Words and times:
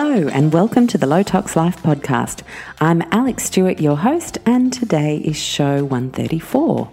Hello, 0.00 0.28
and 0.28 0.52
welcome 0.52 0.86
to 0.86 0.96
the 0.96 1.08
Low 1.08 1.24
Tox 1.24 1.56
Life 1.56 1.82
podcast. 1.82 2.42
I'm 2.80 3.02
Alex 3.10 3.46
Stuart, 3.46 3.80
your 3.80 3.96
host, 3.96 4.38
and 4.46 4.72
today 4.72 5.16
is 5.16 5.36
show 5.36 5.84
134. 5.84 6.88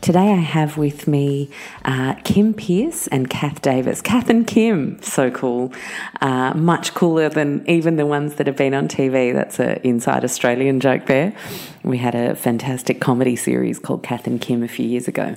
Today 0.00 0.32
I 0.32 0.36
have 0.36 0.78
with 0.78 1.06
me 1.06 1.50
uh, 1.84 2.14
Kim 2.24 2.54
Pearce 2.54 3.06
and 3.08 3.28
Kath 3.28 3.60
Davis. 3.60 4.00
Kath 4.00 4.30
and 4.30 4.46
Kim, 4.46 4.98
so 5.02 5.30
cool. 5.30 5.74
Uh, 6.22 6.54
much 6.54 6.94
cooler 6.94 7.28
than 7.28 7.68
even 7.68 7.96
the 7.96 8.06
ones 8.06 8.36
that 8.36 8.46
have 8.46 8.56
been 8.56 8.72
on 8.72 8.88
TV. 8.88 9.34
That's 9.34 9.60
an 9.60 9.80
inside 9.84 10.24
Australian 10.24 10.80
joke 10.80 11.04
there. 11.04 11.34
We 11.84 11.98
had 11.98 12.14
a 12.14 12.34
fantastic 12.34 12.98
comedy 12.98 13.36
series 13.36 13.78
called 13.78 14.02
Kath 14.02 14.26
and 14.26 14.40
Kim 14.40 14.62
a 14.62 14.68
few 14.68 14.86
years 14.86 15.06
ago. 15.06 15.36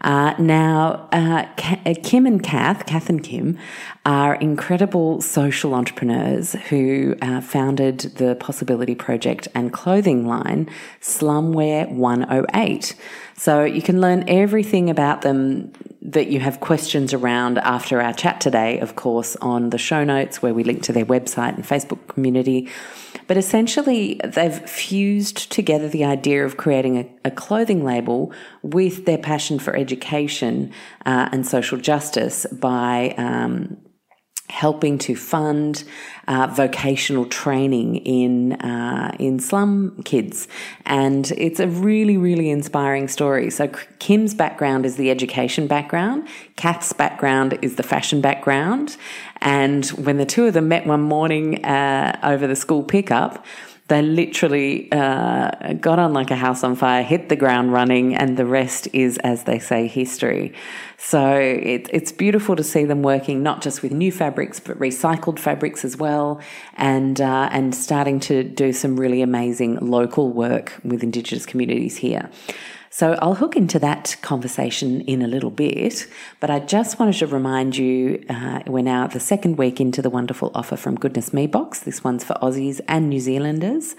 Uh, 0.00 0.34
now, 0.38 1.08
uh, 1.12 1.46
uh, 1.86 1.94
Kim 2.02 2.26
and 2.26 2.42
Kath, 2.42 2.86
Kath 2.86 3.08
and 3.08 3.22
Kim, 3.22 3.58
are 4.06 4.34
incredible 4.34 5.20
social 5.20 5.74
entrepreneurs 5.74 6.52
who 6.68 7.16
uh, 7.20 7.40
founded 7.40 8.00
the 8.16 8.34
Possibility 8.36 8.94
Project 8.94 9.48
and 9.54 9.72
clothing 9.72 10.26
line 10.26 10.68
Slumwear 11.00 11.90
108. 11.90 12.94
So 13.36 13.64
you 13.64 13.82
can 13.82 14.00
learn 14.00 14.24
everything 14.28 14.90
about 14.90 15.22
them 15.22 15.72
that 16.02 16.28
you 16.28 16.40
have 16.40 16.60
questions 16.60 17.12
around 17.12 17.58
after 17.58 18.00
our 18.00 18.12
chat 18.12 18.40
today, 18.40 18.78
of 18.80 18.96
course, 18.96 19.36
on 19.36 19.70
the 19.70 19.78
show 19.78 20.02
notes 20.04 20.42
where 20.42 20.54
we 20.54 20.64
link 20.64 20.82
to 20.84 20.92
their 20.92 21.06
website 21.06 21.54
and 21.54 21.64
Facebook 21.64 22.06
community. 22.08 22.68
But 23.30 23.36
essentially, 23.36 24.20
they've 24.24 24.68
fused 24.68 25.52
together 25.52 25.88
the 25.88 26.04
idea 26.04 26.44
of 26.44 26.56
creating 26.56 26.98
a, 26.98 27.08
a 27.26 27.30
clothing 27.30 27.84
label 27.84 28.32
with 28.64 29.04
their 29.04 29.18
passion 29.18 29.60
for 29.60 29.76
education 29.76 30.72
uh, 31.06 31.28
and 31.30 31.46
social 31.46 31.78
justice 31.78 32.44
by 32.46 33.14
um, 33.16 33.76
helping 34.48 34.98
to 34.98 35.14
fund 35.14 35.84
uh, 36.26 36.48
vocational 36.48 37.24
training 37.24 37.96
in 37.96 38.54
uh, 38.54 39.14
in 39.18 39.38
slum 39.38 40.02
kids, 40.04 40.48
and 40.84 41.30
it's 41.32 41.60
a 41.60 41.68
really 41.68 42.16
really 42.16 42.50
inspiring 42.50 43.06
story. 43.08 43.48
So 43.50 43.68
Kim's 44.00 44.34
background 44.34 44.84
is 44.84 44.96
the 44.96 45.10
education 45.10 45.68
background, 45.68 46.26
Kath's 46.56 46.92
background 46.92 47.58
is 47.62 47.76
the 47.76 47.84
fashion 47.84 48.20
background, 48.20 48.96
and 49.40 49.86
when 49.88 50.16
the 50.16 50.26
two 50.26 50.46
of 50.46 50.54
them 50.54 50.68
met 50.68 50.86
one 50.86 51.02
morning 51.02 51.64
uh, 51.64 52.18
over 52.22 52.46
the 52.46 52.56
school 52.56 52.82
pickup 52.82 53.44
they 53.90 54.02
literally 54.02 54.90
uh, 54.92 55.72
got 55.74 55.98
on 55.98 56.12
like 56.12 56.30
a 56.30 56.36
house 56.36 56.62
on 56.62 56.76
fire, 56.76 57.02
hit 57.02 57.28
the 57.28 57.34
ground 57.34 57.72
running, 57.72 58.14
and 58.14 58.36
the 58.36 58.46
rest 58.46 58.86
is, 58.92 59.18
as 59.18 59.44
they 59.44 59.58
say, 59.58 59.88
history. 59.88 60.54
So 60.96 61.34
it, 61.34 61.90
it's 61.92 62.12
beautiful 62.12 62.54
to 62.54 62.62
see 62.62 62.84
them 62.84 63.02
working 63.02 63.42
not 63.42 63.62
just 63.62 63.82
with 63.82 63.90
new 63.90 64.12
fabrics, 64.12 64.60
but 64.60 64.78
recycled 64.78 65.40
fabrics 65.40 65.84
as 65.84 65.96
well, 65.96 66.40
and 66.76 67.20
uh, 67.20 67.48
and 67.50 67.74
starting 67.74 68.20
to 68.20 68.44
do 68.44 68.72
some 68.72 68.96
really 68.96 69.22
amazing 69.22 69.76
local 69.80 70.30
work 70.30 70.80
with 70.84 71.02
Indigenous 71.02 71.44
communities 71.44 71.96
here. 71.96 72.30
So 72.92 73.16
I'll 73.22 73.36
hook 73.36 73.54
into 73.54 73.78
that 73.78 74.16
conversation 74.20 75.02
in 75.02 75.22
a 75.22 75.28
little 75.28 75.52
bit, 75.52 76.08
but 76.40 76.50
I 76.50 76.58
just 76.58 76.98
wanted 76.98 77.14
to 77.18 77.28
remind 77.28 77.76
you 77.76 78.24
uh, 78.28 78.62
we're 78.66 78.82
now 78.82 79.06
the 79.06 79.20
second 79.20 79.58
week 79.58 79.80
into 79.80 80.02
the 80.02 80.10
wonderful 80.10 80.50
offer 80.56 80.74
from 80.74 80.96
Goodness 80.96 81.32
Me 81.32 81.46
Box. 81.46 81.78
This 81.78 82.02
one's 82.02 82.24
for 82.24 82.34
Aussies 82.42 82.80
and 82.88 83.08
New 83.08 83.20
Zealanders. 83.20 83.94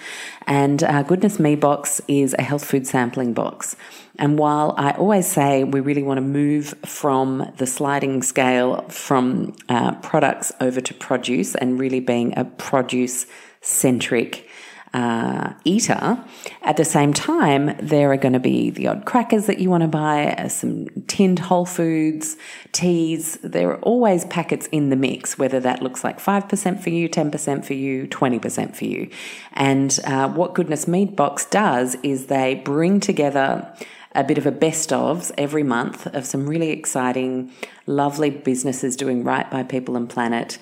And 0.46 0.84
uh, 0.84 1.04
Goodness 1.04 1.40
Me 1.40 1.56
Box 1.56 2.02
is 2.10 2.36
a 2.38 2.42
health 2.42 2.66
food 2.66 2.86
sampling 2.86 3.32
box. 3.32 3.78
And 4.20 4.38
while 4.38 4.76
I 4.78 4.92
always 4.92 5.26
say 5.26 5.64
we 5.64 5.80
really 5.80 6.04
want 6.04 6.18
to 6.18 6.22
move 6.22 6.76
from 6.86 7.50
the 7.60 7.68
sliding 7.68 8.22
scale 8.22 8.82
from 8.90 9.56
uh, 9.70 9.96
products 10.02 10.52
over 10.60 10.82
to 10.82 10.94
produce 10.94 11.56
and 11.56 11.80
really 11.80 12.02
being 12.02 12.38
a 12.38 12.44
produce 12.44 13.26
centric 13.62 14.50
uh, 14.94 15.54
eater. 15.64 16.24
At 16.62 16.78
the 16.78 16.86
same 16.86 17.14
time, 17.14 17.76
there 17.82 18.12
are 18.12 18.18
going 18.18 18.34
to 18.34 18.40
be 18.40 18.70
the 18.70 18.88
odd 18.88 19.06
crackers 19.06 19.46
that 19.46 19.60
you 19.60 19.70
want 19.70 19.82
to 19.82 19.88
buy, 19.88 20.34
uh, 20.34 20.50
some 20.50 20.88
tinned 21.08 21.40
whole 21.40 21.66
foods, 21.66 22.36
teas. 22.72 23.38
There 23.42 23.70
are 23.72 23.80
always 23.82 24.26
packets 24.26 24.68
in 24.68 24.90
the 24.90 24.96
mix, 24.96 25.38
whether 25.38 25.60
that 25.62 25.82
looks 25.82 26.04
like 26.04 26.20
5% 26.20 26.82
for 26.82 26.90
you, 26.90 27.08
10% 27.08 27.66
for 27.66 27.74
you, 27.74 28.08
20% 28.08 28.76
for 28.76 28.86
you. 28.86 29.10
And 29.54 29.98
uh, 30.06 30.30
what 30.30 30.54
Goodness 30.54 30.88
Me 30.88 31.06
Box 31.06 31.46
does 31.46 31.96
is 32.04 32.26
they 32.26 32.56
bring 32.56 33.00
together 33.00 33.74
a 34.14 34.24
bit 34.24 34.38
of 34.38 34.46
a 34.46 34.52
best 34.52 34.90
ofs 34.90 35.32
every 35.38 35.64
month 35.64 36.06
of 36.08 36.26
some 36.26 36.48
really 36.48 36.70
exciting, 36.72 37.52
lovely 37.86 38.30
businesses 38.30 38.96
doing 38.96 39.24
right 39.24 39.50
by 39.50 39.64
people 39.64 39.96
and 39.96 40.10
planet. 40.10 40.58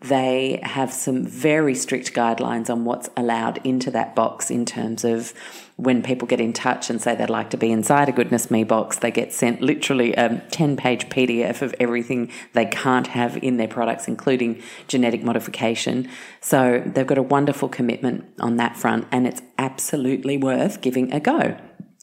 They 0.00 0.58
have 0.64 0.92
some 0.92 1.24
very 1.24 1.74
strict 1.74 2.12
guidelines 2.12 2.68
on 2.68 2.84
what's 2.84 3.08
allowed 3.16 3.64
into 3.64 3.90
that 3.92 4.16
box 4.16 4.50
in 4.50 4.64
terms 4.64 5.04
of 5.04 5.32
when 5.76 6.02
people 6.02 6.26
get 6.26 6.40
in 6.40 6.52
touch 6.52 6.90
and 6.90 7.00
say 7.00 7.14
they'd 7.14 7.30
like 7.30 7.50
to 7.50 7.56
be 7.56 7.70
inside 7.70 8.08
a 8.08 8.12
Goodness 8.12 8.50
Me 8.50 8.64
box, 8.64 8.98
they 8.98 9.12
get 9.12 9.32
sent 9.32 9.62
literally 9.62 10.12
a 10.14 10.42
10 10.50 10.76
page 10.76 11.08
PDF 11.08 11.62
of 11.62 11.72
everything 11.78 12.32
they 12.52 12.66
can't 12.66 13.06
have 13.06 13.36
in 13.44 13.58
their 13.58 13.68
products, 13.68 14.08
including 14.08 14.60
genetic 14.88 15.22
modification. 15.22 16.08
So 16.40 16.82
they've 16.84 17.06
got 17.06 17.18
a 17.18 17.22
wonderful 17.22 17.68
commitment 17.68 18.24
on 18.40 18.56
that 18.56 18.76
front, 18.76 19.06
and 19.12 19.24
it's 19.24 19.42
absolutely 19.56 20.36
worth 20.36 20.80
giving 20.80 21.12
a 21.12 21.20
go. 21.20 21.56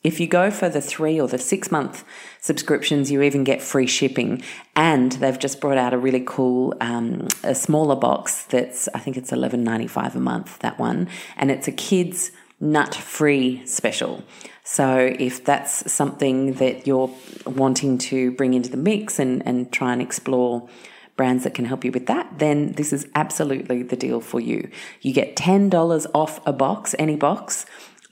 If 0.05 0.19
you 0.19 0.27
go 0.27 0.51
for 0.51 0.69
the 0.69 0.81
three 0.81 1.19
or 1.19 1.27
the 1.27 1.39
six 1.39 1.71
month 1.71 2.03
subscriptions, 2.39 3.09
you 3.09 3.23
even 3.23 3.43
get 3.43 3.59
free 3.59 3.87
shipping. 3.87 4.43
And 4.75 5.13
they've 5.13 5.39
just 5.39 5.59
brought 5.59 5.79
out 5.79 5.95
a 5.95 5.97
really 5.97 6.23
cool, 6.23 6.75
um, 6.79 7.27
a 7.43 7.55
smaller 7.55 7.95
box 7.95 8.43
that's, 8.43 8.87
I 8.93 8.99
think 8.99 9.17
it's 9.17 9.31
eleven 9.31 9.63
ninety 9.63 9.87
five 9.87 10.15
a 10.15 10.19
month, 10.19 10.59
that 10.59 10.77
one. 10.77 11.09
And 11.37 11.49
it's 11.49 11.67
a 11.67 11.71
kids 11.71 12.31
nut 12.59 12.93
free 12.93 13.65
special. 13.65 14.23
So 14.63 15.11
if 15.17 15.43
that's 15.43 15.91
something 15.91 16.53
that 16.53 16.85
you're 16.85 17.09
wanting 17.47 17.97
to 18.09 18.31
bring 18.33 18.53
into 18.53 18.69
the 18.69 18.77
mix 18.77 19.17
and, 19.17 19.45
and 19.47 19.71
try 19.73 19.91
and 19.91 20.03
explore 20.03 20.69
brands 21.15 21.45
that 21.45 21.53
can 21.55 21.65
help 21.65 21.83
you 21.83 21.91
with 21.91 22.05
that, 22.07 22.37
then 22.37 22.73
this 22.73 22.93
is 22.93 23.07
absolutely 23.15 23.81
the 23.81 23.95
deal 23.95 24.21
for 24.21 24.39
you. 24.39 24.69
You 25.01 25.13
get 25.13 25.35
$10 25.35 26.05
off 26.13 26.45
a 26.45 26.53
box, 26.53 26.93
any 26.99 27.15
box 27.15 27.65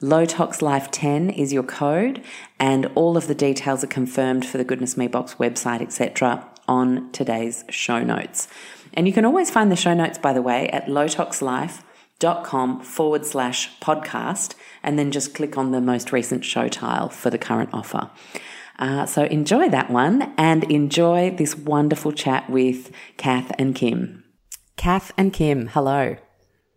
Low 0.03 0.25
Tox 0.25 0.61
Life 0.61 0.91
10 0.91 1.29
is 1.29 1.53
your 1.53 1.63
code, 1.63 2.21
and 2.59 2.87
all 2.93 3.15
of 3.15 3.27
the 3.27 3.33
details 3.33 3.85
are 3.85 3.87
confirmed 3.87 4.45
for 4.45 4.57
the 4.57 4.65
Goodness 4.65 4.97
Me 4.97 5.07
Box 5.07 5.35
website, 5.35 5.81
etc., 5.81 6.45
on 6.67 7.09
today's 7.13 7.63
show 7.69 8.03
notes. 8.03 8.49
And 8.93 9.07
you 9.07 9.13
can 9.13 9.23
always 9.23 9.49
find 9.49 9.71
the 9.71 9.77
show 9.77 9.93
notes, 9.93 10.17
by 10.17 10.33
the 10.33 10.41
way, 10.41 10.67
at 10.71 10.87
lowtoxlife.com 10.87 12.81
forward 12.81 13.25
slash 13.25 13.79
podcast, 13.79 14.55
and 14.83 14.99
then 14.99 15.09
just 15.09 15.33
click 15.33 15.57
on 15.57 15.71
the 15.71 15.79
most 15.79 16.11
recent 16.11 16.43
show 16.43 16.67
tile 16.67 17.07
for 17.07 17.29
the 17.29 17.37
current 17.37 17.69
offer. 17.71 18.11
Uh, 18.77 19.05
so 19.05 19.23
enjoy 19.23 19.69
that 19.69 19.89
one 19.89 20.33
and 20.37 20.65
enjoy 20.65 21.31
this 21.31 21.55
wonderful 21.55 22.11
chat 22.11 22.49
with 22.49 22.91
Kath 23.15 23.53
and 23.57 23.73
Kim. 23.73 24.25
Kath 24.75 25.13
and 25.15 25.31
Kim, 25.31 25.67
hello. 25.67 26.17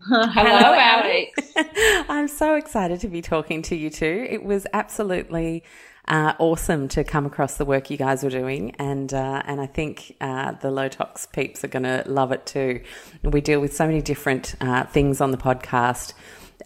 Hello, 0.08 0.72
Alex. 0.78 1.52
I'm 2.08 2.28
so 2.28 2.54
excited 2.54 3.00
to 3.00 3.08
be 3.08 3.22
talking 3.22 3.60
to 3.62 3.74
you 3.74 3.90
two. 3.90 4.24
It 4.30 4.44
was 4.44 4.64
absolutely 4.72 5.64
uh, 6.06 6.34
awesome 6.38 6.86
to 6.88 7.02
come 7.02 7.26
across 7.26 7.56
the 7.56 7.64
work 7.64 7.90
you 7.90 7.96
guys 7.96 8.22
were 8.22 8.30
doing, 8.30 8.70
and 8.78 9.12
uh, 9.12 9.42
and 9.46 9.60
I 9.60 9.66
think 9.66 10.14
uh, 10.20 10.52
the 10.52 10.70
low 10.70 10.88
tox 10.88 11.26
peeps 11.26 11.64
are 11.64 11.68
going 11.68 11.82
to 11.82 12.04
love 12.06 12.30
it 12.30 12.46
too. 12.46 12.82
We 13.24 13.40
deal 13.40 13.60
with 13.60 13.74
so 13.74 13.84
many 13.84 14.00
different 14.00 14.54
uh, 14.60 14.84
things 14.84 15.20
on 15.20 15.32
the 15.32 15.38
podcast. 15.38 16.12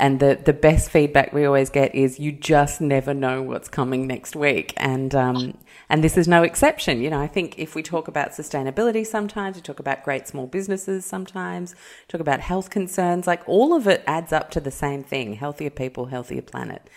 And 0.01 0.19
the, 0.19 0.41
the 0.43 0.55
best 0.55 0.91
feedback 0.91 1.35
we 1.35 1.45
always 1.45 1.69
get 1.69 1.95
is 1.95 2.19
you 2.19 2.33
just 2.33 2.81
never 2.81 3.13
know 3.13 3.43
what's 3.43 3.69
coming 3.69 4.07
next 4.07 4.35
week. 4.35 4.73
And 4.79 5.15
um, 5.15 5.59
and 5.91 6.03
this 6.03 6.17
is 6.17 6.27
no 6.27 6.43
exception. 6.43 7.03
You 7.03 7.11
know, 7.11 7.21
I 7.21 7.27
think 7.27 7.59
if 7.59 7.75
we 7.75 7.83
talk 7.83 8.09
about 8.09 8.31
sustainability 8.31 9.07
sometimes, 9.07 9.57
we 9.57 9.63
talk 9.63 9.79
about 9.79 10.03
great 10.03 10.27
small 10.27 10.47
businesses 10.47 11.05
sometimes, 11.05 11.75
talk 12.09 12.23
about 12.23 12.41
health 12.41 12.71
concerns, 12.71 13.27
like 13.27 13.47
all 13.47 13.75
of 13.75 13.87
it 13.87 14.03
adds 14.07 14.33
up 14.33 14.51
to 14.53 14.61
the 14.61 14.71
same 14.71 15.05
thing 15.05 15.35
healthier 15.35 15.69
people, 15.69 16.07
healthier 16.07 16.43
planet. 16.43 16.89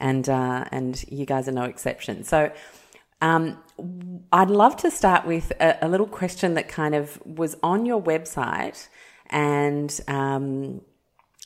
And, 0.00 0.28
uh, 0.28 0.64
and 0.72 1.02
you 1.08 1.26
guys 1.26 1.48
are 1.48 1.52
no 1.52 1.64
exception. 1.64 2.24
So, 2.24 2.52
um, 3.20 3.58
I'd 4.32 4.50
love 4.50 4.76
to 4.78 4.90
start 4.90 5.26
with 5.26 5.52
a, 5.60 5.76
a, 5.82 5.88
little 5.88 6.06
question 6.06 6.54
that 6.54 6.68
kind 6.68 6.94
of 6.94 7.20
was 7.26 7.56
on 7.64 7.84
your 7.84 8.00
website 8.00 8.88
and 9.30 10.00
um, 10.06 10.82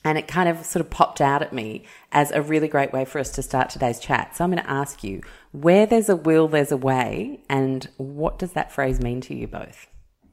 and 0.05 0.19
it 0.19 0.27
kind 0.27 0.49
of 0.49 0.65
sort 0.65 0.85
of 0.85 0.91
popped 0.91 1.21
out 1.21 1.43
at 1.43 1.53
me 1.53 1.85
as 2.11 2.31
a 2.33 2.43
really 2.43 2.69
great 2.69 2.93
way 2.93 3.05
for 3.05 3.19
us 3.19 3.31
to 3.33 3.43
start 3.43 3.71
today's 3.71 4.01
chat. 4.01 4.37
So 4.37 4.45
I'm 4.45 4.51
going 4.51 4.63
to 4.63 4.71
ask 4.71 5.05
you 5.05 5.23
where 5.53 5.87
there's 5.87 6.09
a 6.09 6.17
will, 6.17 6.49
there's 6.49 6.73
a 6.73 6.77
way. 6.77 7.41
And 7.49 7.89
what 7.97 8.39
does 8.39 8.53
that 8.53 8.73
phrase 8.73 9.01
mean 9.01 9.21
to 9.23 9.35
you 9.35 9.47
both? 9.47 9.87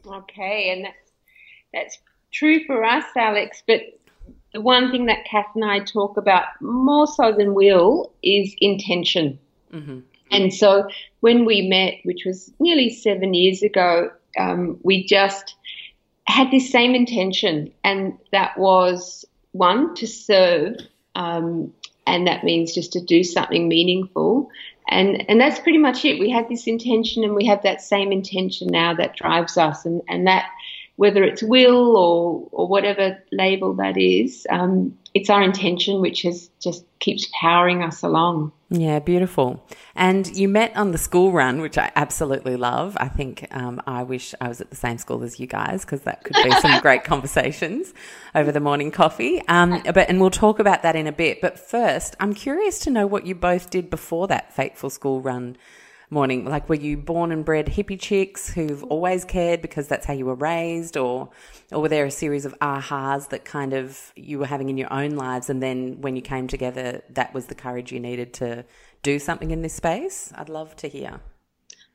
Okay. 0.06 0.72
And 0.72 0.86
that's, 0.86 1.12
that's 1.74 1.98
true 2.34 2.66
for 2.66 2.84
us, 2.84 3.06
Alex. 3.16 3.62
But 3.68 3.82
the 4.54 4.62
one 4.62 4.92
thing 4.92 5.06
that 5.06 5.26
Kath 5.30 5.46
and 5.56 5.66
I 5.66 5.80
talk 5.80 6.18
about 6.18 6.46
more 6.62 7.06
so 7.06 7.32
than 7.38 7.54
will 7.54 8.12
is 8.24 8.56
intention. 8.58 9.40
Mm-hmm. 9.72 10.00
And 10.32 10.54
so 10.54 10.88
when 11.20 11.46
we 11.46 11.68
met, 11.68 11.96
which 12.04 12.24
was 12.26 12.52
nearly 12.60 12.90
seven 12.90 13.34
years 13.34 13.62
ago, 13.62 14.12
um, 14.38 14.80
we 14.84 15.06
just 15.06 15.56
had 16.26 16.52
this 16.52 16.72
same 16.72 16.94
intention, 16.94 17.72
and 17.84 18.18
that 18.32 18.58
was 18.58 19.26
one 19.60 19.94
to 19.96 20.08
serve, 20.08 20.78
um, 21.16 21.74
and 22.08 22.26
that 22.28 22.44
means 22.44 22.74
just 22.74 22.94
to 22.94 23.02
do 23.02 23.24
something 23.24 23.68
meaningful. 23.68 24.50
And, 24.90 25.30
and 25.30 25.40
that's 25.40 25.60
pretty 25.60 25.78
much 25.78 26.04
it. 26.06 26.20
We 26.20 26.32
had 26.32 26.50
this 26.50 26.66
intention, 26.66 27.24
and 27.24 27.36
we 27.36 27.46
have 27.46 27.62
that 27.64 27.82
same 27.82 28.12
intention 28.12 28.70
now 28.70 28.96
that 28.96 29.16
drives 29.16 29.58
us, 29.58 29.86
and, 29.86 30.02
and 30.08 30.26
that 30.26 30.46
whether 31.00 31.24
it's 31.24 31.42
will 31.42 31.96
or 31.96 32.50
or 32.52 32.68
whatever 32.68 33.18
label 33.32 33.74
that 33.74 33.98
is, 33.98 34.46
um, 34.50 34.98
it's 35.14 35.30
our 35.30 35.42
intention 35.42 36.02
which 36.02 36.24
has 36.24 36.50
just 36.60 36.84
keeps 37.00 37.30
powering 37.40 37.82
us 37.82 38.04
along. 38.04 38.52
Yeah, 38.70 39.00
beautiful. 39.00 39.66
And 39.96 40.28
you 40.36 40.50
met 40.50 40.76
on 40.76 40.92
the 40.92 40.98
school 40.98 41.32
run, 41.32 41.62
which 41.62 41.78
I 41.78 41.90
absolutely 41.96 42.58
love. 42.58 42.98
I 43.00 43.08
think 43.08 43.48
um, 43.52 43.82
I 43.88 44.04
wish 44.04 44.36
I 44.42 44.50
was 44.50 44.60
at 44.60 44.72
the 44.72 44.76
same 44.76 44.98
school 44.98 45.24
as 45.24 45.40
you 45.40 45.48
guys 45.48 45.86
because 45.86 46.02
that 46.02 46.26
could 46.26 46.36
be 46.44 46.52
some 46.60 46.80
great 46.82 47.06
conversations 47.06 47.94
over 48.36 48.52
the 48.52 48.60
morning 48.60 48.92
coffee. 48.92 49.42
Um, 49.48 49.82
but 49.86 50.10
and 50.10 50.20
we'll 50.20 50.30
talk 50.30 50.60
about 50.60 50.84
that 50.84 50.98
in 50.98 51.08
a 51.08 51.14
bit. 51.14 51.40
But 51.40 51.58
first, 51.58 52.18
I'm 52.20 52.34
curious 52.34 52.78
to 52.80 52.90
know 52.90 53.08
what 53.08 53.26
you 53.26 53.36
both 53.36 53.70
did 53.70 53.90
before 53.90 54.28
that 54.28 54.54
fateful 54.54 54.90
school 54.90 55.22
run 55.22 55.56
morning? 56.10 56.46
Like, 56.46 56.70
were 56.70 56.76
you 56.76 56.98
born 56.98 57.32
and 57.32 57.46
bred 57.46 57.68
hippie 57.68 58.00
chicks 58.00 58.50
who've 58.50 58.84
always 58.86 59.26
cared 59.26 59.62
because 59.62 59.88
that's 59.88 60.06
how 60.06 60.14
you 60.14 60.26
were 60.26 60.36
raised, 60.36 60.98
or 60.98 61.30
or 61.72 61.82
were 61.82 61.90
there 61.90 62.06
a 62.06 62.12
series 62.12 62.46
of 62.46 62.58
ahas 62.60 63.30
that 63.30 63.46
kind 63.46 63.74
of 63.74 64.12
you 64.16 64.40
were 64.40 64.46
having 64.46 64.70
in 64.70 64.78
your 64.78 64.92
own 64.92 65.12
lives, 65.12 65.50
and 65.50 65.62
then 65.62 66.02
when 66.02 66.16
you 66.16 66.22
came 66.22 66.48
together, 66.48 67.02
that 67.10 67.34
was 67.34 67.46
the 67.46 67.56
courage 67.56 67.92
you 67.92 68.00
needed 68.00 68.34
to 68.36 68.66
do 69.04 69.20
something 69.20 69.52
in 69.52 69.62
this 69.62 69.74
space? 69.74 70.32
I'd 70.36 70.50
love 70.50 70.76
to 70.78 70.88
hear. 70.88 71.22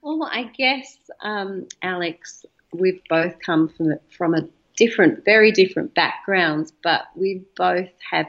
Well, 0.02 0.28
I 0.30 0.44
guess, 0.44 0.98
um, 1.20 1.66
Alex, 1.82 2.44
we've 2.72 3.00
both 3.08 3.38
come 3.40 3.68
from 3.68 3.94
from 4.10 4.34
a 4.34 4.48
different, 4.76 5.24
very 5.24 5.50
different 5.52 5.94
backgrounds, 5.94 6.72
but 6.82 7.02
we 7.14 7.42
both 7.56 7.88
have, 8.10 8.26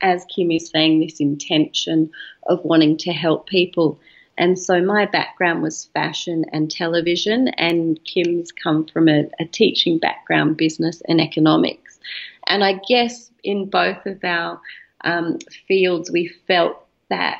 as 0.00 0.24
Kim 0.26 0.50
is 0.50 0.68
saying, 0.68 1.00
this 1.00 1.20
intention 1.20 2.10
of 2.46 2.60
wanting 2.64 2.96
to 2.98 3.12
help 3.12 3.48
people. 3.48 3.98
And 4.40 4.58
so 4.58 4.80
my 4.80 5.04
background 5.04 5.62
was 5.62 5.90
fashion 5.92 6.46
and 6.50 6.70
television, 6.70 7.48
and 7.58 8.02
Kim's 8.06 8.50
come 8.50 8.86
from 8.86 9.06
a, 9.06 9.28
a 9.38 9.44
teaching 9.44 9.98
background, 9.98 10.56
business 10.56 11.02
and 11.06 11.20
economics. 11.20 12.00
And 12.46 12.64
I 12.64 12.80
guess 12.88 13.30
in 13.44 13.68
both 13.68 14.06
of 14.06 14.24
our 14.24 14.58
um, 15.04 15.40
fields, 15.68 16.10
we 16.10 16.28
felt 16.46 16.82
that 17.10 17.36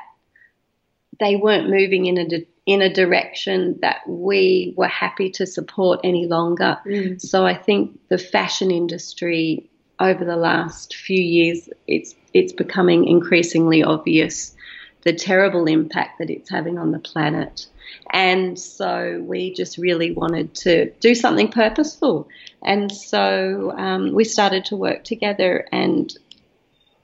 they 1.19 1.37
weren't 1.37 1.70
moving 1.70 2.05
in 2.05 2.19
a 2.19 2.47
in 2.67 2.82
a 2.82 2.93
direction 2.93 3.79
that 3.81 4.06
we 4.06 4.75
were 4.76 4.87
happy 4.87 5.31
to 5.31 5.46
support 5.46 6.00
any 6.05 6.26
longer. 6.26 6.79
Mm. 6.85 7.19
So 7.19 7.46
I 7.46 7.55
think 7.55 7.99
the 8.11 8.19
fashion 8.19 8.70
industry 8.70 9.70
over 10.00 10.23
the 10.23 10.37
last 10.37 10.94
few 10.94 11.20
years, 11.20 11.70
it's 11.87 12.14
it's 12.35 12.53
becoming 12.53 13.08
increasingly 13.08 13.82
obvious 13.82 14.55
the 15.02 15.12
terrible 15.12 15.67
impact 15.67 16.19
that 16.19 16.31
it's 16.31 16.50
having 16.50 16.79
on 16.79 16.93
the 16.93 16.99
planet. 16.99 17.67
And 18.12 18.58
so 18.58 19.23
we 19.25 19.52
just 19.52 19.79
really 19.79 20.12
wanted 20.12 20.55
to 20.56 20.91
do 21.00 21.14
something 21.14 21.50
purposeful. 21.50 22.29
And 22.62 22.93
so 22.93 23.73
um, 23.76 24.12
we 24.12 24.25
started 24.25 24.64
to 24.67 24.76
work 24.76 25.05
together, 25.05 25.67
and 25.73 26.12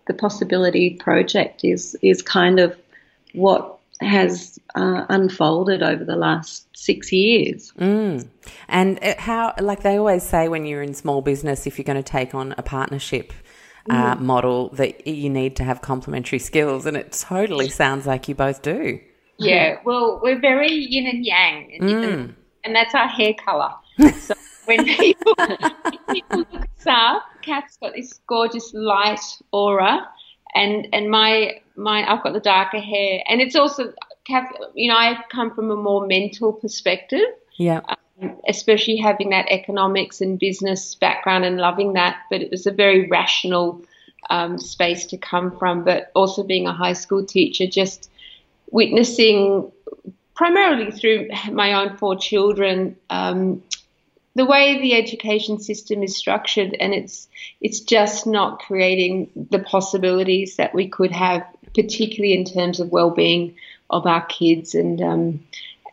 the 0.07 0.15
Possibility 0.15 0.91
Project 0.91 1.65
is, 1.65 1.97
is 2.03 2.23
kind 2.23 2.61
of 2.61 2.77
what 3.33 3.79
has 4.01 4.59
uh, 4.75 5.07
unfolded 5.09 5.83
over 5.83 6.05
the 6.05 6.17
last 6.17 6.67
six 6.77 7.11
years. 7.13 7.73
Mm. 7.79 8.29
And 8.69 9.03
how, 9.19 9.55
like 9.61 9.83
they 9.83 9.97
always 9.97 10.23
say 10.23 10.49
when 10.49 10.67
you're 10.67 10.83
in 10.83 10.95
small 10.95 11.23
business, 11.23 11.67
if 11.67 11.79
you're 11.79 11.85
going 11.85 11.97
to 11.97 12.03
take 12.03 12.35
on 12.35 12.55
a 12.59 12.63
partnership, 12.63 13.33
uh, 13.91 14.17
mm. 14.17 14.21
model 14.21 14.69
that 14.71 15.07
you 15.07 15.31
need 15.31 15.57
to 15.57 15.65
have 15.65 15.83
complementary 15.83 16.39
skills, 16.39 16.87
and 16.87 16.97
it 16.97 17.13
totally 17.13 17.69
sounds 17.69 18.07
like 18.07 18.29
you 18.29 18.35
both 18.35 18.63
do. 18.63 19.01
Yeah, 19.39 19.79
well, 19.85 20.21
we're 20.23 20.41
very 20.41 20.73
yin 20.73 21.07
and 21.07 21.25
yang, 21.25 21.79
mm. 21.81 22.35
and 22.65 22.77
that's 22.77 22.95
our 22.95 23.09
hair 23.09 23.35
color. 23.35 23.73
so 24.19 24.35
when 24.65 24.85
people, 24.85 25.35
people 26.11 26.39
look 26.39 26.55
us 26.55 26.87
up, 26.87 27.23
Kath's 27.43 27.77
got 27.77 27.95
this 27.95 28.21
gorgeous 28.27 28.73
light 28.75 29.21
aura, 29.53 30.09
and 30.55 30.89
and 30.93 31.11
my 31.11 31.61
my 31.77 32.11
I've 32.11 32.23
got 32.23 32.33
the 32.33 32.41
darker 32.41 32.81
hair, 32.81 33.23
and 33.29 33.41
it's 33.41 33.57
also 33.57 33.93
Kath. 34.27 34.51
You 34.75 34.91
know, 34.91 34.97
I 34.97 35.19
come 35.31 35.55
from 35.55 35.71
a 35.71 35.77
more 35.77 36.07
mental 36.07 36.53
perspective. 36.53 37.27
Yeah. 37.59 37.81
Um, 37.89 37.97
especially 38.49 38.97
having 38.97 39.31
that 39.31 39.47
economics 39.51 40.21
and 40.21 40.39
business 40.39 40.95
background 40.95 41.45
and 41.45 41.59
loving 41.59 41.95
that. 41.95 42.19
But 42.31 42.43
it 42.43 42.51
was 42.51 42.67
a 42.67 42.73
very 42.73 43.09
rational 43.09 43.83
um, 44.31 44.59
space 44.59 45.07
to 45.07 45.19
come 45.19 45.57
from. 45.59 45.85
But 45.85 46.11
also 46.15 46.43
being 46.43 46.67
a 46.67 46.73
high 46.73 46.95
school 46.95 47.25
teacher, 47.25 47.67
just 47.67 48.11
witnessing 48.71 49.71
primarily 50.35 50.91
through 50.91 51.29
my 51.53 51.73
own 51.73 51.97
four 51.97 52.17
children. 52.17 52.97
Um, 53.11 53.63
the 54.35 54.45
way 54.45 54.79
the 54.79 54.95
education 54.95 55.59
system 55.59 56.03
is 56.03 56.15
structured, 56.15 56.77
and 56.79 56.93
it's 56.93 57.27
it's 57.63 57.81
just 57.81 58.27
not 58.27 58.59
creating 58.59 59.31
the 59.35 59.59
possibilities 59.59 60.57
that 60.57 60.75
we 60.75 60.89
could 60.89 61.11
have, 61.11 61.43
particularly 61.75 62.35
in 62.35 62.45
terms 62.45 62.79
of 62.79 62.91
well-being 62.91 63.55
of 63.89 64.07
our 64.07 64.25
kids 64.27 64.75
and 64.75 65.01
um, 65.01 65.41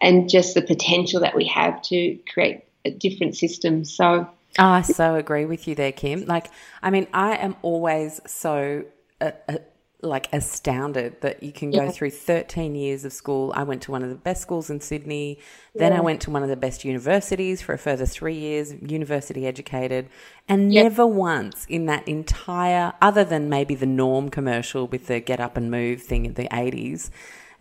and 0.03 0.29
just 0.29 0.53
the 0.53 0.61
potential 0.61 1.21
that 1.21 1.33
we 1.33 1.45
have 1.45 1.81
to 1.83 2.19
create 2.31 2.65
a 2.85 2.91
different 2.91 3.37
system. 3.37 3.85
So 3.85 4.29
I 4.59 4.81
so 4.81 5.15
agree 5.15 5.45
with 5.45 5.67
you 5.67 5.75
there, 5.75 5.93
Kim. 5.93 6.25
Like, 6.25 6.51
I 6.83 6.91
mean, 6.91 7.07
I 7.13 7.37
am 7.37 7.55
always 7.61 8.19
so 8.27 8.83
uh, 9.21 9.31
uh, 9.47 9.57
like 10.01 10.27
astounded 10.33 11.21
that 11.21 11.41
you 11.41 11.53
can 11.53 11.71
go 11.71 11.85
yeah. 11.85 11.91
through 11.91 12.09
13 12.11 12.75
years 12.75 13.05
of 13.05 13.13
school. 13.13 13.53
I 13.55 13.63
went 13.63 13.81
to 13.83 13.91
one 13.91 14.03
of 14.03 14.09
the 14.09 14.15
best 14.15 14.41
schools 14.41 14.69
in 14.69 14.81
Sydney. 14.81 15.39
Then 15.73 15.93
yeah. 15.93 15.99
I 15.99 16.01
went 16.01 16.19
to 16.23 16.31
one 16.31 16.43
of 16.43 16.49
the 16.49 16.57
best 16.57 16.83
universities 16.83 17.61
for 17.61 17.71
a 17.71 17.77
further 17.77 18.05
three 18.05 18.35
years, 18.35 18.73
university 18.81 19.47
educated. 19.47 20.09
And 20.49 20.73
yeah. 20.73 20.83
never 20.83 21.07
once 21.07 21.65
in 21.69 21.85
that 21.85 22.05
entire, 22.05 22.91
other 23.01 23.23
than 23.23 23.47
maybe 23.47 23.73
the 23.75 23.85
norm 23.85 24.29
commercial 24.29 24.85
with 24.87 25.07
the 25.07 25.21
get 25.21 25.39
up 25.39 25.55
and 25.55 25.71
move 25.71 26.01
thing 26.01 26.25
in 26.25 26.33
the 26.33 26.49
80s, 26.49 27.09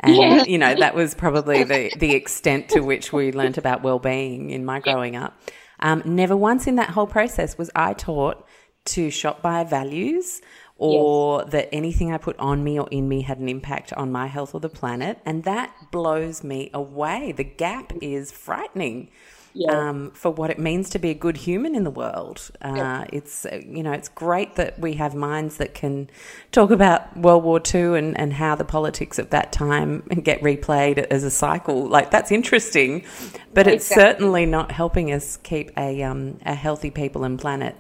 and, 0.02 0.16
yeah. 0.16 0.44
you 0.44 0.58
know, 0.58 0.74
that 0.74 0.94
was 0.94 1.14
probably 1.14 1.64
the, 1.64 1.92
the 1.98 2.14
extent 2.14 2.70
to 2.70 2.80
which 2.80 3.12
we 3.12 3.32
learnt 3.32 3.58
about 3.58 3.82
well-being 3.82 4.50
in 4.50 4.64
my 4.64 4.80
growing 4.80 5.16
up. 5.16 5.40
Um, 5.80 6.02
never 6.04 6.36
once 6.36 6.66
in 6.66 6.76
that 6.76 6.90
whole 6.90 7.06
process 7.06 7.58
was 7.58 7.70
I 7.74 7.92
taught 7.92 8.46
to 8.84 9.10
shop 9.10 9.42
by 9.42 9.64
values 9.64 10.40
or 10.76 11.42
yes. 11.42 11.52
that 11.52 11.74
anything 11.74 12.12
I 12.12 12.18
put 12.18 12.36
on 12.38 12.64
me 12.64 12.78
or 12.78 12.88
in 12.90 13.08
me 13.08 13.22
had 13.22 13.38
an 13.38 13.48
impact 13.48 13.92
on 13.92 14.10
my 14.10 14.26
health 14.26 14.54
or 14.54 14.60
the 14.60 14.68
planet. 14.68 15.18
And 15.24 15.44
that 15.44 15.72
blows 15.92 16.42
me 16.42 16.70
away. 16.74 17.32
The 17.32 17.44
gap 17.44 17.92
is 18.00 18.32
frightening 18.32 19.10
yeah. 19.54 19.88
um, 19.88 20.10
for 20.12 20.30
what 20.30 20.50
it 20.50 20.58
means 20.58 20.90
to 20.90 20.98
be 20.98 21.10
a 21.10 21.14
good 21.14 21.36
human 21.36 21.74
in 21.74 21.84
the 21.84 21.90
world. 21.90 22.50
Uh, 22.60 22.72
yeah. 22.76 23.04
It's 23.12 23.46
uh, 23.46 23.60
you 23.66 23.82
know 23.82 23.92
it's 23.92 24.08
great 24.08 24.56
that 24.56 24.78
we 24.78 24.94
have 24.94 25.14
minds 25.14 25.56
that 25.56 25.74
can 25.74 26.08
talk 26.50 26.70
about 26.70 27.16
World 27.16 27.44
War 27.44 27.60
II 27.62 27.98
and, 27.98 28.18
and 28.18 28.32
how 28.32 28.54
the 28.54 28.64
politics 28.64 29.18
of 29.18 29.30
that 29.30 29.52
time 29.52 30.00
get 30.22 30.40
replayed 30.40 30.98
as 30.98 31.24
a 31.24 31.30
cycle. 31.30 31.86
Like 31.86 32.10
that's 32.10 32.32
interesting, 32.32 33.04
but 33.52 33.66
it's 33.66 33.86
certainly 33.86 34.46
not 34.46 34.72
helping 34.72 35.12
us 35.12 35.36
keep 35.38 35.70
a 35.76 36.02
um, 36.02 36.38
a 36.44 36.54
healthy 36.54 36.90
people 36.90 37.24
and 37.24 37.38
planet. 37.38 37.76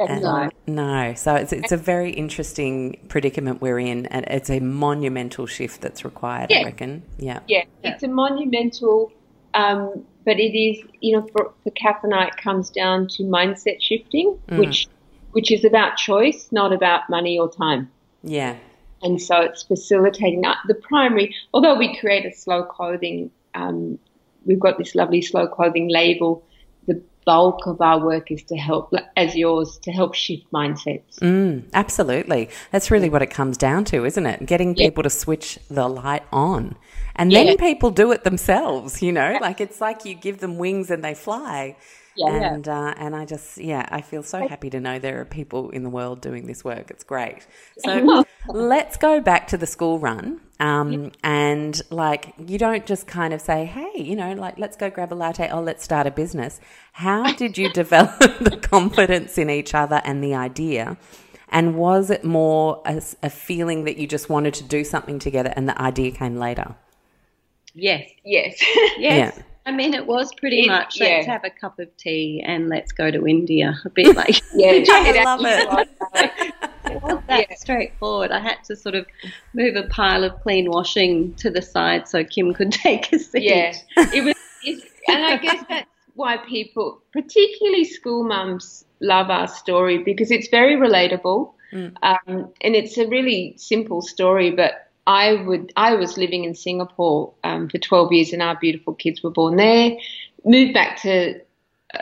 And, 0.00 0.22
no. 0.22 0.48
no, 0.68 1.14
so 1.14 1.34
it's 1.34 1.52
it's 1.52 1.72
a 1.72 1.76
very 1.76 2.12
interesting 2.12 3.00
predicament 3.08 3.60
we're 3.60 3.80
in, 3.80 4.06
and 4.06 4.24
it's 4.28 4.48
a 4.48 4.60
monumental 4.60 5.46
shift 5.46 5.80
that's 5.80 6.04
required. 6.04 6.50
Yeah. 6.50 6.60
I 6.60 6.64
reckon. 6.66 7.02
Yeah. 7.18 7.40
yeah, 7.48 7.64
yeah, 7.82 7.94
it's 7.94 8.04
a 8.04 8.08
monumental 8.08 9.10
um, 9.54 10.04
but 10.28 10.38
it 10.38 10.54
is, 10.54 10.84
you 11.00 11.16
know, 11.16 11.26
for, 11.32 11.54
for 11.64 11.70
Kath 11.70 12.04
and 12.04 12.12
I, 12.14 12.26
it 12.26 12.36
comes 12.36 12.68
down 12.68 13.08
to 13.12 13.22
mindset 13.22 13.80
shifting, 13.80 14.38
mm. 14.50 14.58
which 14.58 14.86
which 15.32 15.50
is 15.50 15.64
about 15.64 15.96
choice, 15.96 16.48
not 16.52 16.70
about 16.70 17.08
money 17.08 17.38
or 17.38 17.50
time. 17.50 17.90
Yeah. 18.22 18.56
And 19.00 19.22
so 19.22 19.40
it's 19.40 19.62
facilitating. 19.62 20.42
The 20.66 20.74
primary, 20.74 21.34
although 21.54 21.78
we 21.78 21.98
create 21.98 22.26
a 22.26 22.36
slow 22.36 22.62
clothing, 22.62 23.30
um, 23.54 23.98
we've 24.44 24.60
got 24.60 24.76
this 24.76 24.94
lovely 24.94 25.22
slow 25.22 25.46
clothing 25.46 25.88
label. 25.88 26.44
Bulk 27.24 27.66
of 27.66 27.80
our 27.80 28.04
work 28.04 28.30
is 28.30 28.42
to 28.44 28.56
help, 28.56 28.92
as 29.16 29.36
yours, 29.36 29.78
to 29.82 29.92
help 29.92 30.14
shift 30.14 30.50
mindsets. 30.52 31.18
Mm, 31.20 31.64
absolutely. 31.74 32.48
That's 32.70 32.90
really 32.90 33.10
what 33.10 33.22
it 33.22 33.30
comes 33.30 33.56
down 33.56 33.84
to, 33.86 34.04
isn't 34.04 34.26
it? 34.26 34.46
Getting 34.46 34.74
yeah. 34.76 34.86
people 34.86 35.02
to 35.02 35.10
switch 35.10 35.58
the 35.70 35.88
light 35.88 36.24
on. 36.32 36.76
And 37.16 37.32
yeah. 37.32 37.44
then 37.44 37.56
people 37.56 37.90
do 37.90 38.12
it 38.12 38.24
themselves, 38.24 39.02
you 39.02 39.12
know, 39.12 39.38
like 39.40 39.60
it's 39.60 39.80
like 39.80 40.04
you 40.04 40.14
give 40.14 40.38
them 40.38 40.56
wings 40.56 40.90
and 40.90 41.04
they 41.04 41.14
fly. 41.14 41.76
Yeah, 42.16 42.54
and 42.54 42.66
yeah. 42.66 42.88
Uh, 42.88 42.94
and 42.96 43.14
I 43.14 43.24
just 43.24 43.58
yeah 43.58 43.88
I 43.90 44.00
feel 44.00 44.22
so 44.22 44.46
happy 44.48 44.70
to 44.70 44.80
know 44.80 44.98
there 44.98 45.20
are 45.20 45.24
people 45.24 45.70
in 45.70 45.84
the 45.84 45.90
world 45.90 46.20
doing 46.20 46.46
this 46.46 46.64
work. 46.64 46.90
It's 46.90 47.04
great. 47.04 47.46
So 47.78 48.24
let's 48.48 48.96
go 48.96 49.20
back 49.20 49.48
to 49.48 49.56
the 49.56 49.66
school 49.66 49.98
run. 49.98 50.40
Um, 50.60 51.12
and 51.22 51.80
like, 51.90 52.34
you 52.38 52.58
don't 52.58 52.84
just 52.84 53.06
kind 53.06 53.32
of 53.32 53.40
say, 53.40 53.64
hey, 53.64 53.92
you 53.96 54.16
know, 54.16 54.32
like, 54.32 54.58
let's 54.58 54.76
go 54.76 54.90
grab 54.90 55.12
a 55.12 55.14
latte 55.14 55.50
or 55.52 55.60
let's 55.60 55.84
start 55.84 56.06
a 56.06 56.10
business. 56.10 56.60
How 56.92 57.32
did 57.36 57.56
you 57.56 57.72
develop 57.72 58.18
the 58.40 58.58
confidence 58.60 59.38
in 59.38 59.50
each 59.50 59.74
other 59.74 60.00
and 60.04 60.22
the 60.22 60.34
idea? 60.34 60.96
And 61.50 61.76
was 61.76 62.10
it 62.10 62.24
more 62.24 62.82
a, 62.84 63.02
a, 63.22 63.30
feeling 63.30 63.84
that 63.84 63.96
you 63.96 64.06
just 64.06 64.28
wanted 64.28 64.52
to 64.54 64.64
do 64.64 64.84
something 64.84 65.18
together 65.18 65.52
and 65.56 65.66
the 65.66 65.80
idea 65.80 66.10
came 66.10 66.36
later? 66.36 66.74
Yes. 67.74 68.10
Yes. 68.24 68.56
yes. 68.98 69.34
Yeah. 69.36 69.42
I 69.64 69.72
mean, 69.72 69.94
it 69.94 70.06
was 70.06 70.32
pretty 70.34 70.64
it, 70.64 70.66
much 70.66 70.98
let's 70.98 71.26
have 71.26 71.44
a 71.44 71.50
cup 71.50 71.78
of 71.78 71.94
tea 71.96 72.42
and 72.44 72.68
let's 72.68 72.92
go 72.92 73.10
to 73.10 73.26
India. 73.26 73.78
A 73.84 73.90
bit 73.90 74.16
like, 74.16 74.42
yeah, 74.54 74.82
I 74.88 75.22
love 75.24 75.40
it. 75.44 76.54
It 76.90 77.02
was 77.02 77.22
that 77.28 77.46
yeah. 77.50 77.56
straightforward. 77.56 78.30
I 78.30 78.40
had 78.40 78.62
to 78.64 78.76
sort 78.76 78.94
of 78.94 79.06
move 79.54 79.76
a 79.76 79.84
pile 79.84 80.24
of 80.24 80.40
clean 80.42 80.70
washing 80.70 81.34
to 81.34 81.50
the 81.50 81.62
side 81.62 82.08
so 82.08 82.24
Kim 82.24 82.54
could 82.54 82.72
take 82.86 83.12
a 83.12 83.18
seat. 83.18 83.44
Yeah, 83.44 83.72
it 83.96 84.24
was, 84.24 84.34
and 85.08 85.24
I 85.24 85.36
guess 85.36 85.64
that's 85.68 85.90
why 86.14 86.36
people, 86.38 87.02
particularly 87.12 87.84
school 87.84 88.24
mums, 88.24 88.84
love 89.00 89.30
our 89.30 89.46
story 89.46 89.98
because 89.98 90.30
it's 90.30 90.48
very 90.48 90.76
relatable, 90.76 91.52
mm. 91.72 91.94
um, 92.02 92.52
and 92.60 92.74
it's 92.74 92.98
a 92.98 93.06
really 93.06 93.54
simple 93.56 94.02
story, 94.02 94.50
but 94.50 94.88
I 95.06 95.34
would 95.46 95.72
I 95.76 95.94
was 95.94 96.18
living 96.18 96.44
in 96.44 96.54
Singapore 96.54 97.32
um, 97.44 97.68
for 97.68 97.78
12 97.78 98.12
years, 98.12 98.32
and 98.32 98.42
our 98.42 98.56
beautiful 98.56 98.94
kids 98.94 99.22
were 99.22 99.30
born 99.30 99.56
there. 99.56 99.96
Moved 100.44 100.74
back 100.74 101.00
to 101.02 101.40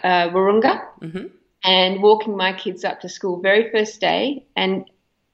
uh, 0.02 0.28
Wahroonga 0.30 0.82
mm-hmm. 1.00 1.26
And 1.66 2.00
walking 2.02 2.36
my 2.36 2.52
kids 2.52 2.84
up 2.84 3.00
to 3.00 3.08
school 3.08 3.40
very 3.40 3.70
first 3.70 4.00
day, 4.00 4.46
and 4.54 4.88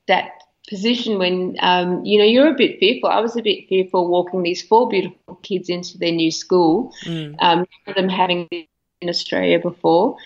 that 0.08 0.42
position 0.68 1.18
when 1.18 1.56
um, 1.60 2.04
you 2.04 2.18
know 2.18 2.24
you're 2.24 2.48
a 2.48 2.54
bit 2.54 2.80
fearful. 2.80 3.10
I 3.10 3.20
was 3.20 3.36
a 3.36 3.42
bit 3.42 3.68
fearful 3.68 4.08
walking 4.08 4.42
these 4.42 4.62
four 4.62 4.88
beautiful 4.88 5.36
kids 5.42 5.68
into 5.68 5.98
their 5.98 6.12
new 6.12 6.30
school, 6.30 6.92
mm. 7.04 7.36
um, 7.40 7.66
them 7.94 8.08
having 8.08 8.48
been 8.50 8.66
in 9.02 9.08
Australia 9.08 9.58
before, 9.58 10.16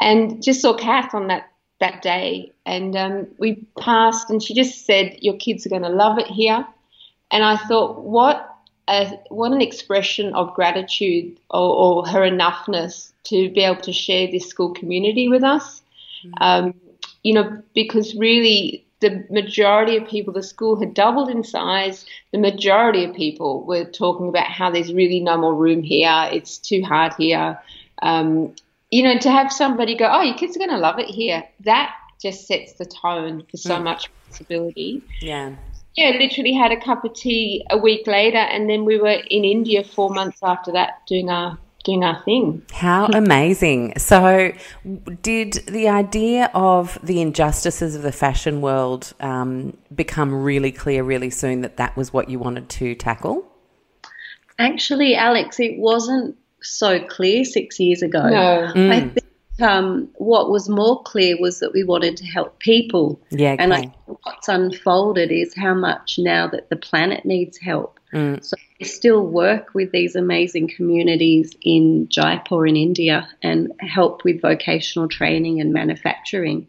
and 0.00 0.42
just 0.42 0.60
saw 0.60 0.76
Kath 0.76 1.14
on 1.14 1.28
that 1.28 1.48
that 1.80 2.02
day, 2.02 2.52
and 2.66 2.94
um, 2.94 3.26
we 3.38 3.66
passed, 3.80 4.30
and 4.30 4.42
she 4.42 4.54
just 4.54 4.84
said, 4.84 5.16
"Your 5.22 5.36
kids 5.36 5.64
are 5.64 5.70
going 5.70 5.82
to 5.82 5.88
love 5.88 6.18
it 6.18 6.26
here." 6.26 6.66
And 7.30 7.42
I 7.42 7.56
thought, 7.56 8.02
what 8.02 8.55
a, 8.88 9.18
what 9.28 9.52
an 9.52 9.60
expression 9.60 10.34
of 10.34 10.54
gratitude 10.54 11.38
or, 11.50 11.60
or, 11.76 12.06
her 12.06 12.20
enoughness 12.20 13.12
to 13.24 13.50
be 13.50 13.62
able 13.62 13.80
to 13.82 13.92
share 13.92 14.30
this 14.30 14.46
school 14.46 14.72
community 14.72 15.28
with 15.28 15.42
us. 15.42 15.82
Mm-hmm. 16.24 16.32
Um, 16.40 16.74
you 17.22 17.34
know, 17.34 17.62
because 17.74 18.14
really 18.14 18.84
the 19.00 19.26
majority 19.30 19.96
of 19.96 20.06
people, 20.06 20.32
the 20.32 20.42
school 20.42 20.78
had 20.78 20.94
doubled 20.94 21.28
in 21.28 21.42
size. 21.42 22.06
The 22.32 22.38
majority 22.38 23.04
of 23.04 23.14
people 23.14 23.64
were 23.64 23.84
talking 23.84 24.28
about 24.28 24.46
how 24.46 24.70
there's 24.70 24.92
really 24.92 25.20
no 25.20 25.36
more 25.36 25.54
room 25.54 25.82
here. 25.82 26.28
It's 26.32 26.58
too 26.58 26.82
hard 26.82 27.12
here. 27.18 27.58
Um, 28.02 28.54
you 28.90 29.02
know, 29.02 29.18
to 29.18 29.30
have 29.30 29.52
somebody 29.52 29.96
go, 29.96 30.08
oh, 30.10 30.22
your 30.22 30.36
kids 30.36 30.56
are 30.56 30.60
going 30.60 30.70
to 30.70 30.78
love 30.78 30.98
it 31.00 31.08
here. 31.08 31.42
That 31.64 31.92
just 32.22 32.46
sets 32.46 32.74
the 32.74 32.86
tone 32.86 33.44
for 33.50 33.56
so 33.56 33.76
mm. 33.76 33.82
much 33.82 34.10
possibility. 34.28 35.02
Yeah 35.20 35.56
yeah, 35.96 36.10
literally 36.18 36.52
had 36.52 36.72
a 36.72 36.80
cup 36.80 37.04
of 37.04 37.14
tea 37.14 37.64
a 37.70 37.78
week 37.78 38.06
later, 38.06 38.36
and 38.36 38.68
then 38.68 38.84
we 38.84 38.98
were 38.98 39.22
in 39.30 39.44
India 39.44 39.82
four 39.82 40.10
months 40.10 40.38
after 40.42 40.72
that 40.72 41.00
doing 41.06 41.30
our 41.30 41.58
doing 41.84 42.04
our 42.04 42.22
thing. 42.24 42.62
How 42.72 43.06
amazing! 43.14 43.94
So, 43.98 44.52
did 45.22 45.54
the 45.66 45.88
idea 45.88 46.50
of 46.52 46.98
the 47.02 47.22
injustices 47.22 47.94
of 47.94 48.02
the 48.02 48.12
fashion 48.12 48.60
world 48.60 49.14
um, 49.20 49.76
become 49.94 50.34
really 50.34 50.72
clear 50.72 51.02
really 51.02 51.30
soon 51.30 51.62
that 51.62 51.78
that 51.78 51.96
was 51.96 52.12
what 52.12 52.28
you 52.28 52.38
wanted 52.38 52.68
to 52.70 52.94
tackle? 52.94 53.50
Actually, 54.58 55.14
Alex, 55.14 55.58
it 55.60 55.78
wasn't 55.78 56.36
so 56.62 57.00
clear 57.00 57.44
six 57.44 57.80
years 57.80 58.02
ago. 58.02 58.28
No. 58.28 58.72
Mm. 58.74 58.92
I 58.92 59.00
think 59.00 59.25
um, 59.60 60.08
what 60.16 60.50
was 60.50 60.68
more 60.68 61.02
clear 61.02 61.36
was 61.40 61.60
that 61.60 61.72
we 61.72 61.82
wanted 61.82 62.16
to 62.18 62.24
help 62.26 62.58
people. 62.58 63.20
Yeah, 63.30 63.52
okay. 63.52 63.62
and 63.62 63.74
I, 63.74 63.92
what's 64.06 64.48
unfolded 64.48 65.32
is 65.32 65.54
how 65.54 65.74
much 65.74 66.18
now 66.18 66.46
that 66.48 66.68
the 66.68 66.76
planet 66.76 67.24
needs 67.24 67.56
help. 67.58 67.98
Mm. 68.12 68.44
So 68.44 68.56
we 68.78 68.86
still 68.86 69.26
work 69.26 69.74
with 69.74 69.92
these 69.92 70.14
amazing 70.14 70.68
communities 70.68 71.54
in 71.62 72.08
Jaipur 72.08 72.66
in 72.66 72.76
India 72.76 73.28
and 73.42 73.72
help 73.80 74.24
with 74.24 74.42
vocational 74.42 75.08
training 75.08 75.60
and 75.60 75.72
manufacturing. 75.72 76.68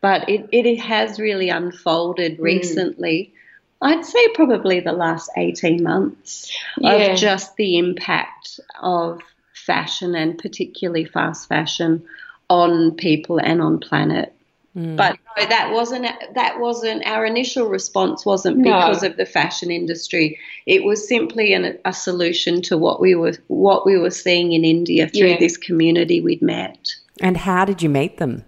But 0.00 0.28
it, 0.28 0.48
it 0.52 0.78
has 0.78 1.18
really 1.18 1.48
unfolded 1.48 2.38
mm. 2.38 2.42
recently. 2.42 3.34
I'd 3.80 4.04
say 4.04 4.28
probably 4.28 4.80
the 4.80 4.92
last 4.92 5.30
18 5.36 5.82
months 5.82 6.56
yeah. 6.78 6.92
of 6.92 7.18
just 7.18 7.56
the 7.56 7.78
impact 7.78 8.60
of 8.80 9.20
fashion 9.54 10.14
and 10.14 10.38
particularly 10.38 11.04
fast 11.04 11.48
fashion 11.48 12.04
on 12.48 12.92
people 12.92 13.38
and 13.38 13.60
on 13.60 13.78
planet. 13.78 14.34
Mm. 14.76 14.96
But 14.96 15.18
no, 15.36 15.46
that 15.46 15.72
wasn't 15.72 16.06
that 16.34 16.60
wasn't 16.60 17.04
our 17.06 17.24
initial 17.24 17.68
response. 17.68 18.24
wasn't 18.24 18.62
because 18.62 19.02
no. 19.02 19.08
of 19.08 19.16
the 19.16 19.26
fashion 19.26 19.70
industry. 19.70 20.38
It 20.66 20.84
was 20.84 21.06
simply 21.06 21.52
an, 21.52 21.78
a 21.84 21.92
solution 21.92 22.62
to 22.62 22.76
what 22.76 23.00
we 23.00 23.14
were 23.14 23.34
what 23.48 23.86
we 23.86 23.98
were 23.98 24.10
seeing 24.10 24.52
in 24.52 24.64
India 24.64 25.08
through 25.08 25.28
yeah. 25.28 25.38
this 25.38 25.56
community 25.56 26.20
we'd 26.20 26.42
met. 26.42 26.94
And 27.20 27.36
how 27.36 27.64
did 27.64 27.82
you 27.82 27.88
meet 27.88 28.18
them? 28.18 28.44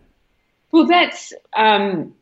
Well, 0.73 0.87
that's 0.87 1.33
um, 1.57 2.15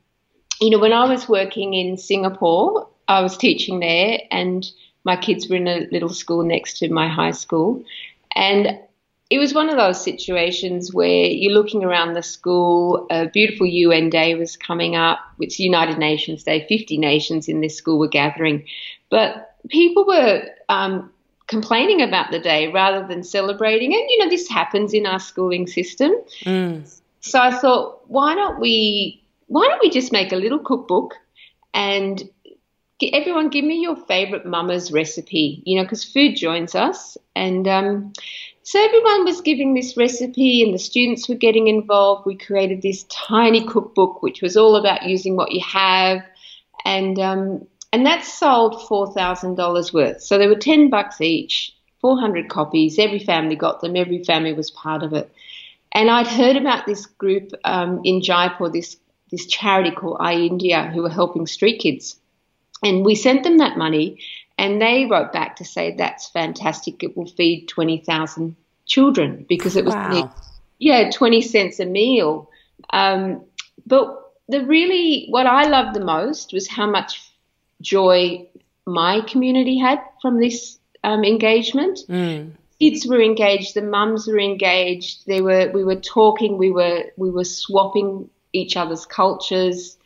you 0.61 0.71
know 0.71 0.79
when 0.79 0.93
I 0.93 1.07
was 1.07 1.29
working 1.29 1.75
in 1.75 1.99
Singapore, 1.99 2.89
I 3.09 3.21
was 3.21 3.37
teaching 3.37 3.81
there, 3.81 4.21
and 4.31 4.65
my 5.05 5.17
kids 5.17 5.49
were 5.49 5.57
in 5.57 5.69
a 5.69 5.87
little 5.93 6.09
school 6.09 6.45
next 6.45 6.79
to 6.79 6.89
my 6.91 7.09
high 7.09 7.33
school, 7.33 7.83
and 8.35 8.79
it 9.31 9.39
was 9.39 9.53
one 9.53 9.69
of 9.69 9.77
those 9.77 10.03
situations 10.03 10.93
where 10.95 11.27
you're 11.27 11.53
looking 11.53 11.85
around 11.85 12.15
the 12.15 12.23
school, 12.23 13.07
a 13.11 13.29
beautiful 13.29 13.67
UN 13.67 14.09
Day 14.09 14.35
was 14.35 14.57
coming 14.57 14.97
up, 14.97 15.19
which 15.37 15.61
United 15.61 15.99
Nations 15.99 16.45
Day, 16.45 16.67
50 16.67 16.97
nations 16.97 17.47
in 17.47 17.61
this 17.61 17.77
school 17.77 17.99
were 17.99 18.09
gathering. 18.09 18.65
But 19.11 19.55
people 19.69 20.07
were 20.07 20.45
um, 20.71 21.13
complaining 21.47 22.01
about 22.01 22.31
the 22.31 22.39
day 22.39 22.73
rather 22.73 23.07
than 23.07 23.23
celebrating. 23.23 23.93
And, 23.93 24.03
you 24.09 24.19
know, 24.19 24.31
this 24.31 24.49
happens 24.49 24.95
in 24.95 25.05
our 25.05 25.19
schooling 25.19 25.67
system. 25.67 26.13
Mm. 26.45 26.91
So 27.21 27.39
I 27.39 27.51
thought, 27.51 28.09
why 28.09 28.35
don't 28.35 28.59
we, 28.59 29.23
why 29.49 29.67
don't 29.69 29.83
we 29.83 29.91
just 29.91 30.11
make 30.11 30.33
a 30.33 30.37
little 30.37 30.59
cookbook 30.59 31.15
and 31.75 32.23
everyone 33.13 33.49
give 33.51 33.65
me 33.65 33.81
your 33.81 33.97
favorite 33.97 34.47
mama's 34.47 34.91
recipe, 34.91 35.63
you 35.65 35.77
know, 35.77 35.83
because 35.83 36.05
food 36.05 36.37
joins 36.37 36.75
us. 36.75 37.17
And 37.37 37.69
um, 37.69 38.13
so 38.69 38.85
everyone 38.85 39.25
was 39.25 39.41
giving 39.41 39.73
this 39.73 39.97
recipe 39.97 40.63
and 40.63 40.75
the 40.75 40.79
students 40.79 41.27
were 41.27 41.37
getting 41.37 41.69
involved. 41.69 42.27
We 42.27 42.37
created 42.37 42.83
this 42.83 43.05
tiny 43.05 43.67
cookbook, 43.67 44.23
which 44.23 44.43
was 44.43 44.59
all 44.59 44.77
about 44.77 45.05
using 45.05 45.37
what 45.37 45.53
you 45.53 45.63
have. 45.63 46.23
And, 46.85 47.19
um, 47.19 47.67
and 47.95 48.05
that 48.05 48.27
sold 48.27 48.75
$4,000 48.75 49.95
worth. 49.95 50.21
So 50.21 50.37
there 50.37 50.51
were 50.51 50.55
10 50.55 50.91
bucks 50.91 51.19
each, 51.23 51.75
400 52.03 52.51
copies. 52.51 52.99
Every 52.99 53.21
family 53.21 53.57
got 53.57 53.81
them. 53.81 53.97
Every 53.97 54.23
family 54.23 54.53
was 54.53 54.71
part 54.71 55.03
of 55.03 55.15
it. 55.15 55.33
And 55.93 56.11
I'd 56.11 56.27
heard 56.27 56.57
about 56.57 56.85
this 56.85 57.07
group 57.07 57.53
um, 57.65 58.03
in 58.05 58.21
Jaipur, 58.21 58.69
this, 58.69 58.99
this 59.31 59.47
charity 59.47 59.93
called 59.93 60.19
iIndia, 60.19 60.93
who 60.93 61.05
were 61.05 61.09
helping 61.09 61.47
street 61.47 61.79
kids. 61.79 62.21
And 62.83 63.03
we 63.03 63.15
sent 63.15 63.45
them 63.45 63.57
that 63.59 63.79
money 63.79 64.21
and 64.59 64.83
they 64.83 65.07
wrote 65.07 65.33
back 65.33 65.57
to 65.57 65.65
say, 65.65 65.95
that's 65.97 66.29
fantastic. 66.29 67.03
It 67.05 67.17
will 67.17 67.27
feed 67.27 67.69
20,000 67.69 68.57
children 68.87 69.47
because 69.49 69.77
it 69.77 69.85
was, 69.85 69.95
wow. 69.95 70.35
yeah, 70.79 71.11
20 71.11 71.41
cents 71.43 71.79
a 71.79 71.87
meal. 71.87 72.51
Um, 72.91 73.45
but 73.87 74.33
the 74.49 74.67
really, 74.67 75.29
what 75.31 75.47
I 75.47 75.69
loved 75.69 75.95
the 75.95 76.05
most 76.05 76.53
was 76.53 76.67
how 76.67 76.91
much 76.91 77.23
joy 77.81 78.49
my 78.85 79.21
community 79.21 79.79
had 79.79 80.01
from 80.21 80.41
this 80.41 80.79
um, 81.05 81.23
engagement. 81.23 82.01
Mm. 82.09 82.51
Kids 82.81 83.07
were 83.07 83.21
engaged, 83.21 83.75
the 83.75 83.83
mums 83.83 84.27
were 84.27 84.41
engaged. 84.41 85.27
They 85.27 85.41
were, 85.41 85.71
we 85.73 85.85
were 85.85 85.97
talking, 85.97 86.59
we 86.59 86.73
were, 86.73 87.05
we 87.17 87.31
were 87.31 87.45
swapping 87.45 88.29
each 88.53 88.77
other's 88.77 89.07
cultures. 89.07 89.98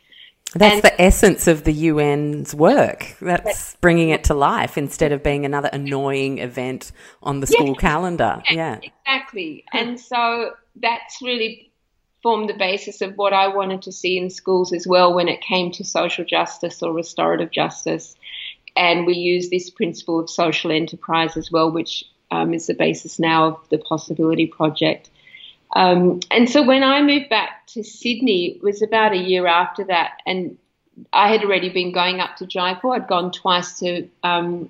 That's 0.53 0.75
and 0.75 0.83
the 0.83 1.01
essence 1.01 1.47
of 1.47 1.63
the 1.63 1.89
UN's 1.89 2.53
work. 2.53 3.15
That's 3.19 3.75
bringing 3.77 4.09
it 4.09 4.25
to 4.25 4.33
life 4.33 4.77
instead 4.77 5.11
of 5.11 5.23
being 5.23 5.45
another 5.45 5.69
annoying 5.73 6.37
event 6.37 6.91
on 7.23 7.39
the 7.39 7.47
school 7.47 7.69
yeah, 7.69 7.79
calendar. 7.81 8.43
Yeah, 8.49 8.79
exactly. 8.81 9.65
And 9.73 9.99
so 9.99 10.51
that's 10.75 11.21
really 11.21 11.71
formed 12.21 12.49
the 12.49 12.53
basis 12.53 13.01
of 13.01 13.17
what 13.17 13.33
I 13.33 13.47
wanted 13.49 13.81
to 13.83 13.91
see 13.91 14.17
in 14.17 14.29
schools 14.29 14.73
as 14.73 14.87
well 14.87 15.13
when 15.13 15.27
it 15.27 15.41
came 15.41 15.71
to 15.73 15.83
social 15.83 16.23
justice 16.23 16.81
or 16.81 16.93
restorative 16.93 17.51
justice. 17.51 18.15
And 18.75 19.05
we 19.05 19.15
use 19.15 19.49
this 19.49 19.69
principle 19.69 20.19
of 20.19 20.29
social 20.29 20.71
enterprise 20.71 21.35
as 21.35 21.51
well, 21.51 21.71
which 21.71 22.05
um, 22.31 22.53
is 22.53 22.67
the 22.67 22.73
basis 22.73 23.19
now 23.19 23.47
of 23.47 23.69
the 23.69 23.77
Possibility 23.77 24.47
Project. 24.47 25.09
Um, 25.75 26.19
and 26.29 26.49
so 26.49 26.63
when 26.63 26.83
I 26.83 27.01
moved 27.01 27.29
back 27.29 27.65
to 27.67 27.83
Sydney, 27.83 28.55
it 28.55 28.63
was 28.63 28.81
about 28.81 29.13
a 29.13 29.17
year 29.17 29.47
after 29.47 29.83
that, 29.85 30.21
and 30.25 30.57
I 31.11 31.31
had 31.31 31.43
already 31.43 31.69
been 31.69 31.91
going 31.91 32.19
up 32.19 32.35
to 32.37 32.45
Jaipur. 32.45 32.93
I'd 32.93 33.07
gone 33.07 33.31
twice 33.31 33.79
to, 33.79 34.07
um, 34.23 34.69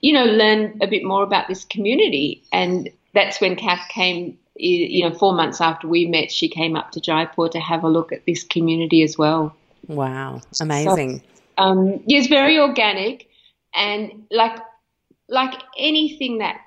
you 0.00 0.12
know, 0.12 0.24
learn 0.24 0.78
a 0.80 0.86
bit 0.86 1.04
more 1.04 1.22
about 1.22 1.48
this 1.48 1.64
community. 1.64 2.42
And 2.52 2.88
that's 3.14 3.40
when 3.40 3.56
Kath 3.56 3.86
came, 3.88 4.38
you 4.56 5.06
know, 5.06 5.14
four 5.14 5.34
months 5.34 5.60
after 5.60 5.86
we 5.86 6.06
met, 6.06 6.32
she 6.32 6.48
came 6.48 6.76
up 6.76 6.92
to 6.92 7.00
Jaipur 7.00 7.48
to 7.50 7.60
have 7.60 7.84
a 7.84 7.88
look 7.88 8.12
at 8.12 8.24
this 8.26 8.44
community 8.44 9.02
as 9.02 9.18
well. 9.18 9.54
Wow, 9.86 10.40
amazing. 10.60 11.20
So, 11.20 11.24
um, 11.58 12.02
yeah, 12.06 12.18
it's 12.18 12.28
very 12.28 12.58
organic. 12.58 13.28
And 13.74 14.26
like, 14.30 14.58
like 15.28 15.60
anything 15.78 16.38
that 16.38 16.60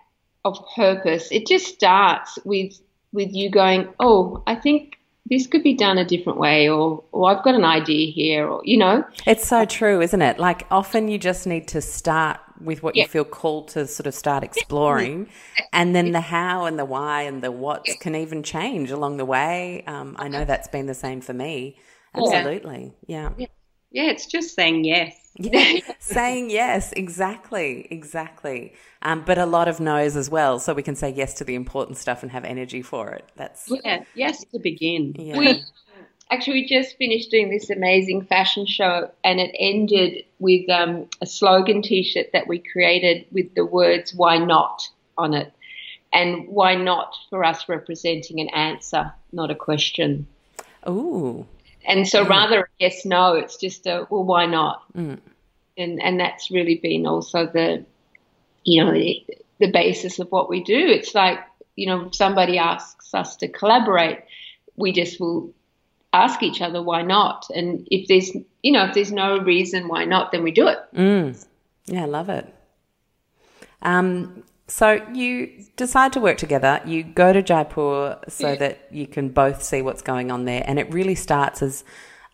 of 0.46 0.60
purpose, 0.76 1.30
it 1.32 1.48
just 1.48 1.68
starts 1.68 2.38
with 2.46 2.80
with 3.14 3.34
you 3.34 3.50
going, 3.50 3.90
oh, 4.00 4.44
I 4.48 4.56
think 4.56 4.98
this 5.30 5.48
could 5.48 5.64
be 5.64 5.74
done 5.74 5.98
a 5.98 6.06
different 6.06 6.40
way 6.40 6.70
or 6.70 7.04
or 7.12 7.32
I've 7.32 7.44
got 7.44 7.56
an 7.56 7.64
idea 7.64 8.12
here 8.12 8.48
or 8.48 8.62
you 8.64 8.78
know? 8.78 9.04
It's 9.26 9.48
so 9.48 9.66
true 9.66 10.02
isn't 10.02 10.22
it? 10.22 10.40
Like 10.40 10.68
often 10.72 11.08
you 11.08 11.18
just 11.18 11.48
need 11.48 11.68
to 11.70 11.82
start 11.82 12.40
with 12.60 12.84
what 12.84 12.96
yeah. 12.96 13.04
you 13.04 13.10
feel 13.10 13.24
called 13.24 13.70
to 13.70 13.88
sort 13.88 14.08
of 14.08 14.14
start 14.14 14.44
exploring 14.44 15.30
and 15.74 15.96
then 15.96 16.12
the 16.12 16.22
how 16.22 16.66
and 16.66 16.78
the 16.78 16.86
why 16.86 17.24
and 17.24 17.42
the 17.42 17.52
what 17.52 17.84
yeah. 17.88 17.96
can 18.00 18.16
even 18.16 18.44
change 18.44 18.92
along 18.92 19.18
the 19.18 19.26
way. 19.26 19.84
Um, 19.88 20.16
I 20.20 20.28
know 20.28 20.46
that's 20.46 20.68
been 20.68 20.86
the 20.86 20.94
same 20.94 21.22
for 21.22 21.34
me. 21.34 21.78
Absolutely. 22.14 22.94
Yeah. 23.08 23.30
yeah. 23.38 23.48
Yeah 23.92 24.12
it's 24.12 24.26
just 24.26 24.56
saying 24.56 24.84
yes 24.84 25.21
yeah, 25.38 25.80
saying 26.00 26.50
yes, 26.50 26.92
exactly, 26.94 27.88
exactly. 27.90 28.74
Um, 29.02 29.24
but 29.26 29.38
a 29.38 29.46
lot 29.46 29.68
of 29.68 29.80
no's 29.80 30.18
as 30.18 30.30
well, 30.30 30.60
so 30.60 30.74
we 30.74 30.84
can 30.84 30.96
say 30.96 31.10
yes 31.10 31.34
to 31.36 31.46
the 31.46 31.56
important 31.56 31.98
stuff 31.98 32.22
and 32.22 32.32
have 32.32 32.44
energy 32.44 32.82
for 32.82 33.12
it. 33.12 33.30
That's 33.38 33.72
yeah, 33.84 34.04
yes 34.14 34.44
to 34.46 34.60
begin. 34.60 35.16
Yeah. 35.18 35.38
We, 35.38 35.64
actually, 36.30 36.62
we 36.62 36.68
just 36.68 36.98
finished 36.98 37.32
doing 37.32 37.50
this 37.50 37.70
amazing 37.70 38.26
fashion 38.26 38.66
show, 38.66 39.10
and 39.24 39.40
it 39.40 39.56
ended 39.58 40.26
with 40.40 40.70
um, 40.70 41.08
a 41.22 41.26
slogan 41.26 41.82
T-shirt 41.82 42.34
that 42.34 42.48
we 42.48 42.60
created 42.60 43.26
with 43.32 43.56
the 43.56 43.66
words 43.66 44.14
"Why 44.14 44.38
not" 44.38 44.90
on 45.18 45.34
it, 45.34 45.54
and 46.12 46.48
why 46.50 46.76
not 46.76 47.16
for 47.30 47.46
us 47.46 47.70
representing 47.70 48.42
an 48.42 48.50
answer, 48.50 49.14
not 49.32 49.50
a 49.50 49.56
question. 49.56 50.28
Ooh. 50.90 51.48
And 51.86 52.08
so 52.08 52.26
rather 52.26 52.62
a 52.62 52.66
yes, 52.80 53.06
no, 53.06 53.34
it's 53.34 53.58
just 53.58 53.88
a 53.88 54.08
well, 54.10 54.24
why 54.24 54.46
not? 54.46 54.84
Mm. 54.94 55.20
And 55.78 56.02
and 56.02 56.20
that's 56.20 56.52
really 56.52 56.76
been 56.76 57.08
also 57.08 57.48
the, 57.48 57.86
you 58.64 58.84
know, 58.84 58.92
the, 58.94 59.26
the 59.60 59.72
basis 59.72 60.20
of 60.20 60.32
what 60.32 60.50
we 60.50 60.64
do. 60.64 60.78
It's 60.78 61.16
like 61.16 61.40
you 61.76 61.88
know, 61.88 62.08
if 62.08 62.16
somebody 62.16 62.58
asks 62.58 63.14
us 63.14 63.36
to 63.38 63.48
collaborate, 63.48 64.20
we 64.76 64.92
just 64.92 65.20
will 65.20 65.54
ask 66.14 66.44
each 66.44 66.62
other 66.62 66.82
why 66.82 67.02
not. 67.02 67.48
And 67.56 67.88
if 67.90 68.08
there's 68.08 68.32
you 68.62 68.72
know 68.72 68.86
if 68.86 68.94
there's 68.94 69.12
no 69.12 69.40
reason 69.40 69.88
why 69.88 70.06
not, 70.06 70.32
then 70.32 70.44
we 70.44 70.52
do 70.52 70.68
it. 70.68 70.80
Mm. 70.94 71.46
Yeah, 71.88 72.04
I 72.04 72.06
love 72.06 72.30
it. 72.30 72.54
Um, 73.82 74.44
so 74.72 75.06
you 75.14 75.66
decide 75.76 76.14
to 76.14 76.22
work 76.22 76.38
together. 76.38 76.80
You 76.86 77.04
go 77.04 77.34
to 77.34 77.42
Jaipur 77.42 78.20
so 78.30 78.52
yeah. 78.52 78.56
that 78.56 78.88
you 78.90 79.06
can 79.06 79.28
both 79.28 79.62
see 79.64 79.82
what's 79.82 80.02
going 80.02 80.32
on 80.32 80.46
there, 80.46 80.64
and 80.66 80.80
it 80.80 80.92
really 80.94 81.14
starts 81.14 81.62
as 81.62 81.84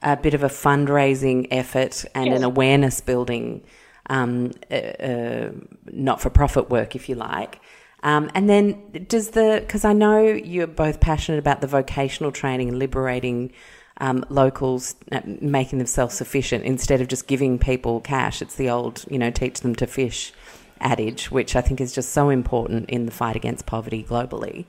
a 0.04 0.16
bit 0.16 0.36
of 0.36 0.44
a 0.44 0.48
fundraising 0.48 1.48
effort 1.50 2.06
and 2.14 2.28
yes. 2.28 2.38
an 2.38 2.44
awareness 2.44 3.02
building, 3.02 3.64
um, 4.12 4.52
uh, 4.70 4.76
uh, 4.76 5.52
not 5.92 6.22
for 6.22 6.30
profit 6.30 6.70
work, 6.70 6.96
if 6.96 7.10
you 7.10 7.16
like. 7.16 7.60
Um, 8.04 8.30
and 8.36 8.48
then 8.48 9.08
does 9.08 9.32
the 9.32 9.58
because 9.62 9.84
I 9.84 9.94
know 9.94 10.22
you're 10.22 10.68
both 10.68 11.00
passionate 11.00 11.40
about 11.40 11.62
the 11.62 11.68
vocational 11.68 12.32
training 12.32 12.70
and 12.70 12.78
liberating 12.78 13.52
um, 14.00 14.24
locals, 14.30 14.94
uh, 15.12 15.22
making 15.26 15.80
them 15.80 15.88
self 15.88 16.12
sufficient 16.12 16.66
instead 16.66 17.02
of 17.02 17.08
just 17.08 17.26
giving 17.26 17.58
people 17.58 18.00
cash. 18.00 18.44
It's 18.44 18.54
the 18.54 18.70
old, 18.70 19.06
you 19.10 19.18
know, 19.18 19.32
teach 19.32 19.62
them 19.62 19.74
to 19.78 19.88
fish 19.88 20.34
adage, 20.82 21.32
which 21.32 21.56
I 21.56 21.62
think 21.62 21.82
is 21.82 21.94
just 21.94 22.12
so 22.12 22.30
important 22.30 22.90
in 22.90 23.06
the 23.06 23.12
fight 23.12 23.36
against 23.36 23.66
poverty 23.66 24.04
globally. 24.04 24.66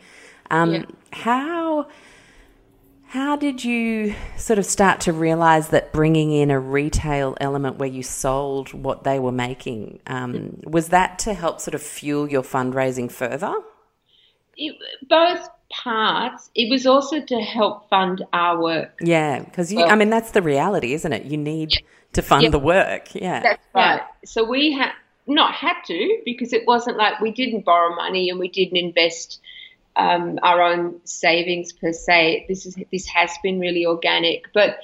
Um, 0.50 0.74
yeah. 0.74 0.82
How 1.12 1.86
how 3.08 3.36
did 3.36 3.64
you 3.64 4.14
sort 4.36 4.58
of 4.58 4.66
start 4.66 5.00
to 5.02 5.14
realize 5.14 5.68
that 5.68 5.92
bringing 5.92 6.30
in 6.30 6.50
a 6.50 6.60
retail 6.60 7.38
element 7.40 7.78
where 7.78 7.88
you 7.88 8.02
sold 8.02 8.74
what 8.74 9.04
they 9.04 9.18
were 9.18 9.32
making 9.32 10.00
um, 10.06 10.60
was 10.64 10.88
that 10.88 11.18
to 11.20 11.32
help 11.32 11.58
sort 11.58 11.74
of 11.74 11.82
fuel 11.82 12.28
your 12.28 12.42
fundraising 12.42 13.10
further? 13.10 13.54
It, 14.58 14.76
both 15.08 15.48
parts. 15.70 16.50
It 16.54 16.70
was 16.70 16.86
also 16.86 17.20
to 17.20 17.40
help 17.40 17.88
fund 17.88 18.24
our 18.34 18.60
work. 18.60 18.98
Yeah, 19.00 19.40
because 19.40 19.72
well, 19.72 19.90
I 19.90 19.94
mean 19.94 20.10
that's 20.10 20.32
the 20.32 20.42
reality, 20.42 20.92
isn't 20.92 21.12
it? 21.12 21.24
You 21.24 21.38
need 21.38 21.72
to 22.12 22.22
fund 22.22 22.44
yeah, 22.44 22.50
the 22.50 22.58
work. 22.58 23.14
Yeah, 23.14 23.40
that's 23.40 23.66
right. 23.74 24.02
So 24.26 24.44
we 24.44 24.72
had 24.72 24.92
not 25.34 25.54
had 25.54 25.76
to 25.86 26.20
because 26.24 26.52
it 26.52 26.66
wasn't 26.66 26.96
like 26.96 27.20
we 27.20 27.32
didn't 27.32 27.64
borrow 27.64 27.94
money 27.94 28.30
and 28.30 28.38
we 28.38 28.48
didn't 28.48 28.76
invest 28.76 29.40
um, 29.96 30.38
our 30.42 30.62
own 30.62 31.00
savings 31.04 31.72
per 31.72 31.92
se. 31.92 32.46
This 32.48 32.66
is 32.66 32.76
this 32.92 33.06
has 33.06 33.30
been 33.42 33.58
really 33.60 33.84
organic. 33.84 34.52
But 34.54 34.78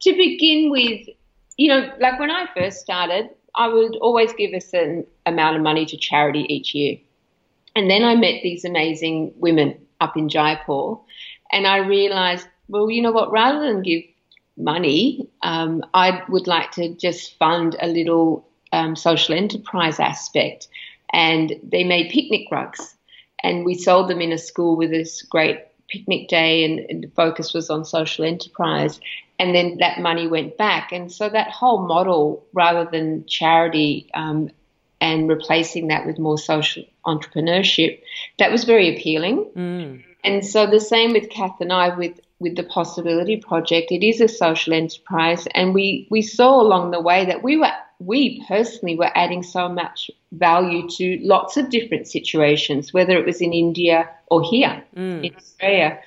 to 0.00 0.12
begin 0.12 0.70
with, 0.70 1.08
you 1.56 1.68
know, 1.68 1.92
like 2.00 2.18
when 2.18 2.30
I 2.30 2.46
first 2.56 2.80
started, 2.80 3.30
I 3.54 3.68
would 3.68 3.96
always 3.96 4.32
give 4.32 4.52
a 4.52 4.60
certain 4.60 5.06
amount 5.26 5.56
of 5.56 5.62
money 5.62 5.84
to 5.86 5.96
charity 5.96 6.46
each 6.48 6.74
year. 6.74 6.98
And 7.74 7.90
then 7.90 8.04
I 8.04 8.14
met 8.14 8.42
these 8.42 8.64
amazing 8.64 9.32
women 9.36 9.86
up 10.00 10.16
in 10.16 10.28
Jaipur, 10.28 10.96
and 11.52 11.66
I 11.66 11.78
realized, 11.78 12.46
well, 12.68 12.90
you 12.90 13.02
know 13.02 13.12
what? 13.12 13.30
Rather 13.30 13.60
than 13.60 13.82
give 13.82 14.02
money, 14.56 15.28
um, 15.42 15.82
I 15.94 16.22
would 16.28 16.46
like 16.46 16.72
to 16.72 16.94
just 16.94 17.36
fund 17.38 17.76
a 17.80 17.86
little 17.86 18.46
um, 18.72 18.96
social 18.96 19.34
enterprise 19.34 20.00
aspect. 20.00 20.68
And 21.12 21.58
they 21.62 21.84
made 21.84 22.10
picnic 22.10 22.48
rugs, 22.50 22.94
and 23.42 23.64
we 23.64 23.74
sold 23.74 24.08
them 24.08 24.20
in 24.20 24.32
a 24.32 24.38
school 24.38 24.76
with 24.76 24.90
this 24.90 25.22
great 25.22 25.58
picnic 25.88 26.28
day, 26.28 26.64
and, 26.64 26.78
and 26.88 27.02
the 27.02 27.08
focus 27.08 27.52
was 27.52 27.68
on 27.68 27.84
social 27.84 28.24
enterprise. 28.24 29.00
And 29.40 29.54
then 29.54 29.78
that 29.78 29.98
money 30.00 30.28
went 30.28 30.56
back, 30.56 30.92
and 30.92 31.10
so 31.10 31.28
that 31.28 31.50
whole 31.50 31.86
model, 31.86 32.46
rather 32.52 32.88
than 32.88 33.26
charity 33.26 34.08
um, 34.14 34.50
and 35.00 35.28
replacing 35.28 35.88
that 35.88 36.06
with 36.06 36.18
more 36.18 36.38
social 36.38 36.84
entrepreneurship, 37.06 38.00
that 38.38 38.52
was 38.52 38.64
very 38.64 38.94
appealing. 38.94 39.50
Mm. 39.56 40.04
And 40.22 40.44
so 40.44 40.66
the 40.66 40.78
same 40.78 41.12
with 41.12 41.30
Kath 41.30 41.60
and 41.60 41.72
I 41.72 41.96
with 41.96 42.20
with 42.40 42.56
the 42.56 42.62
Possibility 42.64 43.36
Project. 43.36 43.92
It 43.92 44.04
is 44.04 44.20
a 44.20 44.28
social 44.28 44.72
enterprise, 44.72 45.46
and 45.54 45.74
we 45.74 46.08
we 46.10 46.22
saw 46.22 46.60
along 46.60 46.90
the 46.90 47.00
way 47.00 47.24
that 47.26 47.42
we 47.42 47.56
were 47.56 47.72
we 48.00 48.42
personally 48.48 48.96
were 48.96 49.10
adding 49.14 49.42
so 49.42 49.68
much 49.68 50.10
value 50.32 50.88
to 50.88 51.18
lots 51.22 51.56
of 51.56 51.68
different 51.68 52.08
situations, 52.08 52.92
whether 52.94 53.16
it 53.16 53.26
was 53.26 53.40
in 53.40 53.52
India 53.52 54.08
or 54.26 54.42
here 54.42 54.82
mm. 54.96 55.24
in 55.24 55.36
Australia, 55.36 56.00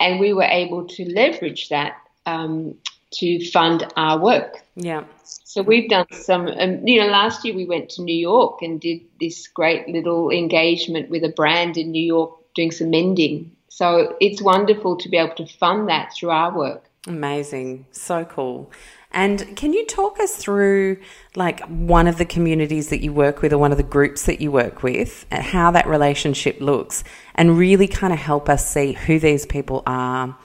and 0.00 0.18
we 0.18 0.32
were 0.32 0.42
able 0.42 0.86
to 0.86 1.04
leverage 1.12 1.68
that 1.68 1.96
um, 2.26 2.74
to 3.12 3.44
fund 3.50 3.86
our 3.96 4.18
work. 4.18 4.64
Yeah. 4.74 5.04
So 5.22 5.62
we've 5.62 5.88
done 5.88 6.06
some, 6.10 6.48
um, 6.48 6.86
you 6.86 7.00
know, 7.00 7.06
last 7.06 7.44
year 7.44 7.54
we 7.54 7.64
went 7.64 7.88
to 7.90 8.02
New 8.02 8.16
York 8.16 8.60
and 8.60 8.80
did 8.80 9.02
this 9.20 9.46
great 9.46 9.86
little 9.88 10.30
engagement 10.30 11.10
with 11.10 11.22
a 11.22 11.28
brand 11.28 11.76
in 11.76 11.92
New 11.92 12.02
York 12.02 12.32
doing 12.54 12.72
some 12.72 12.90
mending 12.90 13.54
so 13.74 14.14
it's 14.20 14.40
wonderful 14.40 14.96
to 14.98 15.08
be 15.08 15.16
able 15.16 15.34
to 15.34 15.46
fund 15.46 15.88
that 15.88 16.12
through 16.14 16.30
our 16.30 16.56
work. 16.56 16.88
Amazing. 17.08 17.86
So 17.90 18.24
cool. 18.24 18.70
And 19.10 19.56
can 19.56 19.72
you 19.72 19.84
talk 19.86 20.20
us 20.20 20.36
through 20.36 20.98
like 21.34 21.60
one 21.66 22.06
of 22.06 22.16
the 22.16 22.24
communities 22.24 22.90
that 22.90 23.02
you 23.02 23.12
work 23.12 23.42
with 23.42 23.52
or 23.52 23.58
one 23.58 23.72
of 23.72 23.76
the 23.76 23.82
groups 23.82 24.26
that 24.26 24.40
you 24.40 24.52
work 24.52 24.84
with 24.84 25.26
and 25.28 25.42
how 25.42 25.72
that 25.72 25.88
relationship 25.88 26.60
looks 26.60 27.02
and 27.34 27.58
really 27.58 27.88
kind 27.88 28.12
of 28.12 28.20
help 28.20 28.48
us 28.48 28.64
see 28.64 28.92
who 28.92 29.18
these 29.18 29.44
people 29.44 29.82
are? 29.88 30.38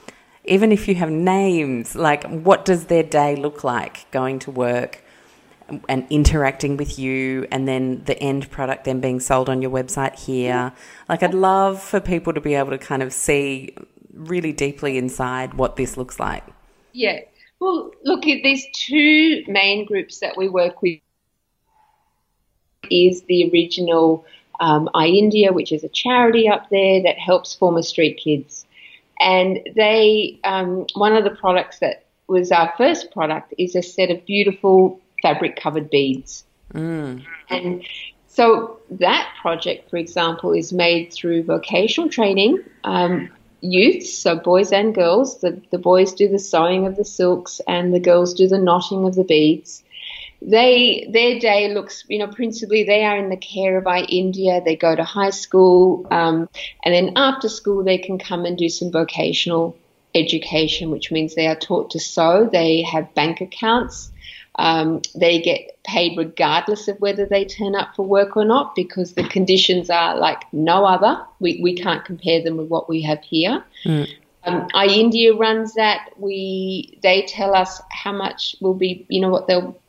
Even 0.45 0.71
if 0.71 0.87
you 0.87 0.95
have 0.95 1.11
names, 1.11 1.95
like 1.95 2.23
what 2.23 2.65
does 2.65 2.85
their 2.85 3.03
day 3.03 3.35
look 3.35 3.63
like 3.63 4.09
going 4.09 4.39
to 4.39 4.49
work? 4.49 5.03
And 5.87 6.05
interacting 6.09 6.77
with 6.77 6.97
you 6.99 7.47
and 7.51 7.67
then 7.67 8.03
the 8.05 8.17
end 8.19 8.49
product 8.49 8.85
then 8.85 8.99
being 8.99 9.19
sold 9.19 9.49
on 9.49 9.61
your 9.61 9.71
website 9.71 10.17
here. 10.17 10.73
Like 11.07 11.23
I'd 11.23 11.33
love 11.33 11.81
for 11.81 11.99
people 11.99 12.33
to 12.33 12.41
be 12.41 12.55
able 12.55 12.71
to 12.71 12.77
kind 12.77 13.03
of 13.03 13.13
see 13.13 13.75
really 14.13 14.51
deeply 14.51 14.97
inside 14.97 15.53
what 15.53 15.75
this 15.75 15.97
looks 15.97 16.19
like. 16.19 16.43
Yeah. 16.93 17.19
Well, 17.59 17.91
look, 18.03 18.23
there's 18.23 18.65
two 18.73 19.43
main 19.47 19.85
groups 19.85 20.19
that 20.19 20.37
we 20.37 20.47
work 20.49 20.81
with. 20.81 20.99
Is 22.89 23.21
the 23.23 23.49
original 23.51 24.25
um, 24.59 24.89
India, 24.95 25.53
which 25.53 25.71
is 25.71 25.83
a 25.83 25.89
charity 25.89 26.49
up 26.49 26.69
there 26.69 27.03
that 27.03 27.19
helps 27.19 27.53
former 27.53 27.81
street 27.81 28.19
kids, 28.23 28.65
and 29.19 29.59
they 29.75 30.39
um, 30.43 30.87
one 30.95 31.15
of 31.15 31.23
the 31.23 31.29
products 31.29 31.79
that 31.79 32.05
was 32.27 32.51
our 32.51 32.73
first 32.77 33.11
product 33.11 33.53
is 33.57 33.75
a 33.75 33.81
set 33.81 34.09
of 34.09 34.25
beautiful 34.25 35.01
fabric 35.21 35.55
covered 35.55 35.89
beads. 35.89 36.43
Mm. 36.73 37.25
And 37.49 37.83
so 38.27 38.79
that 38.91 39.31
project, 39.41 39.89
for 39.89 39.97
example, 39.97 40.53
is 40.53 40.71
made 40.71 41.11
through 41.11 41.43
vocational 41.43 42.09
training. 42.09 42.63
Um, 42.83 43.29
youths, 43.61 44.17
so 44.17 44.37
boys 44.37 44.71
and 44.71 44.95
girls. 44.95 45.39
The, 45.41 45.61
the 45.71 45.77
boys 45.77 46.13
do 46.13 46.27
the 46.27 46.39
sewing 46.39 46.87
of 46.87 46.95
the 46.95 47.05
silks 47.05 47.59
and 47.67 47.93
the 47.93 47.99
girls 47.99 48.33
do 48.33 48.47
the 48.47 48.57
knotting 48.57 49.05
of 49.05 49.15
the 49.15 49.23
beads. 49.23 49.83
They 50.41 51.09
their 51.11 51.37
day 51.37 51.73
looks, 51.73 52.05
you 52.07 52.17
know, 52.17 52.27
principally 52.27 52.83
they 52.83 53.03
are 53.03 53.17
in 53.17 53.29
the 53.29 53.35
care 53.35 53.77
of 53.77 53.83
iIndia. 53.83 54.63
They 54.63 54.77
go 54.77 54.95
to 54.95 55.03
high 55.03 55.31
school, 55.31 56.07
um, 56.11 56.47
and 56.85 56.93
then 56.93 57.13
after 57.17 57.49
school 57.49 57.83
they 57.83 57.97
can 57.97 58.17
come 58.17 58.45
and 58.45 58.57
do 58.57 58.69
some 58.69 58.89
vocational 58.89 59.75
education, 60.15 60.91
which 60.91 61.11
means 61.11 61.35
they 61.35 61.47
are 61.47 61.57
taught 61.57 61.91
to 61.91 61.99
sew. 61.99 62.47
They 62.49 62.83
have 62.83 63.13
bank 63.15 63.41
accounts. 63.41 64.11
Um, 64.59 65.01
they 65.15 65.39
get 65.39 65.81
paid 65.85 66.17
regardless 66.17 66.89
of 66.89 66.99
whether 66.99 67.25
they 67.25 67.45
turn 67.45 67.75
up 67.75 67.95
for 67.95 68.05
work 68.05 68.35
or 68.35 68.43
not 68.43 68.75
because 68.75 69.13
the 69.13 69.23
conditions 69.23 69.89
are 69.89 70.17
like 70.17 70.43
no 70.51 70.83
other. 70.83 71.25
We, 71.39 71.61
we 71.63 71.75
can't 71.75 72.03
compare 72.03 72.43
them 72.43 72.57
with 72.57 72.67
what 72.67 72.89
we 72.89 73.01
have 73.03 73.21
here. 73.21 73.63
Mm. 73.85 74.09
Um, 74.43 74.67
iIndia 74.71 75.39
runs 75.39 75.75
that. 75.75 76.09
We 76.17 76.99
they 77.01 77.21
tell 77.21 77.55
us 77.55 77.81
how 77.89 78.11
much 78.11 78.57
will 78.59 78.73
be, 78.73 79.05
you 79.07 79.21
know, 79.21 79.29
what 79.29 79.47
they'll 79.47 79.79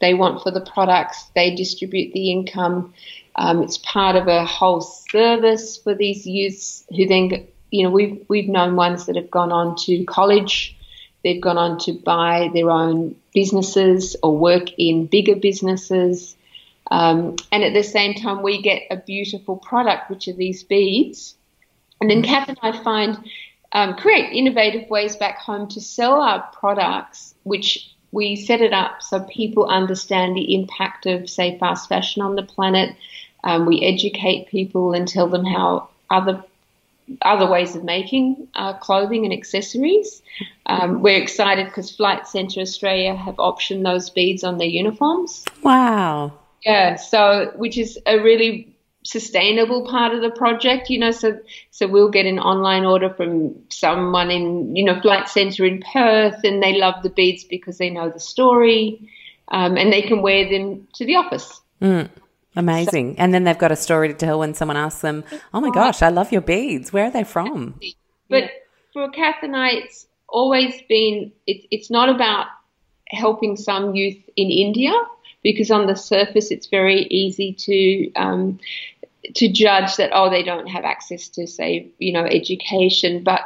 they 0.00 0.14
want 0.14 0.44
for 0.44 0.52
the 0.52 0.60
products. 0.60 1.24
They 1.34 1.56
distribute 1.56 2.12
the 2.12 2.30
income. 2.30 2.94
Um, 3.34 3.64
it's 3.64 3.78
part 3.78 4.14
of 4.14 4.28
a 4.28 4.44
whole 4.44 4.80
service 4.80 5.76
for 5.76 5.92
these 5.92 6.24
youths 6.24 6.84
who 6.90 7.06
then, 7.06 7.48
you 7.72 7.82
know, 7.82 7.90
we've 7.90 8.24
we've 8.28 8.48
known 8.48 8.76
ones 8.76 9.06
that 9.06 9.16
have 9.16 9.30
gone 9.30 9.50
on 9.50 9.74
to 9.86 10.04
college. 10.04 10.76
They've 11.22 11.40
gone 11.40 11.58
on 11.58 11.78
to 11.80 11.92
buy 11.92 12.50
their 12.52 12.70
own 12.70 13.16
businesses 13.34 14.16
or 14.22 14.36
work 14.36 14.70
in 14.78 15.06
bigger 15.06 15.36
businesses. 15.36 16.36
Um, 16.90 17.36
and 17.52 17.62
at 17.62 17.74
the 17.74 17.82
same 17.82 18.14
time, 18.14 18.42
we 18.42 18.62
get 18.62 18.82
a 18.90 18.96
beautiful 18.96 19.56
product, 19.56 20.10
which 20.10 20.28
are 20.28 20.32
these 20.32 20.64
beads. 20.64 21.34
And 22.00 22.10
then 22.10 22.22
Kath 22.22 22.48
and 22.48 22.58
I 22.62 22.82
find 22.82 23.18
um, 23.72 23.94
create 23.94 24.32
innovative 24.32 24.88
ways 24.88 25.16
back 25.16 25.38
home 25.38 25.68
to 25.68 25.80
sell 25.80 26.20
our 26.20 26.42
products, 26.58 27.34
which 27.44 27.94
we 28.12 28.34
set 28.34 28.60
it 28.60 28.72
up 28.72 29.02
so 29.02 29.20
people 29.20 29.66
understand 29.66 30.34
the 30.34 30.54
impact 30.54 31.06
of, 31.06 31.30
say, 31.30 31.58
fast 31.58 31.88
fashion 31.88 32.22
on 32.22 32.34
the 32.34 32.42
planet. 32.42 32.96
Um, 33.44 33.66
we 33.66 33.82
educate 33.82 34.48
people 34.48 34.92
and 34.92 35.06
tell 35.06 35.28
them 35.28 35.44
how 35.44 35.90
other 36.10 36.42
other 37.22 37.50
ways 37.50 37.76
of 37.76 37.84
making 37.84 38.48
uh, 38.54 38.74
clothing 38.74 39.24
and 39.24 39.32
accessories. 39.32 40.22
Um, 40.66 41.02
we're 41.02 41.20
excited 41.20 41.66
because 41.66 41.90
Flight 41.90 42.26
Centre 42.26 42.60
Australia 42.60 43.14
have 43.14 43.36
optioned 43.36 43.84
those 43.84 44.10
beads 44.10 44.44
on 44.44 44.58
their 44.58 44.68
uniforms. 44.68 45.44
Wow. 45.62 46.32
Yeah, 46.64 46.96
so 46.96 47.52
which 47.56 47.78
is 47.78 47.98
a 48.06 48.18
really 48.18 48.76
sustainable 49.02 49.86
part 49.86 50.12
of 50.14 50.20
the 50.20 50.30
project, 50.30 50.90
you 50.90 50.98
know, 50.98 51.10
so 51.10 51.38
so 51.70 51.86
we'll 51.86 52.10
get 52.10 52.26
an 52.26 52.38
online 52.38 52.84
order 52.84 53.08
from 53.10 53.54
someone 53.70 54.30
in, 54.30 54.76
you 54.76 54.84
know, 54.84 55.00
Flight 55.00 55.28
Centre 55.28 55.64
in 55.64 55.82
Perth 55.92 56.44
and 56.44 56.62
they 56.62 56.76
love 56.76 57.02
the 57.02 57.10
beads 57.10 57.44
because 57.44 57.78
they 57.78 57.90
know 57.90 58.10
the 58.10 58.20
story 58.20 59.10
um, 59.48 59.76
and 59.76 59.92
they 59.92 60.02
can 60.02 60.22
wear 60.22 60.48
them 60.48 60.86
to 60.94 61.06
the 61.06 61.16
office. 61.16 61.60
Mm. 61.80 62.10
Amazing. 62.56 63.14
So, 63.14 63.22
and 63.22 63.32
then 63.32 63.44
they've 63.44 63.58
got 63.58 63.72
a 63.72 63.76
story 63.76 64.08
to 64.08 64.14
tell 64.14 64.38
when 64.38 64.54
someone 64.54 64.76
asks 64.76 65.00
them, 65.00 65.24
Oh 65.54 65.60
my 65.60 65.70
gosh, 65.70 66.02
I 66.02 66.08
love 66.08 66.32
your 66.32 66.40
beads. 66.40 66.92
Where 66.92 67.06
are 67.06 67.10
they 67.10 67.24
from? 67.24 67.78
But 68.28 68.44
yeah. 68.44 68.48
for 68.92 69.10
Kath 69.10 69.42
and 69.42 69.56
I, 69.56 69.70
it's 69.70 70.06
always 70.28 70.74
been, 70.88 71.32
it, 71.46 71.66
it's 71.70 71.90
not 71.90 72.08
about 72.08 72.46
helping 73.08 73.56
some 73.56 73.94
youth 73.94 74.18
in 74.36 74.50
India 74.50 74.92
because 75.42 75.70
on 75.70 75.86
the 75.86 75.96
surface 75.96 76.50
it's 76.50 76.66
very 76.66 77.02
easy 77.04 77.52
to 77.52 78.12
um, 78.14 78.58
to 79.34 79.50
judge 79.52 79.96
that 79.96 80.10
oh 80.12 80.30
they 80.30 80.42
don't 80.42 80.66
have 80.66 80.84
access 80.84 81.28
to 81.28 81.46
say 81.46 81.88
you 81.98 82.12
know 82.12 82.24
education 82.24 83.22
but 83.22 83.40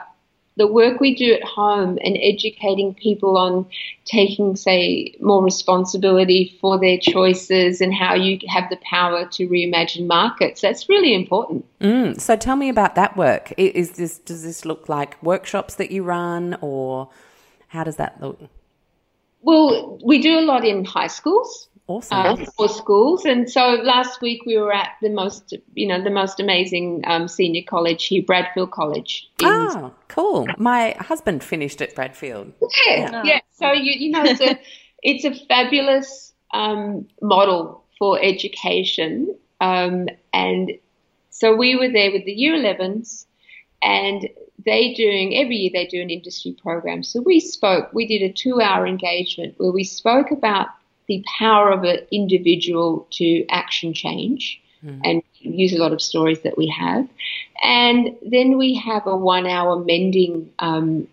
the 0.57 0.67
work 0.67 1.01
we 1.01 1.15
do 1.15 1.35
at 1.35 1.43
home 1.43 1.99
and 2.03 2.17
educating 2.21 2.95
people 2.95 3.37
on 3.37 3.67
taking, 4.05 4.55
say, 4.55 5.15
more 5.21 5.43
responsibility 5.43 6.57
for 6.61 6.79
their 6.79 6.99
choices 6.99 7.81
and 7.81 7.93
how 7.93 8.15
you 8.15 8.39
have 8.49 8.71
the 8.71 8.79
power 8.89 9.27
to 9.33 9.49
reimagine 9.49 10.07
markets, 10.07 10.61
that's 10.61 10.89
really 10.89 11.13
important. 11.13 11.65
Mm, 11.81 12.21
so 12.21 12.37
tell 12.37 12.57
me 12.57 12.69
about 12.69 12.95
that 12.95 13.17
work. 13.17 13.53
Is 13.57 13.93
this 13.93 14.19
does 14.19 14.45
this 14.45 14.65
look 14.65 14.89
like 14.89 15.21
workshops 15.23 15.75
that 15.75 15.91
you 15.91 16.05
run 16.05 16.57
or 16.61 17.11
how 17.69 17.83
does 17.83 17.97
that 17.97 18.21
look? 18.21 18.41
Well, 19.43 19.99
we 20.05 20.23
do 20.23 20.39
a 20.39 20.43
lot 20.43 20.65
in 20.65 20.85
high 20.85 21.09
schools. 21.09 21.69
Awesome. 21.87 22.19
Uh, 22.19 22.37
for 22.57 22.69
schools. 22.69 23.27
And 23.27 23.51
so 23.51 23.61
last 23.83 24.23
week 24.23 24.47
we 24.47 24.57
were 24.57 24.73
at 24.73 24.93
the 25.03 25.11
most, 25.11 25.53
you 25.75 25.87
know, 25.87 26.03
the 26.03 26.11
most 26.11 26.41
amazing 26.41 27.03
um, 27.07 27.29
senior 27.29 27.63
college 27.67 28.07
here, 28.07 28.23
Bradfield 28.23 28.71
College. 28.71 29.29
oh, 29.43 29.93
cool. 30.09 30.47
My 30.57 30.97
husband 30.99 31.45
finished 31.45 31.83
at 31.83 31.95
Bradfield. 31.95 32.53
Yeah, 32.87 32.97
yeah. 32.97 33.23
yeah. 33.25 33.41
So, 33.53 33.73
you, 33.73 33.93
you 33.93 34.11
know, 34.13 34.25
it's 34.25 34.41
a, 34.41 34.59
it's 35.03 35.25
a 35.25 35.47
fabulous 35.47 36.33
um, 36.55 37.07
model 37.21 37.85
for 37.99 38.19
education. 38.23 39.37
Um, 39.61 40.09
and 40.33 40.73
so 41.29 41.55
we 41.55 41.77
were 41.77 41.91
there 41.93 42.13
with 42.13 42.25
the 42.25 42.33
year 42.33 42.55
11s 42.55 43.27
and 43.83 44.27
they 44.65 44.95
doing 44.95 45.37
every 45.37 45.57
year 45.57 45.71
they 45.73 45.87
do 45.87 46.01
an 46.01 46.09
industry 46.09 46.57
program. 46.63 47.03
So 47.03 47.21
we 47.21 47.41
spoke, 47.41 47.93
we 47.93 48.07
did 48.07 48.23
a 48.23 48.33
two 48.33 48.63
hour 48.63 48.87
engagement 48.87 49.55
where 49.59 49.71
we 49.71 49.85
spoke 49.85 50.31
about 50.31 50.69
the 51.07 51.25
power 51.39 51.71
of 51.71 51.85
an 51.85 51.99
individual 52.11 53.07
to 53.11 53.47
action 53.49 53.93
change 53.93 54.61
mm. 54.85 55.01
and 55.05 55.23
use 55.41 55.73
a 55.73 55.79
lot 55.79 55.93
of 55.93 56.01
stories 56.01 56.41
that 56.43 56.57
we 56.57 56.67
have. 56.69 57.09
And 57.63 58.17
then 58.23 58.57
we 58.57 58.75
have 58.75 59.07
a 59.07 59.17
one 59.17 59.47
hour 59.47 59.79
mending 59.79 60.51
um, 60.59 61.09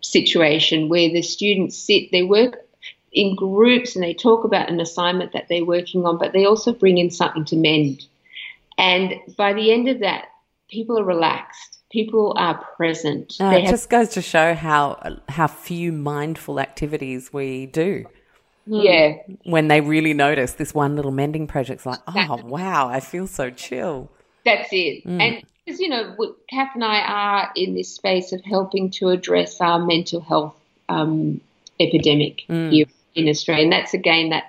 situation 0.00 0.88
where 0.88 1.10
the 1.10 1.22
students 1.22 1.76
sit, 1.76 2.10
they 2.10 2.22
work 2.22 2.66
in 3.12 3.36
groups 3.36 3.94
and 3.94 4.02
they 4.02 4.14
talk 4.14 4.44
about 4.44 4.68
an 4.68 4.80
assignment 4.80 5.32
that 5.32 5.48
they're 5.48 5.64
working 5.64 6.04
on, 6.04 6.18
but 6.18 6.32
they 6.32 6.44
also 6.44 6.72
bring 6.72 6.98
in 6.98 7.10
something 7.10 7.44
to 7.46 7.56
mend. 7.56 8.06
And 8.78 9.14
by 9.36 9.52
the 9.52 9.70
end 9.72 9.88
of 9.88 10.00
that, 10.00 10.28
people 10.70 10.98
are 10.98 11.04
relaxed. 11.04 11.78
People 11.90 12.34
are 12.38 12.54
present. 12.76 13.34
It 13.38 13.42
have- 13.42 13.70
just 13.70 13.90
goes 13.90 14.08
to 14.10 14.22
show 14.22 14.54
how 14.54 15.18
how 15.28 15.46
few 15.46 15.92
mindful 15.92 16.58
activities 16.58 17.32
we 17.32 17.66
do. 17.66 18.06
Yeah. 18.66 19.16
When 19.44 19.68
they 19.68 19.80
really 19.80 20.14
notice 20.14 20.52
this 20.52 20.74
one 20.74 20.96
little 20.96 21.10
mending 21.10 21.46
project's 21.46 21.86
like, 21.86 22.00
oh, 22.06 22.40
wow, 22.44 22.88
I 22.88 23.00
feel 23.00 23.26
so 23.26 23.50
chill. 23.50 24.10
That's 24.44 24.68
it. 24.72 25.04
Mm. 25.04 25.20
And 25.20 25.44
because, 25.64 25.80
you 25.80 25.88
know, 25.88 26.16
Kath 26.50 26.70
and 26.74 26.84
I 26.84 27.00
are 27.00 27.52
in 27.54 27.74
this 27.74 27.88
space 27.88 28.32
of 28.32 28.42
helping 28.44 28.90
to 28.92 29.10
address 29.10 29.60
our 29.60 29.78
mental 29.78 30.20
health 30.20 30.58
um, 30.88 31.40
epidemic 31.78 32.44
mm. 32.48 32.70
here 32.70 32.86
in 33.14 33.28
Australia. 33.28 33.64
And 33.64 33.72
that's 33.72 33.94
again 33.94 34.30
that 34.30 34.44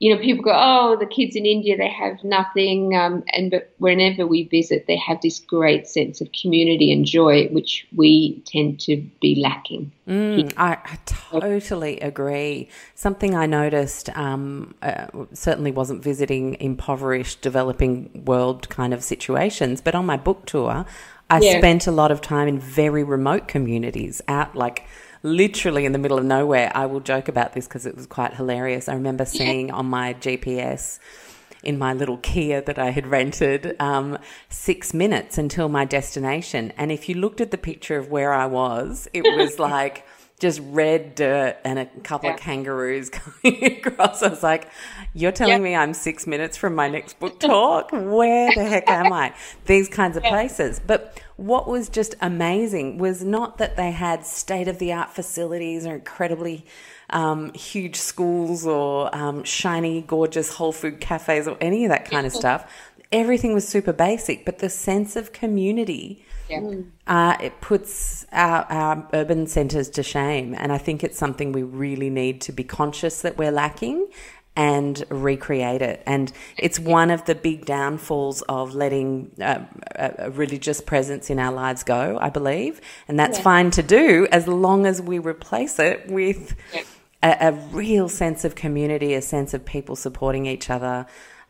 you 0.00 0.14
know, 0.14 0.20
people 0.20 0.44
go, 0.44 0.52
oh, 0.54 0.96
the 0.96 1.06
kids 1.06 1.34
in 1.34 1.44
India, 1.44 1.76
they 1.76 1.88
have 1.88 2.22
nothing. 2.22 2.94
Um, 2.94 3.24
and 3.32 3.50
but 3.50 3.72
whenever 3.78 4.26
we 4.26 4.44
visit, 4.44 4.86
they 4.86 4.96
have 4.96 5.20
this 5.22 5.40
great 5.40 5.88
sense 5.88 6.20
of 6.20 6.30
community 6.30 6.92
and 6.92 7.04
joy, 7.04 7.48
which 7.48 7.84
we 7.96 8.40
tend 8.46 8.78
to 8.80 8.98
be 9.20 9.40
lacking. 9.42 9.90
Mm, 10.06 10.52
I, 10.56 10.78
I, 10.84 10.98
totally 11.04 11.98
agree. 11.98 12.68
Something 12.94 13.34
I 13.34 13.46
noticed 13.46 14.08
um, 14.16 14.74
uh, 14.82 15.08
certainly 15.32 15.72
wasn't 15.72 16.02
visiting 16.02 16.56
impoverished, 16.60 17.40
developing 17.40 18.24
world 18.24 18.68
kind 18.68 18.94
of 18.94 19.02
situations, 19.02 19.80
but 19.80 19.96
on 19.96 20.06
my 20.06 20.16
book 20.16 20.46
tour, 20.46 20.86
I 21.28 21.40
yeah. 21.40 21.58
spent 21.58 21.88
a 21.88 21.92
lot 21.92 22.12
of 22.12 22.20
time 22.20 22.46
in 22.46 22.58
very 22.58 23.02
remote 23.02 23.48
communities 23.48 24.22
out 24.28 24.54
like 24.54 24.86
literally 25.22 25.84
in 25.84 25.92
the 25.92 25.98
middle 25.98 26.18
of 26.18 26.24
nowhere. 26.24 26.70
I 26.74 26.86
will 26.86 27.00
joke 27.00 27.28
about 27.28 27.52
this 27.52 27.66
because 27.66 27.86
it 27.86 27.96
was 27.96 28.06
quite 28.06 28.34
hilarious. 28.34 28.88
I 28.88 28.94
remember 28.94 29.24
seeing 29.24 29.70
on 29.70 29.86
my 29.86 30.14
GPS 30.14 30.98
in 31.62 31.78
my 31.78 31.92
little 31.92 32.18
Kia 32.18 32.60
that 32.62 32.78
I 32.78 32.90
had 32.90 33.06
rented 33.06 33.76
um, 33.80 34.18
six 34.48 34.94
minutes 34.94 35.38
until 35.38 35.68
my 35.68 35.84
destination. 35.84 36.72
And 36.76 36.92
if 36.92 37.08
you 37.08 37.16
looked 37.16 37.40
at 37.40 37.50
the 37.50 37.58
picture 37.58 37.96
of 37.96 38.08
where 38.08 38.32
I 38.32 38.46
was, 38.46 39.08
it 39.12 39.22
was 39.22 39.58
like 39.58 40.06
just 40.38 40.60
red 40.64 41.14
dirt 41.14 41.56
and 41.64 41.78
a 41.78 41.86
couple 42.02 42.28
yeah. 42.28 42.34
of 42.34 42.40
kangaroos 42.40 43.10
coming 43.42 43.64
across. 43.64 44.22
I 44.22 44.28
was 44.28 44.42
like, 44.42 44.68
You're 45.14 45.32
telling 45.32 45.62
me 45.62 45.74
I'm 45.74 45.94
six 45.94 46.26
minutes 46.26 46.56
from 46.56 46.74
my 46.74 46.88
next 46.88 47.18
book 47.18 47.40
talk? 47.40 47.90
Where 47.92 48.52
the 48.54 48.64
heck 48.64 48.88
am 48.88 49.12
I? 49.12 49.34
These 49.66 49.88
kinds 49.88 50.16
of 50.16 50.22
places. 50.22 50.80
But 50.84 51.20
what 51.36 51.68
was 51.68 51.88
just 51.88 52.14
amazing 52.20 52.98
was 52.98 53.22
not 53.22 53.58
that 53.58 53.76
they 53.76 53.90
had 53.90 54.24
state 54.24 54.68
of 54.68 54.78
the 54.78 54.92
art 54.92 55.10
facilities 55.10 55.86
or 55.86 55.94
incredibly 55.94 56.64
um, 57.10 57.52
huge 57.54 57.96
schools 57.96 58.66
or 58.66 59.14
um, 59.14 59.44
shiny, 59.44 60.02
gorgeous 60.02 60.54
whole 60.54 60.72
food 60.72 61.00
cafes 61.00 61.48
or 61.48 61.56
any 61.60 61.84
of 61.84 61.90
that 61.90 62.10
kind 62.10 62.26
of 62.26 62.32
stuff. 62.32 62.72
Everything 63.10 63.54
was 63.54 63.66
super 63.66 63.92
basic, 63.92 64.44
but 64.44 64.58
the 64.58 64.68
sense 64.68 65.16
of 65.16 65.32
community 65.32 66.24
yeah. 66.48 66.60
Mm. 66.60 66.90
Uh, 67.06 67.36
it 67.40 67.60
puts 67.60 68.26
our, 68.32 68.64
our 68.64 69.08
urban 69.12 69.46
centres 69.46 69.88
to 69.90 70.02
shame. 70.02 70.54
And 70.58 70.72
I 70.72 70.78
think 70.78 71.04
it's 71.04 71.18
something 71.18 71.52
we 71.52 71.62
really 71.62 72.10
need 72.10 72.40
to 72.42 72.52
be 72.52 72.64
conscious 72.64 73.22
that 73.22 73.36
we're 73.36 73.52
lacking 73.52 74.08
and 74.58 75.04
recreate 75.08 75.82
it. 75.82 76.02
And 76.04 76.32
it's 76.56 76.80
one 76.80 77.10
of 77.10 77.24
the 77.26 77.36
big 77.36 77.64
downfalls 77.64 78.42
of 78.42 78.74
letting 78.74 79.30
uh, 79.40 79.60
a 79.94 80.32
religious 80.32 80.80
presence 80.80 81.30
in 81.30 81.38
our 81.38 81.52
lives 81.52 81.84
go, 81.84 82.18
I 82.20 82.28
believe. 82.30 82.80
And 83.06 83.16
that's 83.16 83.38
yeah. 83.38 83.44
fine 83.44 83.70
to 83.70 83.84
do 83.84 84.26
as 84.32 84.48
long 84.48 84.84
as 84.84 85.00
we 85.00 85.20
replace 85.20 85.78
it 85.78 86.10
with 86.10 86.56
yeah. 86.74 86.82
a, 87.22 87.36
a, 87.48 87.52
real 87.52 88.08
sense 88.08 88.44
of 88.44 88.56
community, 88.56 89.14
a 89.14 89.22
sense 89.22 89.54
of 89.54 89.64
people 89.64 89.94
supporting 89.94 90.46
each 90.46 90.70
other. 90.70 91.06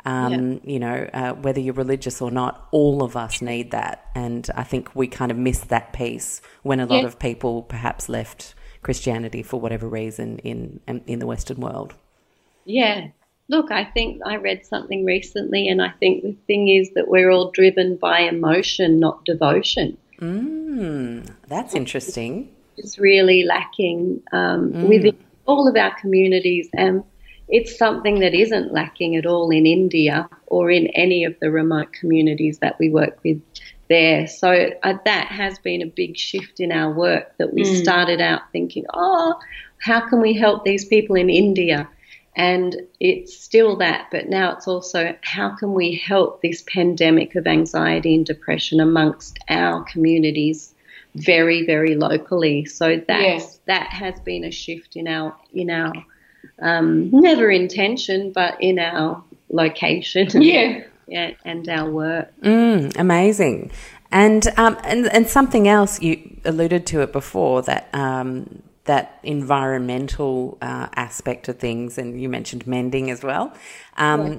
Um, 0.09 0.53
yeah. 0.55 0.59
You 0.65 0.79
know, 0.79 1.11
uh, 1.13 1.33
whether 1.35 1.61
you're 1.61 1.75
religious 1.75 2.23
or 2.23 2.31
not, 2.31 2.67
all 2.71 3.03
of 3.03 3.15
us 3.15 3.43
need 3.43 3.73
that. 3.73 4.07
And 4.15 4.49
I 4.55 4.63
think 4.63 4.95
we 4.95 5.07
kind 5.07 5.31
of 5.31 5.37
miss 5.37 5.61
that 5.61 5.93
piece 5.93 6.41
when 6.63 6.81
a 6.81 6.87
lot 6.87 7.05
of 7.05 7.19
people 7.19 7.63
perhaps 7.63 8.09
left 8.09 8.55
Christianity 8.81 9.43
for 9.43 9.61
whatever 9.61 9.87
reason 9.87 10.39
in 10.39 10.81
in 10.87 11.19
the 11.19 11.27
Western 11.27 11.61
world. 11.61 11.95
Yeah. 12.65 13.09
Look, 13.51 13.71
I 13.71 13.85
think 13.85 14.23
I 14.25 14.37
read 14.37 14.65
something 14.65 15.05
recently, 15.05 15.69
and 15.69 15.83
I 15.83 15.91
think 16.01 16.23
the 16.23 16.37
thing 16.47 16.69
is 16.69 16.91
that 16.95 17.09
we're 17.09 17.31
all 17.31 17.51
driven 17.51 17.97
by 17.97 18.21
emotion, 18.21 19.01
not 19.01 19.25
devotion. 19.25 19.97
Mm, 20.21 21.31
that's 21.49 21.75
interesting. 21.75 22.55
It's 22.77 22.99
really 22.99 23.45
lacking 23.45 24.23
um, 24.33 24.73
mm. 24.73 24.89
within 24.89 25.19
all 25.47 25.67
of 25.69 25.77
our 25.77 25.95
communities, 25.99 26.69
and 26.75 27.05
it's 27.49 27.77
something 27.79 28.21
that 28.21 28.35
isn't 28.35 28.73
lacking 28.73 29.17
at 29.17 29.27
all 29.27 29.51
in 29.51 29.67
India 29.67 30.29
or 30.47 30.71
in 30.71 30.87
any 30.89 31.25
of 31.25 31.35
the 31.41 31.51
remote 31.51 31.93
communities 31.93 32.59
that 32.59 32.79
we 32.79 32.91
work 32.91 33.19
with 33.25 33.41
there. 33.89 34.27
So 34.27 34.71
uh, 34.83 34.95
that 35.05 35.29
has 35.29 35.59
been 35.59 35.83
a 35.83 35.87
big 35.87 36.17
shift 36.17 36.61
in 36.61 36.73
our 36.73 36.93
work 36.93 37.37
that 37.39 37.53
we 37.55 37.63
mm. 37.63 37.83
started 37.83 38.21
out 38.21 38.43
thinking, 38.53 38.85
oh, 38.93 39.39
how 39.81 40.07
can 40.09 40.21
we 40.21 40.35
help 40.35 40.65
these 40.65 40.85
people 40.85 41.17
in 41.17 41.31
India? 41.31 41.89
And 42.37 42.77
it's 43.01 43.37
still 43.37 43.77
that, 43.77 44.09
but 44.13 44.29
now 44.29 44.53
it's 44.53 44.69
also 44.69 45.17
how 45.23 45.57
can 45.57 45.75
we 45.75 45.97
help 45.97 46.41
this 46.41 46.63
pandemic 46.73 47.35
of 47.35 47.47
anxiety 47.47 48.15
and 48.15 48.25
depression 48.25 48.79
amongst 48.79 49.39
our 49.49 49.83
communities 49.85 50.75
very, 51.17 51.67
very 51.67 51.97
locally. 51.97 52.65
So 52.65 53.03
that's, 53.09 53.59
that 53.67 53.89
has 53.89 54.21
been 54.21 54.45
a 54.45 54.53
shift 54.53 54.95
in 54.95 55.09
our 55.09 55.35
in 55.53 55.71
our 55.71 55.93
um, 56.61 57.11
never 57.11 57.51
intention, 57.51 58.33
but 58.33 58.61
in 58.61 58.79
our 58.79 59.23
location. 59.51 60.29
Yeah. 60.43 60.85
yeah 61.07 61.33
and 61.45 61.69
our 61.69 61.91
work. 61.91 62.33
Mm, 62.43 62.97
amazing. 62.99 63.71
And, 64.11 64.47
um, 64.57 64.77
and 64.85 65.07
and 65.09 65.29
something 65.29 65.69
else 65.69 66.01
you 66.01 66.41
alluded 66.45 66.87
to 66.87 67.03
it 67.03 67.13
before 67.13 67.63
that 67.63 67.89
um, 67.95 68.63
that 68.85 69.21
environmental 69.23 70.57
uh, 70.63 70.89
aspect 70.97 71.47
of 71.49 71.59
things, 71.59 71.99
and 71.99 72.21
you 72.21 72.29
mentioned 72.29 72.67
mending 72.67 73.11
as 73.11 73.23
well. 73.23 73.53
Um, 73.99 74.33
yeah. 74.33 74.39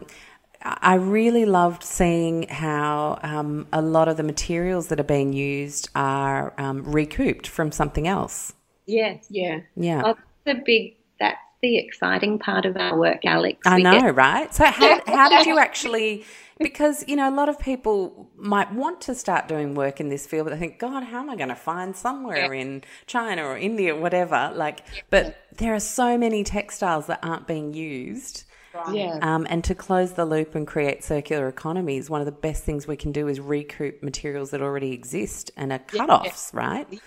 I 0.61 0.95
really 0.95 1.45
loved 1.45 1.83
seeing 1.83 2.47
how 2.49 3.19
um, 3.21 3.67
a 3.71 3.81
lot 3.81 4.07
of 4.09 4.17
the 4.17 4.23
materials 4.23 4.87
that 4.87 4.99
are 4.99 5.03
being 5.03 5.31
used 5.33 5.89
are 5.95 6.53
um, 6.57 6.83
recouped 6.83 7.47
from 7.47 7.71
something 7.71 8.07
else. 8.07 8.53
Yes, 8.85 9.27
yeah, 9.29 9.59
yeah. 9.75 10.01
Well, 10.01 10.17
that's 10.43 10.57
the 10.57 10.63
big. 10.65 10.95
That's 11.19 11.37
the 11.61 11.77
exciting 11.77 12.39
part 12.39 12.65
of 12.65 12.77
our 12.77 12.97
work, 12.97 13.25
Alex. 13.25 13.59
I 13.65 13.77
we 13.77 13.83
know, 13.83 13.99
get- 13.99 14.15
right? 14.15 14.53
So 14.53 14.65
how 14.65 15.01
how 15.07 15.29
did 15.29 15.45
you 15.45 15.57
actually? 15.57 16.25
because 16.59 17.05
you 17.07 17.15
know 17.15 17.29
a 17.29 17.33
lot 17.33 17.47
of 17.47 17.57
people 17.57 18.29
might 18.35 18.71
want 18.73 18.99
to 18.99 19.15
start 19.15 19.47
doing 19.47 19.75
work 19.75 19.99
in 19.99 20.09
this 20.09 20.27
field 20.27 20.45
but 20.45 20.53
they 20.53 20.59
think 20.59 20.77
god 20.77 21.03
how 21.03 21.19
am 21.19 21.29
i 21.29 21.35
going 21.37 21.49
to 21.49 21.55
find 21.55 21.95
somewhere 21.95 22.53
yeah. 22.53 22.61
in 22.61 22.83
china 23.07 23.45
or 23.45 23.57
india 23.57 23.95
whatever 23.95 24.51
like 24.55 24.81
but 25.09 25.37
there 25.55 25.73
are 25.73 25.79
so 25.79 26.17
many 26.17 26.43
textiles 26.43 27.07
that 27.07 27.19
aren't 27.23 27.47
being 27.47 27.73
used 27.73 28.43
right. 28.73 28.95
yeah. 28.95 29.19
Um, 29.21 29.47
and 29.49 29.63
to 29.65 29.75
close 29.75 30.13
the 30.13 30.25
loop 30.25 30.55
and 30.55 30.65
create 30.65 31.03
circular 31.03 31.47
economies, 31.47 32.09
one 32.09 32.21
of 32.21 32.25
the 32.25 32.31
best 32.31 32.63
things 32.63 32.87
we 32.87 32.95
can 32.95 33.11
do 33.11 33.27
is 33.27 33.39
recoup 33.39 34.03
materials 34.03 34.51
that 34.51 34.61
already 34.61 34.91
exist 34.91 35.51
and 35.57 35.71
are 35.71 35.79
cut 35.79 36.09
offs, 36.09 36.51
yeah. 36.53 36.59
right? 36.59 37.01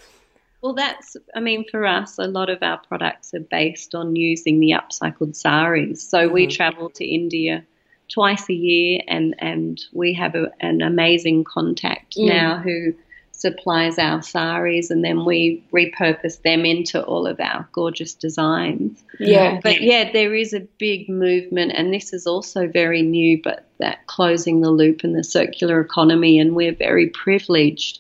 Well, 0.62 0.74
that's, 0.74 1.16
I 1.34 1.40
mean, 1.40 1.64
for 1.68 1.84
us, 1.84 2.18
a 2.18 2.28
lot 2.28 2.48
of 2.48 2.62
our 2.62 2.78
products 2.78 3.34
are 3.34 3.40
based 3.40 3.94
on 3.96 4.14
using 4.14 4.60
the 4.60 4.70
upcycled 4.70 5.34
saris. 5.34 6.02
So 6.08 6.18
mm-hmm. 6.18 6.34
we 6.34 6.46
travel 6.46 6.88
to 6.90 7.04
India 7.04 7.64
twice 8.08 8.48
a 8.48 8.54
year, 8.54 9.00
and 9.08 9.34
and 9.38 9.80
we 9.92 10.12
have 10.14 10.34
a, 10.34 10.52
an 10.60 10.82
amazing 10.82 11.44
contact 11.44 12.16
mm. 12.16 12.28
now 12.28 12.58
who 12.58 12.94
supplies 13.32 13.98
our 13.98 14.22
saris, 14.22 14.90
and 14.90 15.04
then 15.04 15.24
we 15.24 15.64
repurpose 15.72 16.40
them 16.42 16.64
into 16.64 17.02
all 17.02 17.26
of 17.26 17.40
our 17.40 17.68
gorgeous 17.72 18.14
designs. 18.14 19.02
Yeah, 19.18 19.58
but 19.62 19.80
yeah, 19.80 20.12
there 20.12 20.34
is 20.34 20.52
a 20.52 20.60
big 20.78 21.08
movement, 21.08 21.72
and 21.74 21.92
this 21.92 22.12
is 22.12 22.26
also 22.26 22.68
very 22.68 23.02
new. 23.02 23.40
But 23.42 23.66
that 23.78 24.06
closing 24.06 24.60
the 24.60 24.70
loop 24.70 25.02
and 25.02 25.16
the 25.16 25.24
circular 25.24 25.80
economy, 25.80 26.38
and 26.38 26.54
we're 26.54 26.74
very 26.74 27.08
privileged 27.08 27.98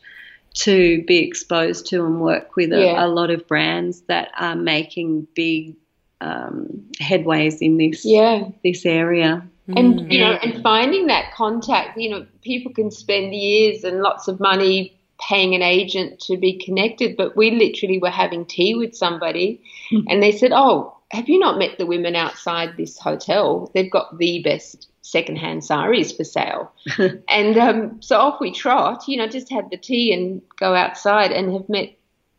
to 0.54 1.02
be 1.04 1.18
exposed 1.18 1.86
to 1.86 2.04
and 2.04 2.20
work 2.20 2.56
with 2.56 2.72
a, 2.72 2.80
yeah. 2.80 3.04
a 3.04 3.08
lot 3.08 3.30
of 3.30 3.46
brands 3.48 4.02
that 4.02 4.30
are 4.38 4.56
making 4.56 5.26
big 5.34 5.76
um, 6.20 6.90
headways 7.00 7.58
in 7.60 7.78
this 7.78 8.04
yeah. 8.04 8.44
this 8.62 8.86
area 8.86 9.46
and 9.68 10.00
mm. 10.00 10.12
you 10.12 10.20
know 10.20 10.32
and 10.32 10.62
finding 10.62 11.06
that 11.06 11.32
contact 11.34 11.96
you 11.96 12.10
know 12.10 12.26
people 12.42 12.72
can 12.72 12.90
spend 12.90 13.34
years 13.34 13.84
and 13.84 14.00
lots 14.00 14.28
of 14.28 14.40
money 14.40 14.98
paying 15.28 15.54
an 15.54 15.62
agent 15.62 16.18
to 16.18 16.36
be 16.36 16.58
connected 16.58 17.16
but 17.16 17.36
we 17.36 17.50
literally 17.52 17.98
were 17.98 18.10
having 18.10 18.44
tea 18.44 18.74
with 18.74 18.94
somebody 18.94 19.60
mm. 19.92 20.04
and 20.08 20.22
they 20.22 20.32
said 20.32 20.52
oh 20.52 20.96
have 21.12 21.28
you 21.28 21.38
not 21.38 21.58
met 21.58 21.78
the 21.78 21.86
women 21.86 22.16
outside 22.16 22.76
this 22.76 22.98
hotel 22.98 23.70
they've 23.74 23.90
got 23.90 24.18
the 24.18 24.42
best 24.42 24.88
secondhand 25.02 25.64
saris 25.64 26.12
for 26.12 26.24
sale 26.24 26.72
and 27.28 27.58
um, 27.58 28.00
so 28.00 28.18
off 28.18 28.40
we 28.40 28.52
trot 28.52 29.06
you 29.06 29.16
know 29.16 29.26
just 29.26 29.50
had 29.50 29.68
the 29.70 29.76
tea 29.76 30.12
and 30.12 30.42
go 30.58 30.74
outside 30.74 31.32
and 31.32 31.52
have 31.52 31.68
met 31.68 31.90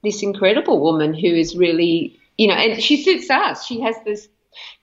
this 0.04 0.24
incredible 0.24 0.82
woman 0.82 1.14
who 1.14 1.28
is 1.28 1.56
really 1.56 2.20
you 2.38 2.48
know 2.48 2.54
and 2.54 2.82
she 2.82 3.02
suits 3.02 3.30
us 3.30 3.66
she 3.66 3.82
has 3.82 3.96
this 4.06 4.28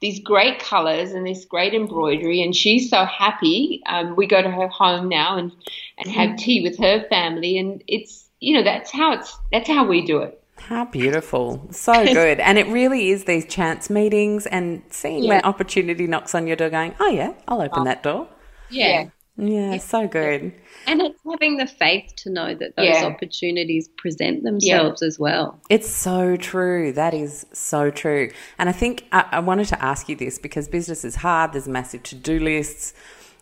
these 0.00 0.20
great 0.20 0.59
colors 0.59 1.12
and 1.12 1.26
this 1.26 1.44
great 1.44 1.74
embroidery, 1.74 2.42
and 2.42 2.55
she's 2.55 2.90
so 2.90 3.05
happy. 3.05 3.83
Um, 3.87 4.16
we 4.16 4.26
go 4.26 4.42
to 4.42 4.50
her 4.50 4.68
home 4.68 5.09
now 5.09 5.37
and 5.37 5.53
and 5.98 6.11
have 6.11 6.31
mm. 6.31 6.38
tea 6.38 6.62
with 6.62 6.79
her 6.79 7.07
family, 7.09 7.59
and 7.59 7.83
it's 7.87 8.29
you 8.40 8.55
know 8.55 8.62
that's 8.62 8.90
how 8.90 9.12
it's 9.12 9.37
that's 9.53 9.68
how 9.68 9.87
we 9.87 10.05
do 10.05 10.18
it. 10.18 10.39
How 10.66 10.85
beautiful. 10.85 11.68
So 11.70 11.92
good. 12.12 12.40
and 12.40 12.59
it 12.59 12.66
really 12.68 13.11
is 13.11 13.25
these 13.25 13.46
chance 13.46 13.90
meetings 13.90 14.46
and 14.46 14.83
seeing 14.90 15.25
yeah. 15.25 15.29
when 15.29 15.42
opportunity 15.42 16.07
knocks 16.07 16.35
on 16.35 16.46
your 16.46 16.57
door 16.57 16.70
going, 16.70 16.94
oh, 17.01 17.09
yeah, 17.09 17.35
I'll 17.49 17.61
open 17.61 17.81
oh. 17.81 17.85
that 17.85 18.03
door. 18.03 18.29
Yeah. 18.70 19.09
Yeah, 19.37 19.79
so 19.79 20.07
good. 20.07 20.53
And 20.87 21.01
it's 21.01 21.18
having 21.29 21.57
the 21.57 21.66
faith 21.66 22.12
to 22.16 22.31
know 22.31 22.55
that 22.55 22.77
those 22.77 22.87
yeah. 22.87 23.05
opportunities 23.07 23.88
present 23.96 24.42
themselves 24.42 25.01
yeah. 25.01 25.09
as 25.09 25.18
well. 25.18 25.59
It's 25.70 25.88
so 25.88 26.37
true. 26.37 26.92
That 26.92 27.14
is 27.14 27.46
so 27.53 27.90
true. 27.90 28.31
And 28.59 28.68
I 28.68 28.73
think 28.73 29.07
I, 29.12 29.27
I, 29.33 29.40
wanted 29.40 29.68
to 29.68 29.83
ask 29.83 30.11
you 30.11 30.16
this 30.16 30.38
because 30.38 30.68
business 30.68 31.05
is 31.07 31.16
hard. 31.16 31.53
There's 31.53 31.68
massive 31.68 32.03
to 32.05 32.16
do 32.16 32.38
lists. 32.38 32.92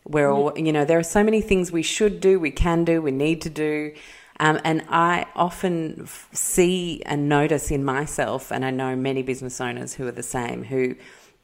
We're 0.04 0.28
mm. 0.28 0.36
all, 0.36 0.58
you 0.58 0.72
know, 0.72 0.84
there 0.84 0.98
are 0.98 1.04
so 1.04 1.24
many 1.24 1.40
things 1.40 1.72
we 1.72 1.82
should 1.82 2.20
do, 2.20 2.38
we 2.38 2.52
can 2.52 2.84
do, 2.84 3.02
we 3.02 3.10
need 3.10 3.42
to 3.42 3.50
do. 3.50 3.92
Um, 4.40 4.60
and 4.64 4.84
I 4.88 5.26
often 5.34 6.02
f- 6.02 6.28
see 6.32 7.02
and 7.04 7.28
notice 7.28 7.70
in 7.70 7.84
myself, 7.84 8.52
and 8.52 8.64
I 8.64 8.70
know 8.70 8.94
many 8.94 9.22
business 9.22 9.60
owners 9.60 9.94
who 9.94 10.06
are 10.06 10.12
the 10.12 10.22
same, 10.22 10.64
who 10.64 10.94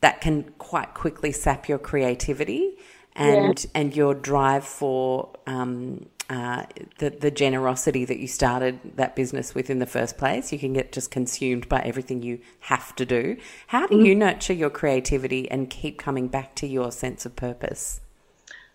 that 0.00 0.20
can 0.20 0.44
quite 0.59 0.94
quickly 0.94 1.33
sap 1.33 1.68
your 1.68 1.78
creativity 1.78 2.76
and 3.16 3.64
yeah. 3.64 3.70
and 3.74 3.96
your 3.96 4.14
drive 4.14 4.64
for 4.64 5.30
um, 5.46 6.07
uh, 6.30 6.64
the 6.98 7.11
the 7.11 7.30
generosity 7.30 8.04
that 8.04 8.18
you 8.18 8.26
started 8.26 8.78
that 8.96 9.16
business 9.16 9.54
with 9.54 9.70
in 9.70 9.78
the 9.78 9.87
first 9.87 10.16
place. 10.16 10.52
You 10.52 10.59
can 10.59 10.72
get 10.72 10.92
just 10.92 11.11
consumed 11.11 11.68
by 11.68 11.80
everything 11.80 12.22
you 12.22 12.38
have 12.61 12.94
to 12.96 13.04
do. 13.04 13.37
How 13.68 13.87
do 13.87 13.96
mm. 13.96 14.07
you 14.07 14.14
nurture 14.14 14.52
your 14.52 14.70
creativity 14.70 15.50
and 15.50 15.68
keep 15.68 15.98
coming 15.98 16.28
back 16.28 16.54
to 16.57 16.66
your 16.66 16.92
sense 16.92 17.26
of 17.26 17.35
purpose? 17.35 18.00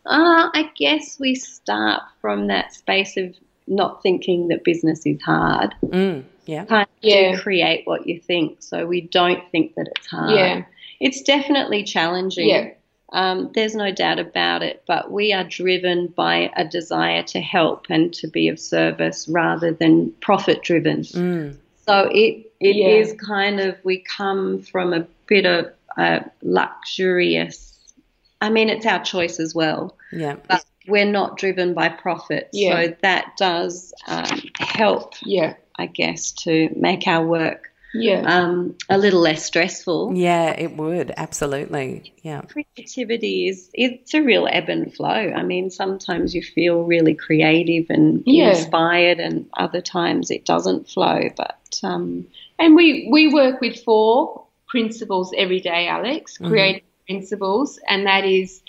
Uh, 0.05 0.49
I 0.53 0.71
guess 0.77 1.19
we 1.19 1.35
start 1.35 2.01
from 2.21 2.47
that 2.47 2.73
space 2.73 3.17
of 3.17 3.35
not 3.69 4.03
thinking 4.03 4.49
that 4.49 4.63
business 4.63 5.05
is 5.05 5.21
hard. 5.21 5.73
Mm, 5.85 6.23
yeah. 6.45 6.65
Kind 6.65 6.83
of 6.83 6.89
yeah. 7.01 7.37
create 7.37 7.85
what 7.85 8.07
you 8.07 8.19
think. 8.19 8.57
So 8.61 8.85
we 8.85 9.01
don't 9.01 9.49
think 9.51 9.75
that 9.75 9.87
it's 9.95 10.07
hard. 10.07 10.31
Yeah. 10.31 10.65
It's 10.99 11.21
definitely 11.21 11.83
challenging. 11.83 12.49
Yeah. 12.49 12.71
Um, 13.11 13.51
there's 13.55 13.75
no 13.75 13.91
doubt 13.91 14.19
about 14.19 14.61
it, 14.61 14.83
but 14.85 15.11
we 15.11 15.33
are 15.33 15.43
driven 15.43 16.07
by 16.07 16.51
a 16.55 16.67
desire 16.67 17.23
to 17.23 17.39
help 17.39 17.87
and 17.89 18.13
to 18.15 18.27
be 18.27 18.49
of 18.49 18.59
service 18.59 19.27
rather 19.27 19.71
than 19.71 20.11
profit 20.21 20.61
driven. 20.61 21.01
Mm. 21.01 21.57
So 21.87 22.09
it 22.11 22.51
it 22.59 22.75
yeah. 22.75 22.87
is 22.87 23.13
kind 23.13 23.59
of 23.59 23.77
we 23.83 23.99
come 23.99 24.61
from 24.61 24.93
a 24.93 25.07
bit 25.25 25.45
of 25.45 25.71
a 25.97 26.25
luxurious. 26.43 27.79
I 28.41 28.49
mean, 28.49 28.69
it's 28.69 28.85
our 28.85 29.03
choice 29.03 29.39
as 29.39 29.55
well. 29.55 29.97
Yeah, 30.11 30.35
but 30.47 30.63
we're 30.89 31.05
not 31.11 31.37
driven 31.37 31.73
by 31.73 31.89
profit. 31.89 32.49
Yeah. 32.51 32.85
So 32.85 32.95
that 33.01 33.37
does 33.37 33.93
um, 34.07 34.41
help. 34.59 35.13
Yeah, 35.23 35.53
I 35.77 35.85
guess 35.85 36.31
to 36.43 36.69
make 36.75 37.07
our 37.07 37.25
work 37.25 37.71
Yeah. 37.93 38.21
Um, 38.21 38.75
a 38.87 38.97
little 38.99 39.19
less 39.21 39.43
stressful. 39.43 40.13
Yeah, 40.15 40.51
it 40.51 40.77
would 40.77 41.11
absolutely. 41.17 42.13
Yeah. 42.21 42.41
Creativity 42.41 43.47
is 43.47 43.69
it's 43.73 44.13
a 44.13 44.21
real 44.21 44.47
ebb 44.47 44.69
and 44.69 44.93
flow. 44.93 45.07
I 45.09 45.41
mean, 45.43 45.71
sometimes 45.71 46.35
you 46.35 46.43
feel 46.43 46.83
really 46.83 47.15
creative 47.15 47.87
and 47.89 48.21
Yeah. 48.27 48.49
inspired, 48.51 49.19
and 49.19 49.47
other 49.57 49.81
times 49.81 50.29
it 50.29 50.45
doesn't 50.45 50.87
flow. 50.87 51.29
But 51.35 51.79
um, 51.83 52.27
And 52.59 52.75
we, 52.75 53.07
we 53.11 53.33
work 53.33 53.59
with 53.61 53.83
four 53.83 54.43
principles 54.67 55.33
every 55.35 55.59
day, 55.59 55.87
Alex, 55.87 56.37
Mhm. 56.37 56.47
creative 56.49 56.83
principles. 57.07 57.79
And 57.87 58.05
that 58.05 58.23
is 58.23 58.61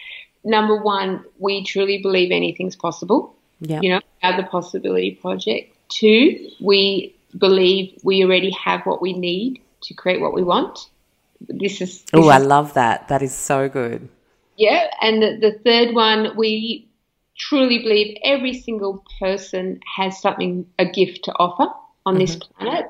number 0.44 0.76
one, 0.80 1.24
we 1.38 1.64
truly 1.64 1.98
believe 2.02 2.30
anything's 2.30 2.76
possible. 2.76 3.34
Yeah. 3.60 3.80
You 3.82 3.90
know, 3.90 4.00
are 4.22 4.36
the 4.36 4.48
possibility 4.48 5.12
project. 5.12 5.76
Two, 5.88 6.48
we 6.60 7.14
believe 7.36 7.98
we 8.02 8.24
already 8.24 8.50
have 8.52 8.86
what 8.86 9.02
we 9.02 9.12
need 9.12 9.60
to 9.82 9.94
create 9.94 10.20
what 10.20 10.32
we 10.34 10.42
want. 10.42 10.88
This 11.40 11.80
is, 11.80 12.04
Oh, 12.12 12.28
I 12.28 12.38
love 12.38 12.74
that. 12.74 13.08
That 13.08 13.22
is 13.22 13.34
so 13.34 13.68
good. 13.68 14.08
yeah. 14.56 14.88
And 15.02 15.22
the, 15.22 15.38
the 15.40 15.58
third 15.64 15.94
one, 15.94 16.36
we 16.36 16.86
truly 17.36 17.78
believe 17.78 18.16
every 18.22 18.52
single 18.54 19.04
person 19.18 19.80
has 19.96 20.20
something, 20.20 20.66
a 20.78 20.84
gift 20.84 21.24
to 21.24 21.32
offer 21.32 21.72
on 22.04 22.18
this 22.18 22.36
planet. 22.36 22.86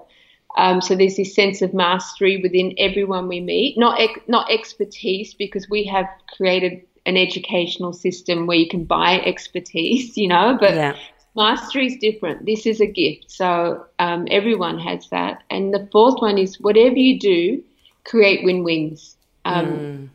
Um, 0.57 0.81
so 0.81 0.97
there's 0.97 1.17
this 1.17 1.33
sense 1.35 1.63
of 1.63 1.73
mastery 1.73 2.41
within 2.43 2.75
everyone 2.77 3.29
we 3.29 3.39
meet, 3.41 3.79
not 3.79 4.01
ex- 4.01 4.21
not 4.27 4.51
expertise, 4.51 5.33
because 5.35 5.71
we 5.71 5.85
have 5.85 6.07
created 6.37 6.83
an 7.07 7.17
educational 7.17 7.93
system 7.93 8.47
where 8.47 8.57
you 8.57 8.69
can 8.69 8.85
buy 8.85 9.21
expertise, 9.21 10.17
you 10.23 10.29
know, 10.29 10.57
but 10.61 10.75
Yeah. 10.75 10.97
mastery 11.37 11.87
is 11.87 11.97
different. 11.97 12.47
This 12.47 12.67
is 12.67 12.81
a 12.81 12.87
gift, 12.87 13.31
so 13.31 13.85
um, 13.99 14.27
everyone 14.31 14.79
has 14.79 15.09
that. 15.11 15.43
And 15.51 15.73
the 15.73 15.89
fourth 15.93 16.21
one 16.21 16.39
is 16.39 16.61
whatever 16.61 16.97
you 16.97 17.19
do, 17.19 17.63
create 18.05 18.45
win-wins. 18.45 19.17
Um, 19.45 19.67
Mm. 19.67 20.09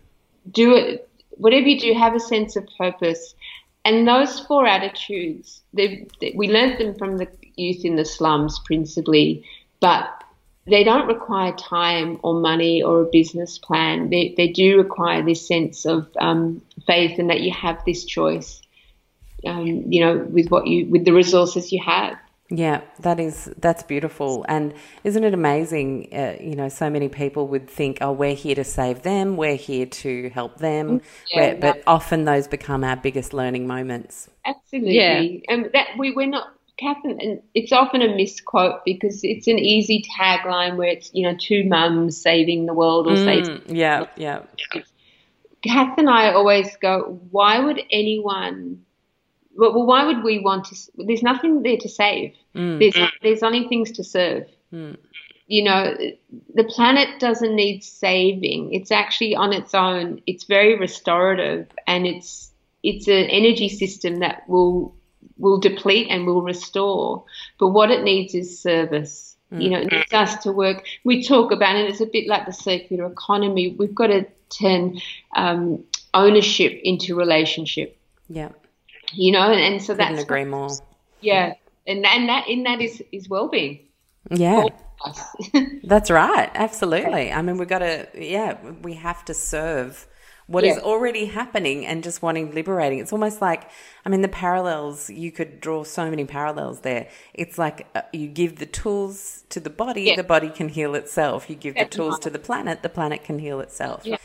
Do 0.51 0.75
it, 0.75 1.09
whatever 1.31 1.67
you 1.67 1.79
do, 1.79 1.93
have 1.93 2.13
a 2.15 2.19
sense 2.19 2.55
of 2.55 2.67
purpose. 2.77 3.33
And 3.83 4.07
those 4.07 4.39
four 4.41 4.67
attitudes, 4.67 5.61
they, 5.73 6.07
we 6.35 6.47
learnt 6.47 6.77
them 6.79 6.95
from 6.95 7.17
the 7.17 7.27
youth 7.55 7.85
in 7.85 7.95
the 7.95 8.05
slums 8.05 8.59
principally, 8.59 9.43
but 9.79 10.23
they 10.67 10.83
don't 10.83 11.07
require 11.07 11.51
time 11.53 12.19
or 12.23 12.39
money 12.39 12.81
or 12.81 13.01
a 13.01 13.05
business 13.05 13.57
plan. 13.59 14.09
They, 14.09 14.33
they 14.35 14.47
do 14.47 14.77
require 14.77 15.23
this 15.23 15.47
sense 15.47 15.85
of 15.85 16.07
um, 16.19 16.61
faith 16.87 17.19
and 17.19 17.29
that 17.29 17.41
you 17.41 17.51
have 17.53 17.83
this 17.85 18.03
choice, 18.03 18.61
um, 19.45 19.67
you 19.67 20.01
know, 20.01 20.17
with 20.17 20.49
what 20.49 20.65
you, 20.65 20.87
with 20.87 21.05
the 21.05 21.13
resources 21.13 21.71
you 21.71 21.81
have. 21.83 22.17
Yeah, 22.49 22.81
that 22.99 23.19
is 23.19 23.51
that's 23.57 23.81
beautiful, 23.81 24.45
and 24.47 24.75
isn't 25.03 25.23
it 25.23 25.33
amazing? 25.33 26.09
Uh, 26.13 26.35
you 26.39 26.55
know, 26.55 26.69
so 26.69 26.91
many 26.91 27.09
people 27.09 27.47
would 27.47 27.67
think, 27.67 27.97
"Oh, 28.01 28.11
we're 28.11 28.35
here 28.35 28.53
to 28.53 28.63
save 28.63 29.01
them. 29.01 29.35
We're 29.35 29.55
here 29.55 29.87
to 29.87 30.29
help 30.29 30.59
them," 30.59 31.01
Yeah, 31.33 31.55
but 31.55 31.81
often 31.87 32.25
those 32.25 32.47
become 32.47 32.83
our 32.83 32.97
biggest 32.97 33.33
learning 33.33 33.65
moments. 33.65 34.29
Absolutely. 34.45 34.95
Yeah. 34.95 35.23
And 35.49 35.71
that 35.73 35.97
we, 35.97 36.11
we're 36.11 36.27
not 36.27 36.54
Catherine 36.77 37.19
and 37.21 37.41
it's 37.53 37.71
often 37.71 38.01
a 38.01 38.15
misquote 38.15 38.83
because 38.83 39.21
it's 39.23 39.47
an 39.47 39.59
easy 39.59 40.03
tagline 40.19 40.75
where 40.75 40.89
it's, 40.89 41.09
you 41.13 41.23
know, 41.23 41.35
two 41.39 41.63
mums 41.63 42.21
saving 42.21 42.65
the 42.65 42.73
world 42.73 43.07
or 43.07 43.15
saving 43.15 43.59
Mm, 43.59 43.75
yeah, 43.75 44.07
yeah, 44.17 44.41
Kath 45.61 45.97
and 45.97 46.09
I 46.09 46.31
always 46.31 46.75
go, 46.77 47.19
why 47.31 47.59
would 47.59 47.81
anyone 47.91 48.85
well, 49.55 49.73
well 49.73 49.85
why 49.85 50.05
would 50.05 50.23
we 50.23 50.39
want 50.39 50.65
to 50.65 50.75
there's 50.97 51.23
nothing 51.23 51.63
there 51.63 51.77
to 51.77 51.89
save. 51.89 52.35
Mm. 52.53 52.79
There's 52.79 53.09
there's 53.21 53.43
only 53.43 53.67
things 53.67 53.91
to 53.93 54.03
serve. 54.03 54.47
Mm. 54.73 54.97
You 55.47 55.63
know, 55.63 55.95
the 56.53 56.63
planet 56.63 57.19
doesn't 57.19 57.55
need 57.55 57.83
saving. 57.83 58.73
It's 58.73 58.91
actually 58.91 59.35
on 59.35 59.53
its 59.53 59.75
own. 59.75 60.21
It's 60.25 60.45
very 60.45 60.77
restorative 60.77 61.67
and 61.87 62.05
it's 62.05 62.51
it's 62.83 63.07
an 63.07 63.25
energy 63.25 63.69
system 63.69 64.19
that 64.19 64.47
will 64.49 64.95
will 65.37 65.59
deplete 65.59 66.07
and 66.09 66.25
will 66.25 66.41
restore. 66.41 67.25
But 67.59 67.69
what 67.69 67.91
it 67.91 68.03
needs 68.03 68.33
is 68.35 68.59
service. 68.59 69.35
You 69.51 69.69
know, 69.69 69.77
it 69.77 69.91
needs 69.91 70.11
us 70.11 70.43
to 70.43 70.51
work. 70.51 70.85
We 71.05 71.23
talk 71.23 71.51
about 71.51 71.77
it. 71.77 71.89
It's 71.89 72.01
a 72.01 72.05
bit 72.07 72.27
like 72.27 72.45
the 72.45 72.51
circular 72.51 73.05
economy. 73.05 73.69
We've 73.77 73.95
got 73.95 74.07
to 74.07 74.25
turn 74.49 74.99
um, 75.35 75.83
ownership 76.13 76.77
into 76.83 77.15
relationship. 77.15 77.97
yeah. 78.27 78.49
You 79.13 79.31
know, 79.31 79.51
and, 79.51 79.61
and 79.61 79.81
so 79.81 79.93
Couldn't 79.93 80.13
that's 80.13 80.23
agree 80.23 80.43
more. 80.45 80.69
yeah, 81.21 81.53
and 81.87 82.05
and 82.05 82.27
that 82.27 82.49
in 82.49 82.63
that 82.63 82.81
is 82.81 83.01
is 83.11 83.29
well 83.29 83.47
being. 83.47 83.79
Yeah, 84.31 84.65
that's 85.83 86.09
right. 86.09 86.49
Absolutely. 86.55 87.31
I 87.31 87.41
mean, 87.43 87.57
we've 87.57 87.67
got 87.67 87.79
to. 87.79 88.07
Yeah, 88.15 88.57
we 88.81 88.95
have 88.95 89.23
to 89.25 89.33
serve 89.33 90.07
what 90.47 90.63
is 90.63 90.75
Yeah. 90.77 90.83
already 90.83 91.25
happening 91.25 91.85
and 91.85 92.03
just 92.03 92.21
wanting 92.21 92.53
liberating. 92.53 92.99
It's 92.99 93.11
almost 93.11 93.41
like, 93.41 93.69
I 94.05 94.09
mean, 94.09 94.21
the 94.21 94.27
parallels. 94.27 95.09
You 95.09 95.31
could 95.31 95.59
draw 95.59 95.83
so 95.83 96.09
many 96.09 96.25
parallels 96.25 96.81
there. 96.81 97.07
It's 97.33 97.57
like 97.57 97.87
uh, 97.95 98.01
you 98.13 98.27
give 98.27 98.57
the 98.59 98.65
tools 98.67 99.43
to 99.49 99.59
the 99.59 99.69
body, 99.71 100.03
Yeah. 100.03 100.15
the 100.17 100.23
body 100.23 100.49
can 100.49 100.69
heal 100.69 100.93
itself. 100.95 101.49
You 101.49 101.55
give 101.55 101.75
the 101.75 101.85
tools 101.85 102.19
to 102.19 102.29
the 102.29 102.39
planet, 102.39 102.83
the 102.83 102.89
planet 102.89 103.23
can 103.23 103.39
heal 103.39 103.59
itself. 103.59 104.05
Yeah. 104.05 104.17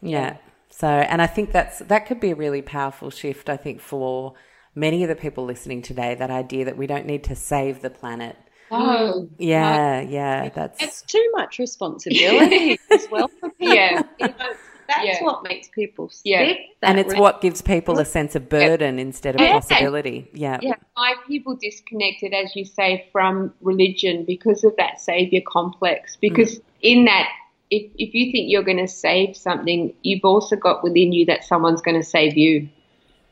Yeah. 0.00 0.36
So, 0.70 0.86
and 0.88 1.20
I 1.22 1.26
think 1.26 1.52
that's 1.52 1.78
that 1.80 2.06
could 2.06 2.20
be 2.20 2.30
a 2.30 2.36
really 2.36 2.62
powerful 2.62 3.10
shift. 3.10 3.48
I 3.48 3.56
think 3.56 3.80
for 3.80 4.34
many 4.74 5.02
of 5.02 5.08
the 5.08 5.16
people 5.16 5.44
listening 5.44 5.80
today, 5.82 6.14
that 6.14 6.30
idea 6.30 6.66
that 6.66 6.76
we 6.76 6.86
don't 6.86 7.06
need 7.06 7.24
to 7.24 7.34
save 7.34 7.80
the 7.82 7.88
planet. 7.90 8.36
oh, 8.70 9.28
Yeah, 9.38 10.00
yeah, 10.02 10.48
that's 10.50 10.82
it's 10.82 11.02
too 11.02 11.26
much 11.32 11.58
responsibility 11.58 12.78
as 12.92 13.08
well 13.10 13.28
for 13.40 13.48
people. 13.50 13.74
Yeah. 13.74 14.02
You 14.20 14.26
know, 14.28 14.52
that's 14.88 15.04
Yeah. 15.04 15.22
what 15.22 15.42
makes 15.42 15.68
people 15.68 16.08
sick. 16.08 16.22
Yeah. 16.24 16.54
and 16.82 16.98
it's 16.98 17.14
re- 17.14 17.20
what 17.20 17.40
gives 17.40 17.62
people 17.62 17.98
a 17.98 18.04
sense 18.04 18.34
of 18.36 18.48
burden 18.48 18.98
instead 18.98 19.34
of 19.34 19.40
Yeah. 19.40 19.52
possibility. 19.52 20.28
Yeah. 20.32 20.58
Yeah. 20.62 20.74
why 20.94 21.14
people 21.26 21.56
disconnected, 21.56 22.32
as 22.32 22.54
you 22.56 22.64
say, 22.64 23.06
from 23.12 23.52
religion 23.60 24.24
because 24.24 24.64
of 24.64 24.74
that 24.76 25.00
savior 25.00 25.40
complex. 25.46 26.16
Because 26.16 26.60
in 26.80 27.04
that, 27.06 27.28
if, 27.70 27.90
if 27.98 28.14
you 28.14 28.32
think 28.32 28.50
you're 28.50 28.62
going 28.62 28.78
to 28.78 28.88
save 28.88 29.36
something, 29.36 29.92
you've 30.02 30.24
also 30.24 30.56
got 30.56 30.82
within 30.82 31.12
you 31.12 31.26
that 31.26 31.44
someone's 31.44 31.82
going 31.82 31.96
to 32.00 32.06
save 32.06 32.36
you. 32.36 32.68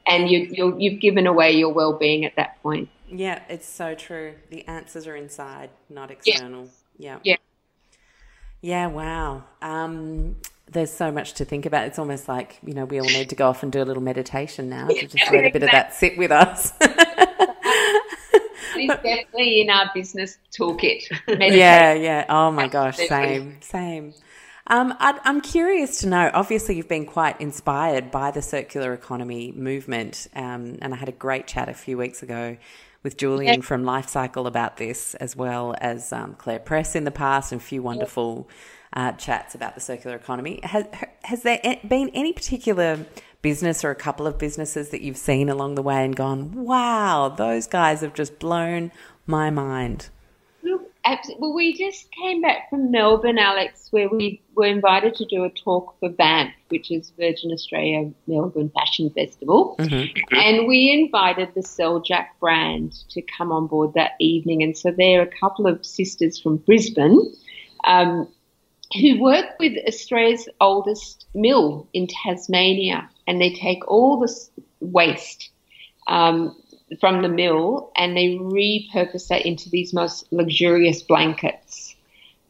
And 0.07 0.29
you, 0.29 0.49
you're, 0.51 0.79
you've 0.79 1.01
given 1.01 1.27
away 1.27 1.53
your 1.53 1.73
well 1.73 1.95
being 1.95 2.25
at 2.27 2.37
that 2.37 2.63
point. 2.63 2.91
Yeah, 3.09 3.41
it's 3.49 3.69
so 3.69 3.95
true. 3.95 4.35
The 4.51 4.67
answers 4.67 5.07
are 5.07 5.17
inside, 5.17 5.71
not 5.89 6.11
external. 6.11 6.69
Yeah. 6.99 7.19
Yeah. 7.23 7.37
Yeah, 8.61 8.87
wow. 8.87 9.45
Um, 9.63 10.37
there's 10.71 10.93
so 10.93 11.13
much 11.13 11.35
to 11.35 11.45
think 11.45 11.67
about. 11.67 11.87
It's 11.87 11.99
almost 11.99 12.29
like, 12.29 12.59
you 12.65 12.75
know, 12.75 12.85
we 12.85 13.01
all 13.01 13.07
need 13.07 13.29
to 13.31 13.37
go 13.37 13.49
off 13.49 13.63
and 13.63 13.71
do 13.71 13.83
a 13.83 13.85
little 13.85 14.03
meditation 14.03 14.69
now 14.69 14.89
to 14.89 15.07
just 15.07 15.31
let 15.33 15.45
a 15.45 15.51
bit 15.51 15.63
of 15.63 15.71
that 15.71 15.95
sit 15.95 16.17
with 16.19 16.31
us. 16.31 16.73
It's 18.77 19.03
definitely 19.03 19.61
in 19.61 19.71
our 19.71 19.91
business 19.95 20.37
toolkit. 20.51 21.05
yeah, 21.29 21.93
yeah. 21.93 22.27
Oh 22.29 22.51
my 22.51 22.67
gosh, 22.67 22.97
same, 22.97 23.59
same. 23.61 24.15
Um, 24.67 24.95
I'd, 24.99 25.21
I'm 25.25 25.41
curious 25.41 26.01
to 26.01 26.09
know. 26.09 26.31
Obviously, 26.35 26.77
you've 26.77 26.89
been 26.89 27.07
quite 27.07 27.41
inspired 27.41 28.11
by 28.11 28.31
the 28.31 28.43
circular 28.43 28.93
economy 28.93 29.53
movement, 29.53 30.27
um, 30.35 30.79
and 30.83 30.93
I 30.93 30.97
had 30.97 31.09
a 31.09 31.13
great 31.13 31.47
chat 31.47 31.69
a 31.69 31.75
few 31.75 31.97
weeks 31.97 32.23
ago 32.23 32.57
with 33.03 33.17
Julian 33.17 33.63
from 33.63 33.85
Lifecykel 33.85 34.47
about 34.47 34.77
this, 34.79 35.15
as 35.17 35.37
well 35.37 35.75
as 35.81 36.13
um, 36.13 36.35
Claire 36.35 36.59
Press 36.59 36.97
in 36.97 37.05
the 37.05 37.11
past, 37.11 37.53
and 37.53 37.61
a 37.61 37.65
few 37.65 37.83
wonderful 37.83 38.49
uh, 38.95 39.13
chats 39.13 39.55
about 39.55 39.75
the 39.75 39.81
circular 39.81 40.17
economy. 40.17 40.61
Has, 40.63 40.87
has 41.23 41.43
there 41.43 41.61
been 41.87 42.11
any 42.15 42.33
particular 42.33 43.05
business 43.43 43.85
or 43.85 43.91
a 43.91 43.95
couple 43.95 44.27
of 44.27 44.39
businesses 44.39 44.89
that 44.91 45.03
you've 45.03 45.19
seen 45.19 45.49
along 45.49 45.75
the 45.75 45.83
way 45.83 46.05
and 46.05 46.17
gone, 46.17 46.65
"Wow, 46.65 47.29
those 47.29 47.67
guys 47.67 48.01
have 48.01 48.15
just 48.15 48.39
blown 48.39 48.91
my 49.27 49.51
mind"? 49.51 50.09
Look, 50.63 50.91
well, 51.39 51.53
we 51.53 51.77
just 51.77 52.09
came 52.13 52.41
back 52.41 52.71
from 52.71 52.91
Melbourne, 52.91 53.39
Alex, 53.39 53.89
where 53.91 54.09
we 54.09 54.41
were 54.55 54.65
invited 54.65 55.15
to 55.17 55.27
do 55.27 55.45
a 55.45 55.51
talk 55.51 55.99
for 56.01 56.09
VAMFF, 56.09 56.53
which 56.69 56.91
is 56.91 57.13
Virgin 57.19 57.51
Australia 57.53 58.11
Melbourne 58.27 58.71
Fashion 58.71 59.11
Festival. 59.11 59.77
And 59.79 60.67
we 60.67 60.91
invited 60.91 61.51
the 61.55 61.61
Seljak 61.61 62.29
brand 62.41 62.95
to 63.11 63.21
come 63.37 63.53
on 63.53 63.67
board 63.67 63.93
that 63.95 64.13
evening. 64.21 64.63
And 64.63 64.77
so 64.77 64.91
there 64.91 65.21
are 65.21 65.25
a 65.25 65.39
couple 65.41 65.67
of 65.67 65.85
sisters 65.85 66.41
from 66.41 66.57
Brisbane 66.57 67.21
um, 67.87 68.29
who 68.93 69.21
work 69.21 69.59
with 69.59 69.77
Australia's 69.87 70.49
oldest 70.61 71.27
mill 71.35 71.89
in 71.93 72.07
Tasmania. 72.07 73.09
And 73.27 73.41
they 73.41 73.55
take 73.55 73.89
all 73.89 74.19
this 74.21 74.51
waste 74.81 75.51
um, 76.07 76.57
from 77.01 77.23
the 77.23 77.29
mill 77.29 77.91
and 77.97 78.17
they 78.17 78.37
repurpose 78.37 79.29
that 79.29 79.47
into 79.47 79.71
these 79.71 79.93
most 79.93 80.31
luxurious 80.33 81.03
blankets. 81.03 81.97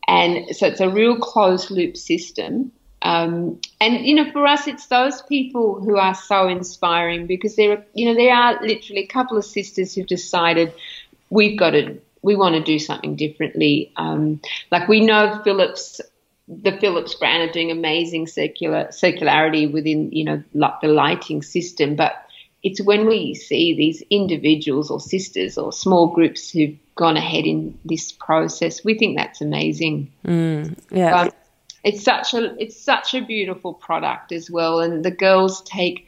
And 0.06 0.54
so 0.54 0.66
it's 0.66 0.80
a 0.80 0.90
real 0.90 1.16
closed 1.16 1.70
loop 1.70 1.96
system. 1.96 2.72
Um, 3.02 3.60
and 3.80 4.04
you 4.04 4.14
know, 4.14 4.30
for 4.32 4.46
us, 4.46 4.66
it's 4.66 4.86
those 4.86 5.22
people 5.22 5.80
who 5.80 5.96
are 5.96 6.14
so 6.14 6.48
inspiring 6.48 7.26
because 7.26 7.56
there 7.56 7.72
are, 7.72 7.84
you 7.94 8.06
know, 8.06 8.14
there 8.14 8.34
are 8.34 8.60
literally 8.62 9.02
a 9.02 9.06
couple 9.06 9.36
of 9.36 9.44
sisters 9.44 9.94
who've 9.94 10.06
decided 10.06 10.72
we've 11.30 11.58
got 11.58 11.70
to 11.70 11.98
we 12.22 12.34
want 12.34 12.54
to 12.54 12.62
do 12.62 12.78
something 12.78 13.16
differently. 13.16 13.92
Um, 13.96 14.40
like 14.70 14.88
we 14.88 15.02
know 15.02 15.42
Philips, 15.44 16.00
the 16.46 16.72
Philips 16.78 17.14
brand 17.14 17.48
are 17.48 17.52
doing 17.52 17.70
amazing 17.70 18.26
circular 18.26 18.88
circularity 18.88 19.70
within 19.70 20.12
you 20.12 20.24
know 20.24 20.42
the 20.52 20.88
lighting 20.88 21.42
system, 21.42 21.96
but 21.96 22.24
it's 22.62 22.80
when 22.80 23.06
we 23.06 23.34
see 23.34 23.74
these 23.74 24.02
individuals 24.10 24.90
or 24.90 25.00
sisters 25.00 25.58
or 25.58 25.72
small 25.72 26.08
groups 26.08 26.50
who've 26.50 26.76
gone 26.94 27.16
ahead 27.16 27.44
in 27.44 27.78
this 27.84 28.12
process, 28.12 28.84
we 28.84 28.96
think 28.96 29.16
that's 29.16 29.40
amazing. 29.40 30.10
Mm, 30.24 30.78
yeah. 30.90 31.22
Um, 31.22 31.30
it's 31.82 32.02
such 32.02 32.32
a 32.32 32.54
it's 32.60 32.80
such 32.80 33.14
a 33.14 33.20
beautiful 33.20 33.74
product 33.74 34.32
as 34.32 34.50
well, 34.50 34.80
and 34.80 35.04
the 35.04 35.10
girls 35.10 35.62
take 35.62 36.06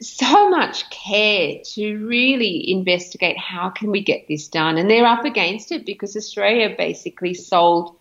so 0.00 0.50
much 0.50 0.88
care 0.90 1.58
to 1.74 2.06
really 2.06 2.70
investigate 2.70 3.38
how 3.38 3.70
can 3.70 3.90
we 3.90 4.02
get 4.02 4.26
this 4.28 4.48
done, 4.48 4.76
and 4.78 4.90
they're 4.90 5.06
up 5.06 5.24
against 5.24 5.72
it 5.72 5.86
because 5.86 6.16
Australia 6.16 6.74
basically 6.76 7.34
sold 7.34 7.96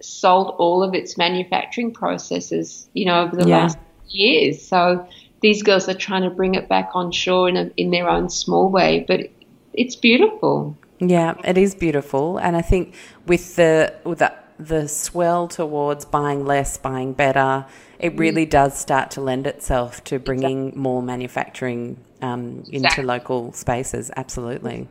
sold 0.00 0.54
all 0.58 0.82
of 0.82 0.94
its 0.94 1.16
manufacturing 1.18 1.92
processes, 1.92 2.88
you 2.92 3.04
know, 3.04 3.22
over 3.22 3.36
the 3.36 3.48
yeah. 3.48 3.58
last 3.58 3.78
years. 4.08 4.62
So 4.66 5.06
these 5.40 5.62
girls 5.62 5.88
are 5.88 5.94
trying 5.94 6.22
to 6.22 6.30
bring 6.30 6.54
it 6.54 6.68
back 6.68 6.90
on 6.94 7.12
shore 7.12 7.48
in, 7.48 7.56
a, 7.56 7.70
in 7.76 7.90
their 7.90 8.08
own 8.08 8.28
small 8.30 8.70
way, 8.70 9.04
but 9.06 9.28
it's 9.72 9.96
beautiful. 9.96 10.76
Yeah, 10.98 11.34
it 11.44 11.56
is 11.56 11.74
beautiful, 11.74 12.38
and 12.38 12.56
I 12.56 12.62
think 12.62 12.94
with 13.26 13.54
the 13.54 13.94
with 14.02 14.18
the, 14.18 14.34
the 14.58 14.88
swell 14.88 15.46
towards 15.46 16.04
buying 16.04 16.44
less, 16.44 16.76
buying 16.76 17.12
better, 17.12 17.66
it 18.00 18.16
mm. 18.16 18.18
really 18.18 18.46
does 18.46 18.76
start 18.76 19.12
to 19.12 19.20
lend 19.20 19.46
itself 19.46 20.02
to 20.04 20.18
bringing 20.18 20.68
exactly. 20.68 20.82
more 20.82 21.00
manufacturing 21.00 21.98
um, 22.20 22.64
into 22.66 22.76
exactly. 22.76 23.04
local 23.04 23.52
spaces. 23.52 24.10
Absolutely. 24.16 24.88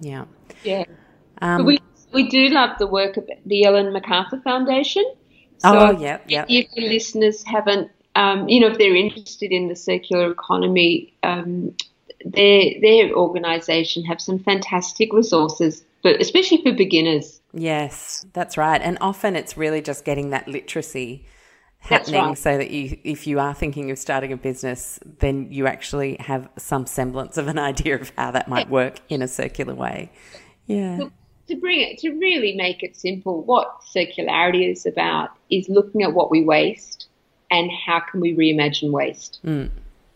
Yeah. 0.00 0.24
Yeah. 0.64 0.84
Um, 1.42 1.66
we 1.66 1.78
we 2.12 2.28
do 2.28 2.48
love 2.48 2.78
the 2.78 2.86
work 2.86 3.16
of 3.16 3.28
the 3.46 3.64
Ellen 3.64 3.92
MacArthur 3.92 4.40
Foundation. 4.42 5.04
So 5.58 5.78
oh 5.78 6.00
yeah, 6.00 6.18
yeah. 6.26 6.44
If 6.48 6.70
the 6.72 6.82
listeners 6.82 7.42
haven't 7.42 7.90
um, 8.16 8.48
you 8.48 8.60
know, 8.60 8.68
if 8.68 8.78
they're 8.78 8.96
interested 8.96 9.52
in 9.52 9.68
the 9.68 9.76
circular 9.76 10.30
economy, 10.30 11.14
um, 11.22 11.74
their 12.24 12.72
their 12.80 13.12
organisation 13.14 14.04
have 14.04 14.20
some 14.20 14.38
fantastic 14.38 15.12
resources, 15.12 15.84
but 16.02 16.20
especially 16.20 16.62
for 16.62 16.72
beginners. 16.72 17.40
Yes, 17.52 18.26
that's 18.32 18.56
right. 18.56 18.80
And 18.80 18.98
often 19.00 19.36
it's 19.36 19.56
really 19.56 19.80
just 19.80 20.04
getting 20.04 20.30
that 20.30 20.48
literacy 20.48 21.26
happening 21.78 22.20
right. 22.20 22.38
so 22.38 22.58
that 22.58 22.70
you 22.70 22.98
if 23.04 23.26
you 23.26 23.40
are 23.40 23.54
thinking 23.54 23.90
of 23.90 23.98
starting 23.98 24.34
a 24.34 24.36
business 24.36 25.00
then 25.20 25.50
you 25.50 25.66
actually 25.66 26.14
have 26.20 26.46
some 26.58 26.84
semblance 26.84 27.38
of 27.38 27.48
an 27.48 27.58
idea 27.70 27.98
of 27.98 28.12
how 28.18 28.30
that 28.30 28.48
might 28.48 28.68
work 28.68 29.00
in 29.08 29.22
a 29.22 29.28
circular 29.28 29.74
way 29.74 30.12
yeah 30.66 31.08
to 31.50 31.56
bring 31.56 31.80
it 31.80 31.98
to 31.98 32.10
really 32.10 32.54
make 32.56 32.82
it 32.82 32.96
simple 32.96 33.42
what 33.42 33.80
circularity 33.94 34.70
is 34.70 34.86
about 34.86 35.30
is 35.50 35.68
looking 35.68 36.02
at 36.02 36.14
what 36.14 36.30
we 36.30 36.42
waste 36.42 37.08
and 37.50 37.70
how 37.70 38.00
can 38.00 38.20
we 38.20 38.34
reimagine 38.34 38.90
waste? 38.90 39.40
Mm. 39.44 39.70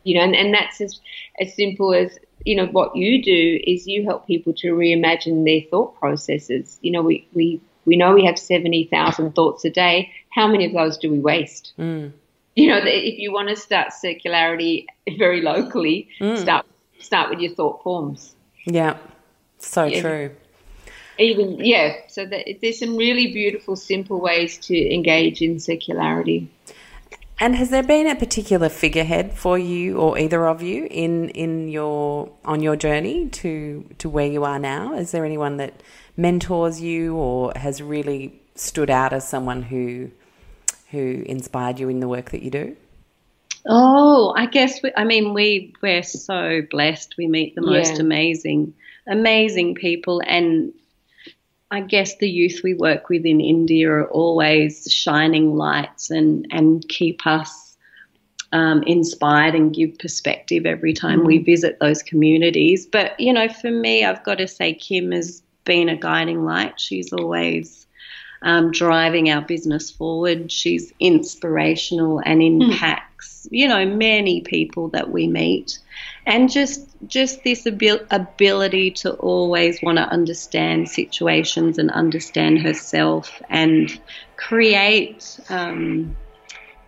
You 0.04 0.16
know, 0.16 0.22
and, 0.22 0.36
and 0.36 0.54
that's 0.54 0.80
as, 0.80 1.00
as 1.40 1.54
simple 1.54 1.94
as, 1.94 2.18
you 2.44 2.54
know, 2.54 2.66
what 2.66 2.94
you 2.94 3.22
do 3.22 3.60
is 3.66 3.86
you 3.86 4.04
help 4.04 4.26
people 4.26 4.52
to 4.54 4.68
reimagine 4.68 5.44
their 5.44 5.68
thought 5.70 5.98
processes. 5.98 6.78
You 6.82 6.92
know, 6.92 7.02
we, 7.02 7.26
we, 7.32 7.60
we 7.84 7.96
know 7.96 8.14
we 8.14 8.24
have 8.24 8.38
70,000 8.38 9.32
thoughts 9.34 9.64
a 9.64 9.70
day. 9.70 10.12
How 10.30 10.46
many 10.46 10.66
of 10.66 10.72
those 10.72 10.98
do 10.98 11.10
we 11.10 11.18
waste? 11.18 11.72
Mm. 11.78 12.12
You 12.54 12.68
know, 12.68 12.80
if 12.84 13.18
you 13.18 13.32
want 13.32 13.48
to 13.48 13.56
start 13.56 13.88
circularity 13.92 14.86
very 15.18 15.40
locally, 15.40 16.08
mm. 16.20 16.38
start 16.38 16.66
start 17.00 17.28
with 17.28 17.40
your 17.40 17.52
thought 17.54 17.82
forms. 17.82 18.34
Yeah, 18.64 18.96
so 19.58 19.84
yeah. 19.84 20.00
true. 20.00 20.30
Even 21.18 21.58
yeah, 21.64 21.94
so 22.08 22.26
that, 22.26 22.46
there's 22.60 22.78
some 22.78 22.96
really 22.96 23.32
beautiful, 23.32 23.76
simple 23.76 24.20
ways 24.20 24.58
to 24.58 24.94
engage 24.94 25.42
in 25.42 25.56
circularity. 25.56 26.48
And 27.40 27.56
has 27.56 27.70
there 27.70 27.82
been 27.82 28.06
a 28.06 28.14
particular 28.14 28.68
figurehead 28.68 29.32
for 29.32 29.58
you 29.58 29.98
or 29.98 30.18
either 30.18 30.46
of 30.46 30.62
you 30.62 30.86
in, 30.90 31.30
in 31.30 31.68
your 31.68 32.30
on 32.44 32.62
your 32.62 32.76
journey 32.76 33.28
to 33.30 33.84
to 33.98 34.08
where 34.08 34.26
you 34.26 34.44
are 34.44 34.58
now? 34.58 34.94
Is 34.94 35.10
there 35.10 35.24
anyone 35.24 35.56
that 35.56 35.82
mentors 36.16 36.80
you 36.80 37.16
or 37.16 37.52
has 37.56 37.82
really 37.82 38.40
stood 38.54 38.88
out 38.88 39.12
as 39.12 39.28
someone 39.28 39.62
who 39.62 40.10
who 40.90 41.24
inspired 41.26 41.80
you 41.80 41.88
in 41.88 41.98
the 41.98 42.08
work 42.08 42.30
that 42.30 42.42
you 42.42 42.50
do? 42.50 42.76
Oh, 43.66 44.32
I 44.36 44.46
guess 44.46 44.80
we, 44.82 44.92
I 44.96 45.02
mean 45.02 45.34
we 45.34 45.74
we're 45.82 46.04
so 46.04 46.62
blessed. 46.70 47.16
We 47.18 47.26
meet 47.26 47.56
the 47.56 47.62
most 47.62 47.94
yeah. 47.94 48.00
amazing 48.00 48.74
amazing 49.08 49.74
people 49.74 50.22
and 50.24 50.72
I 51.74 51.80
guess 51.80 52.18
the 52.18 52.30
youth 52.30 52.60
we 52.62 52.74
work 52.74 53.08
with 53.08 53.26
in 53.26 53.40
India 53.40 53.90
are 53.90 54.08
always 54.08 54.86
shining 54.92 55.56
lights 55.56 56.08
and, 56.08 56.46
and 56.52 56.88
keep 56.88 57.26
us 57.26 57.76
um, 58.52 58.84
inspired 58.84 59.56
and 59.56 59.74
give 59.74 59.98
perspective 59.98 60.66
every 60.66 60.92
time 60.92 61.22
mm. 61.22 61.26
we 61.26 61.38
visit 61.38 61.80
those 61.80 62.00
communities. 62.04 62.86
But, 62.86 63.18
you 63.18 63.32
know, 63.32 63.48
for 63.48 63.72
me, 63.72 64.04
I've 64.04 64.22
got 64.22 64.38
to 64.38 64.46
say, 64.46 64.74
Kim 64.74 65.10
has 65.10 65.42
been 65.64 65.88
a 65.88 65.96
guiding 65.96 66.44
light. 66.44 66.78
She's 66.78 67.12
always 67.12 67.88
um, 68.42 68.70
driving 68.70 69.28
our 69.30 69.42
business 69.42 69.90
forward. 69.90 70.52
She's 70.52 70.92
inspirational 71.00 72.22
and 72.24 72.40
hmm. 72.40 72.70
impacts, 72.70 73.48
mm. 73.50 73.58
you 73.58 73.66
know, 73.66 73.84
many 73.84 74.42
people 74.42 74.90
that 74.90 75.10
we 75.10 75.26
meet 75.26 75.80
and 76.26 76.50
just 76.50 76.88
just 77.06 77.44
this 77.44 77.66
abil- 77.66 78.06
ability 78.10 78.90
to 78.90 79.12
always 79.14 79.82
want 79.82 79.98
to 79.98 80.04
understand 80.04 80.88
situations 80.88 81.78
and 81.78 81.90
understand 81.90 82.60
herself 82.60 83.42
and 83.50 84.00
create 84.36 85.38
um, 85.50 86.16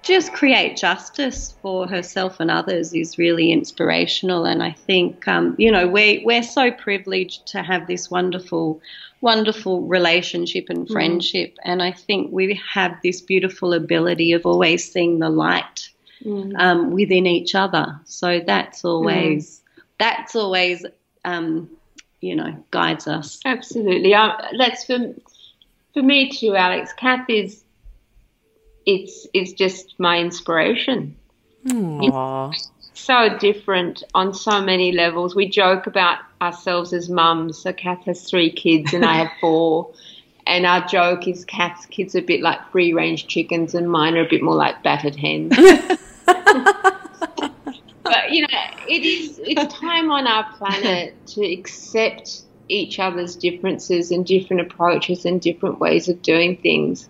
just 0.03 0.32
create 0.32 0.76
justice 0.76 1.55
for 1.61 1.89
herself 1.89 2.39
and 2.39 2.51
others 2.51 2.95
is 2.95 3.18
really 3.18 3.51
inspirational 3.51 4.47
and 4.47 4.62
I 4.62 4.72
think 4.72 5.26
um, 5.28 5.55
you 5.59 5.70
know 5.70 5.87
we 5.87 6.22
we're 6.24 6.43
so 6.43 6.70
privileged 6.70 7.47
to 7.49 7.62
have 7.62 7.87
this 7.87 8.11
wonderful 8.11 8.80
wonderful 9.20 9.82
relationship 9.82 10.66
and 10.68 10.87
mm. 10.87 10.93
friendship 10.93 11.51
mm. 11.55 11.62
and 11.64 11.82
I 11.82 11.93
think 11.93 12.32
we 12.32 12.61
have 12.72 12.97
this 13.03 13.20
beautiful 13.20 13.72
ability 13.72 14.32
of 14.32 14.47
always 14.47 14.91
seeing 14.91 15.18
the 15.18 15.30
light 15.30 15.91
mm. 16.27 16.59
um, 16.59 16.91
within 16.91 17.27
each 17.27 17.55
other. 17.55 18.01
So 18.05 18.41
that's 18.45 18.85
always 18.85 19.61
mm. 19.61 19.83
that's 19.99 20.35
always 20.35 20.85
um, 21.24 21.70
you 22.20 22.35
know 22.35 22.64
guides 22.70 23.07
us. 23.07 23.41
Absolutely, 23.45 24.14
uh, 24.14 24.33
that's 24.59 24.85
for 24.85 25.14
for 25.95 26.03
me 26.03 26.31
too, 26.31 26.57
Alex. 26.57 26.93
Kath 26.93 27.31
is 27.31 27.62
it's 28.85 29.27
it's 29.33 29.53
just 29.53 29.99
my 29.99 30.18
inspiration. 30.18 31.16
so 32.97 33.37
different 33.39 34.03
on 34.14 34.33
so 34.33 34.61
many 34.61 34.93
levels. 34.93 35.35
We 35.35 35.49
joke 35.49 35.87
about 35.87 36.18
ourselves 36.41 36.93
as 36.93 37.09
mums. 37.09 37.59
So 37.59 37.72
Kath 37.72 38.05
has 38.05 38.29
three 38.29 38.51
kids 38.51 38.95
and 38.95 39.05
I 39.05 39.14
have 39.14 39.33
four. 39.41 39.93
And 40.47 40.64
our 40.64 40.87
joke 40.87 41.27
is 41.27 41.45
Kath's 41.45 41.87
kids 41.87 42.14
are 42.14 42.20
a 42.20 42.22
bit 42.22 42.41
like 42.41 42.70
free 42.70 42.93
range 42.93 43.27
chickens 43.27 43.74
and 43.74 43.91
mine 43.91 44.16
are 44.16 44.24
a 44.24 44.29
bit 44.29 44.43
more 44.43 44.55
like 44.55 44.83
battered 44.83 45.16
hens. 45.16 45.57
but 46.27 48.31
you 48.31 48.43
know, 48.43 48.49
it 48.89 49.05
is 49.05 49.41
it's 49.45 49.74
time 49.74 50.11
on 50.11 50.27
our 50.27 50.51
planet 50.55 51.14
to 51.27 51.45
accept 51.45 52.43
each 52.68 52.99
other's 52.99 53.37
differences 53.37 54.11
and 54.11 54.27
different 54.27 54.62
approaches 54.62 55.24
and 55.24 55.41
different 55.41 55.79
ways 55.79 56.09
of 56.09 56.22
doing 56.22 56.57
things. 56.57 57.09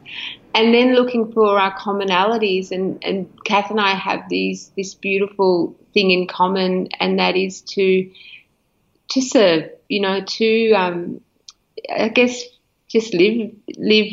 And 0.54 0.72
then 0.72 0.94
looking 0.94 1.32
for 1.32 1.58
our 1.58 1.76
commonalities 1.78 2.70
and, 2.70 3.02
and 3.04 3.28
Kath 3.44 3.70
and 3.70 3.80
I 3.80 3.94
have 3.94 4.28
these 4.28 4.70
this 4.76 4.94
beautiful 4.94 5.76
thing 5.92 6.10
in 6.10 6.26
common 6.26 6.88
and 6.98 7.18
that 7.18 7.36
is 7.36 7.60
to 7.62 8.10
to 9.08 9.22
serve, 9.22 9.70
you 9.88 10.00
know, 10.00 10.20
to 10.20 10.72
um, 10.72 11.20
I 11.94 12.08
guess 12.08 12.42
just 12.88 13.14
live 13.14 13.52
live 13.76 14.12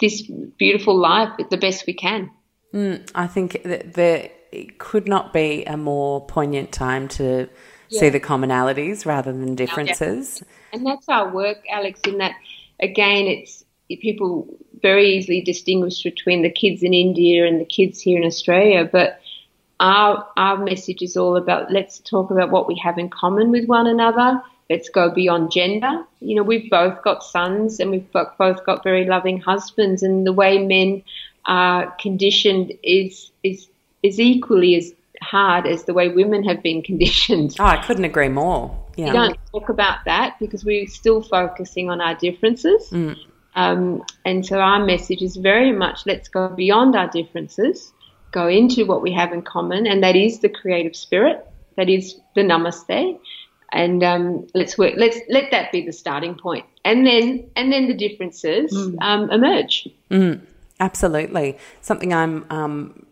this 0.00 0.22
beautiful 0.58 0.96
life 0.96 1.30
the 1.50 1.56
best 1.56 1.86
we 1.86 1.92
can. 1.92 2.30
Mm, 2.72 3.10
I 3.14 3.26
think 3.26 3.62
that 3.64 3.94
there 3.94 4.30
could 4.78 5.08
not 5.08 5.32
be 5.32 5.64
a 5.64 5.76
more 5.76 6.24
poignant 6.26 6.72
time 6.72 7.08
to 7.08 7.48
yeah. 7.88 8.00
see 8.00 8.08
the 8.08 8.20
commonalities 8.20 9.06
rather 9.06 9.32
than 9.32 9.54
differences. 9.54 10.42
And 10.72 10.86
that's 10.86 11.08
our 11.08 11.30
work, 11.30 11.58
Alex. 11.70 12.00
In 12.06 12.18
that, 12.18 12.34
again, 12.80 13.26
it's 13.26 13.64
people 13.88 14.46
very 14.82 15.16
easily 15.16 15.40
distinguish 15.40 16.02
between 16.02 16.42
the 16.42 16.50
kids 16.50 16.82
in 16.82 16.92
India 16.92 17.46
and 17.46 17.60
the 17.60 17.64
kids 17.64 18.00
here 18.00 18.18
in 18.20 18.26
Australia, 18.26 18.88
but 18.90 19.20
our 19.80 20.28
our 20.36 20.56
message 20.56 21.02
is 21.02 21.16
all 21.16 21.36
about 21.36 21.70
let's 21.70 22.00
talk 22.00 22.30
about 22.30 22.50
what 22.50 22.66
we 22.66 22.76
have 22.82 22.98
in 22.98 23.08
common 23.08 23.50
with 23.50 23.66
one 23.66 23.86
another. 23.86 24.42
Let's 24.68 24.90
go 24.90 25.10
beyond 25.10 25.50
gender. 25.50 26.04
You 26.20 26.34
know, 26.36 26.42
we've 26.42 26.68
both 26.68 27.02
got 27.02 27.24
sons 27.24 27.80
and 27.80 27.90
we've 27.90 28.12
both 28.12 28.66
got 28.66 28.84
very 28.84 29.06
loving 29.06 29.40
husbands, 29.40 30.02
and 30.02 30.26
the 30.26 30.32
way 30.32 30.58
men 30.58 31.02
are 31.48 31.90
conditioned 31.92 32.72
is 32.82 33.30
is 33.42 33.68
is 34.02 34.20
equally 34.20 34.76
as 34.76 34.92
hard 35.22 35.66
as 35.66 35.84
the 35.84 35.94
way 35.94 36.08
women 36.08 36.44
have 36.44 36.62
been 36.62 36.82
conditioned. 36.82 37.56
Oh, 37.58 37.64
I 37.64 37.82
couldn't 37.84 38.04
agree 38.04 38.28
more. 38.28 38.78
Yeah. 38.96 39.06
You 39.06 39.12
don't 39.12 39.38
talk 39.52 39.68
about 39.68 40.04
that 40.04 40.36
because 40.38 40.64
we're 40.64 40.86
still 40.86 41.22
focusing 41.22 41.90
on 41.90 42.00
our 42.00 42.14
differences. 42.14 42.90
Mm. 42.90 43.16
Um, 43.54 44.04
and 44.24 44.46
so 44.46 44.60
our 44.60 44.84
message 44.84 45.22
is 45.22 45.36
very 45.36 45.72
much 45.72 46.06
let's 46.06 46.28
go 46.28 46.48
beyond 46.48 46.94
our 46.94 47.08
differences, 47.08 47.92
go 48.30 48.46
into 48.46 48.84
what 48.84 49.02
we 49.02 49.12
have 49.12 49.32
in 49.32 49.42
common, 49.42 49.86
and 49.86 50.02
that 50.02 50.14
is 50.14 50.40
the 50.40 50.48
creative 50.48 50.94
spirit, 50.94 51.44
that 51.76 51.88
is 51.88 52.20
the 52.34 52.42
namaste. 52.42 53.18
And 53.72 54.02
um, 54.02 54.46
let's 54.54 54.78
work. 54.78 54.94
Let's 54.96 55.18
let 55.28 55.50
that 55.50 55.72
be 55.72 55.84
the 55.84 55.92
starting 55.92 56.34
point, 56.36 56.64
and 56.86 57.06
then 57.06 57.50
and 57.54 57.70
then 57.70 57.86
the 57.86 57.94
differences 57.94 58.72
um, 59.02 59.30
emerge. 59.30 59.88
Mm, 60.10 60.40
absolutely. 60.80 61.58
Something 61.80 62.12
I'm 62.12 62.46
um, 62.50 63.06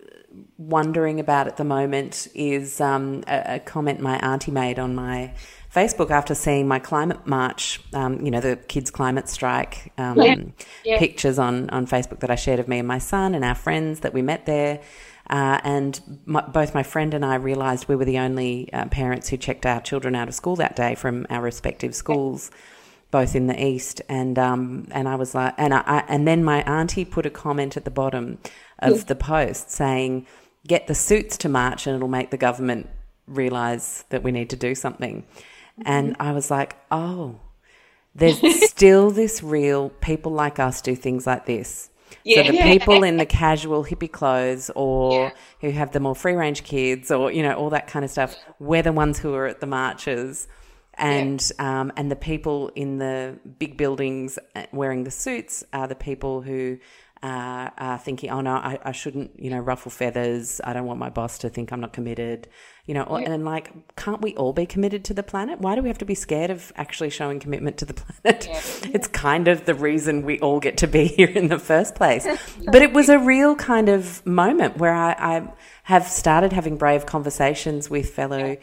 wondering 0.58 1.20
about 1.20 1.46
at 1.46 1.56
the 1.56 1.64
moment 1.64 2.28
is 2.34 2.80
um, 2.80 3.22
a, 3.26 3.56
a, 3.56 3.58
comment 3.60 4.00
my 4.00 4.18
auntie 4.18 4.50
made 4.50 4.78
on 4.78 4.94
my 4.94 5.34
Facebook 5.74 6.10
after 6.10 6.34
seeing 6.34 6.66
my 6.66 6.78
climate 6.78 7.26
march, 7.26 7.80
um, 7.92 8.24
you 8.24 8.30
know, 8.30 8.40
the 8.40 8.56
kids' 8.56 8.90
climate 8.90 9.28
strike 9.28 9.92
um, 9.98 10.18
Yeah. 10.18 10.36
Yeah. 10.84 10.98
pictures 10.98 11.38
on, 11.38 11.68
on 11.70 11.86
Facebook 11.86 12.20
that 12.20 12.30
I 12.30 12.34
shared 12.34 12.60
of 12.60 12.68
me 12.68 12.78
and 12.78 12.88
my 12.88 12.98
son 12.98 13.34
and 13.34 13.44
our 13.44 13.54
friends 13.54 14.00
that 14.00 14.14
we 14.14 14.22
met 14.22 14.46
there. 14.46 14.80
Uh, 15.28 15.60
and 15.64 16.20
my, 16.24 16.40
both 16.40 16.72
my 16.72 16.82
friend 16.82 17.12
and 17.12 17.24
I 17.24 17.34
realised 17.34 17.88
we 17.88 17.96
were 17.96 18.04
the 18.04 18.18
only 18.18 18.72
uh, 18.72 18.86
parents 18.86 19.28
who 19.28 19.36
checked 19.36 19.66
our 19.66 19.80
children 19.80 20.14
out 20.14 20.28
of 20.28 20.34
school 20.34 20.56
that 20.56 20.76
day 20.76 20.94
from 20.94 21.26
our 21.28 21.42
respective 21.42 21.94
schools, 21.94 22.50
both 23.10 23.34
in 23.34 23.46
the 23.46 23.64
east. 23.64 24.02
And 24.08 24.38
um, 24.38 24.88
and 24.90 25.08
I 25.08 25.14
was 25.16 25.34
like, 25.34 25.54
and 25.58 25.72
I, 25.74 25.82
I 25.86 26.04
and 26.08 26.26
then 26.26 26.44
my 26.44 26.62
auntie 26.62 27.04
put 27.04 27.26
a 27.26 27.30
comment 27.30 27.76
at 27.76 27.84
the 27.84 27.90
bottom 27.90 28.38
of 28.78 29.06
the 29.06 29.16
post 29.16 29.70
saying, 29.70 30.26
"Get 30.66 30.86
the 30.86 30.94
suits 30.94 31.36
to 31.38 31.48
march, 31.48 31.86
and 31.86 31.96
it'll 31.96 32.08
make 32.08 32.30
the 32.30 32.36
government 32.36 32.88
realise 33.26 34.04
that 34.10 34.22
we 34.22 34.32
need 34.32 34.50
to 34.50 34.56
do 34.56 34.74
something." 34.74 35.24
And 35.84 36.16
I 36.20 36.32
was 36.32 36.50
like, 36.50 36.76
"Oh." 36.90 37.40
There's 38.14 38.40
still 38.70 39.10
this 39.10 39.42
real 39.42 39.90
people 39.90 40.32
like 40.32 40.58
us 40.58 40.80
do 40.80 40.96
things 40.96 41.26
like 41.26 41.44
this. 41.44 41.90
Yeah. 42.24 42.46
So 42.46 42.52
the 42.52 42.62
people 42.62 43.02
in 43.02 43.18
the 43.18 43.26
casual 43.42 43.84
hippie 43.84 44.10
clothes 44.10 44.70
or 44.74 45.12
Yeah. 45.24 45.30
who 45.60 45.70
have 45.72 45.92
the 45.92 46.00
more 46.00 46.14
free 46.14 46.32
range 46.32 46.64
kids 46.64 47.10
or, 47.10 47.30
you 47.30 47.42
know, 47.42 47.52
all 47.52 47.68
that 47.70 47.88
kind 47.88 48.06
of 48.06 48.10
stuff, 48.10 48.34
we're 48.58 48.82
the 48.82 48.92
ones 48.92 49.18
who 49.18 49.34
are 49.34 49.46
at 49.46 49.60
the 49.60 49.66
marches. 49.66 50.48
And 50.98 51.52
um, 51.58 51.92
and 51.96 52.10
the 52.10 52.16
people 52.16 52.70
in 52.74 52.98
the 52.98 53.38
big 53.58 53.76
buildings 53.76 54.38
uh, 54.54 54.64
wearing 54.72 55.04
the 55.04 55.10
suits 55.10 55.62
are 55.72 55.86
the 55.86 55.94
people 55.94 56.40
who 56.40 56.78
uh, 57.22 57.70
are 57.78 57.98
thinking, 57.98 58.30
oh 58.30 58.40
no, 58.40 58.52
I, 58.52 58.78
I 58.84 58.92
shouldn't, 58.92 59.40
you 59.40 59.50
know, 59.50 59.58
ruffle 59.58 59.90
feathers. 59.90 60.60
I 60.62 60.72
don't 60.72 60.84
want 60.84 61.00
my 61.00 61.08
boss 61.08 61.38
to 61.38 61.48
think 61.48 61.72
I'm 61.72 61.80
not 61.80 61.92
committed, 61.92 62.46
you 62.84 62.94
know. 62.94 63.02
Or, 63.02 63.20
And 63.20 63.44
like, 63.44 63.96
can't 63.96 64.20
we 64.20 64.36
all 64.36 64.52
be 64.52 64.66
committed 64.66 65.04
to 65.06 65.14
the 65.14 65.22
planet? 65.22 65.60
Why 65.60 65.74
do 65.74 65.82
we 65.82 65.88
have 65.88 65.98
to 65.98 66.04
be 66.04 66.14
scared 66.14 66.50
of 66.50 66.72
actually 66.76 67.10
showing 67.10 67.40
commitment 67.40 67.78
to 67.78 67.84
the 67.84 67.94
planet? 68.22 68.48
It's 68.92 69.08
kind 69.08 69.48
of 69.48 69.64
the 69.64 69.74
reason 69.74 70.22
we 70.26 70.38
all 70.40 70.60
get 70.60 70.76
to 70.78 70.86
be 70.86 71.06
here 71.16 71.28
in 71.28 71.48
the 71.48 71.58
first 71.58 71.94
place. 71.94 72.26
but 72.66 72.82
it 72.82 72.92
was 72.92 73.08
a 73.08 73.18
real 73.18 73.56
kind 73.56 73.88
of 73.88 74.24
moment 74.26 74.76
where 74.76 74.94
I, 74.94 75.12
I 75.12 75.52
have 75.84 76.06
started 76.06 76.52
having 76.52 76.76
brave 76.76 77.06
conversations 77.06 77.88
with 77.88 78.10
fellow 78.10 78.56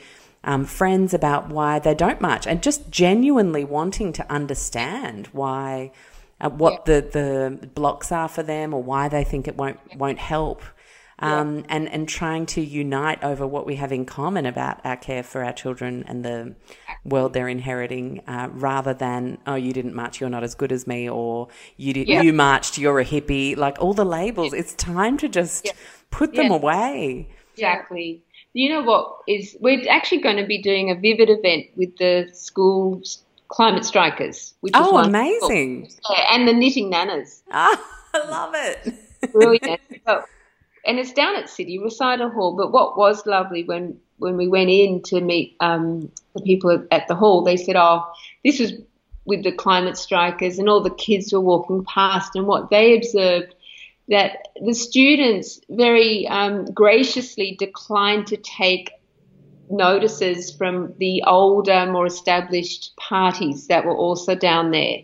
um, 0.44 0.66
friends 0.66 1.14
about 1.14 1.50
why 1.50 1.80
they 1.80 1.94
don't 1.94 2.20
march 2.22 2.46
and 2.48 2.62
just 2.62 2.90
genuinely 2.90 3.64
wanting 3.64 4.12
to 4.14 4.32
understand 4.32 5.28
why 5.32 5.92
uh, 6.42 6.50
what 6.50 6.86
the, 6.86 7.00
the 7.12 7.68
blocks 7.68 8.12
are 8.12 8.28
for 8.28 8.44
them 8.44 8.74
or 8.74 8.84
why 8.84 9.08
they 9.08 9.24
think 9.24 9.48
it 9.48 9.56
won't 9.56 9.80
won't 9.98 10.20
help 10.20 10.62
um, 11.20 11.64
and 11.70 11.88
and 11.90 12.10
trying 12.10 12.46
to 12.48 12.62
unite 12.62 13.24
over 13.24 13.48
what 13.48 13.66
we 13.66 13.76
have 13.76 13.92
in 13.94 14.04
common 14.06 14.46
about 14.46 14.82
our 14.86 14.98
care 14.98 15.24
for 15.24 15.44
our 15.44 15.54
children 15.54 16.04
and 16.08 16.26
the 16.26 16.56
world 17.06 17.32
they're 17.34 17.48
inheriting 17.48 18.20
uh, 18.28 18.50
rather 18.52 18.94
than 18.94 19.38
oh 19.48 19.56
you 19.56 19.72
didn't 19.72 19.94
march 19.94 20.20
you're 20.20 20.30
not 20.30 20.44
as 20.44 20.56
good 20.56 20.72
as 20.72 20.86
me 20.88 21.10
or 21.10 21.48
you 21.78 21.94
did 21.94 22.08
Yeah. 22.10 22.22
you 22.22 22.34
marched 22.34 22.78
you're 22.78 23.00
a 23.00 23.06
hippie 23.06 23.56
like 23.56 23.78
all 23.80 23.94
the 23.94 24.06
labels. 24.06 24.54
It's 24.54 24.74
time 24.74 25.18
to 25.20 25.30
just 25.30 25.72
put 26.12 26.34
them 26.34 26.48
Yeah. 26.48 26.56
away. 26.56 27.30
Exactly. 27.54 28.24
You 28.54 28.70
know 28.70 28.84
what 28.84 29.18
is 29.28 29.58
we're 29.60 29.88
actually 29.90 30.22
going 30.22 30.38
to 30.38 30.46
be 30.46 30.62
doing 30.62 30.92
a 30.92 30.96
vivid 30.96 31.30
event 31.30 31.68
with 31.76 31.98
the 31.98 32.30
school's 32.34 33.24
climate 33.48 33.86
strikers, 33.86 34.54
which 34.62 34.76
is 34.76 34.82
oh 34.82 34.94
wonderful. 34.94 35.48
amazing 35.50 35.90
Yeah, 36.10 36.36
and 36.36 36.48
the 36.48 36.54
knitting 36.54 36.90
nanas. 36.92 37.42
ah, 37.52 37.82
I 38.14 38.30
love 38.30 38.54
it 38.56 38.94
Brilliant. 39.32 39.82
so, 40.06 40.24
and 40.86 41.00
it's 41.00 41.14
down 41.14 41.36
at 41.36 41.50
City 41.50 41.80
Recital 41.80 42.30
Hall. 42.30 42.56
But 42.56 42.72
what 42.72 42.98
was 42.98 43.26
lovely 43.26 43.64
when 43.64 44.00
when 44.18 44.38
we 44.38 44.48
went 44.48 44.70
in 44.70 45.02
to 45.04 45.20
meet 45.22 45.56
um, 45.60 46.12
the 46.36 46.42
people 46.42 46.70
at- 46.72 46.86
at 46.92 47.08
the 47.08 47.16
hall, 47.16 47.42
they 47.44 47.58
said, 47.58 47.76
"Oh, 47.76 48.04
this 48.44 48.60
was 48.60 48.74
with 49.26 49.44
the 49.44 49.52
climate 49.52 49.98
strikers, 49.98 50.60
and 50.60 50.70
all 50.70 50.82
the 50.82 50.90
kids 50.92 51.32
were 51.34 51.40
walking 51.40 51.86
past, 51.86 52.36
and 52.36 52.46
what 52.46 52.70
they 52.70 52.96
observed." 52.98 53.56
That 54.10 54.50
the 54.62 54.74
students 54.74 55.62
very 55.70 56.28
um, 56.28 56.66
graciously 56.66 57.56
declined 57.58 58.28
to 58.28 58.38
take 58.38 58.92
notices 59.70 60.52
from 60.52 60.94
the 61.00 61.24
older, 61.26 61.86
more 61.86 62.06
established 62.06 62.96
parties 62.98 63.68
that 63.68 63.86
were 63.86 63.96
also 63.96 64.36
down 64.36 64.72
there. 64.72 65.00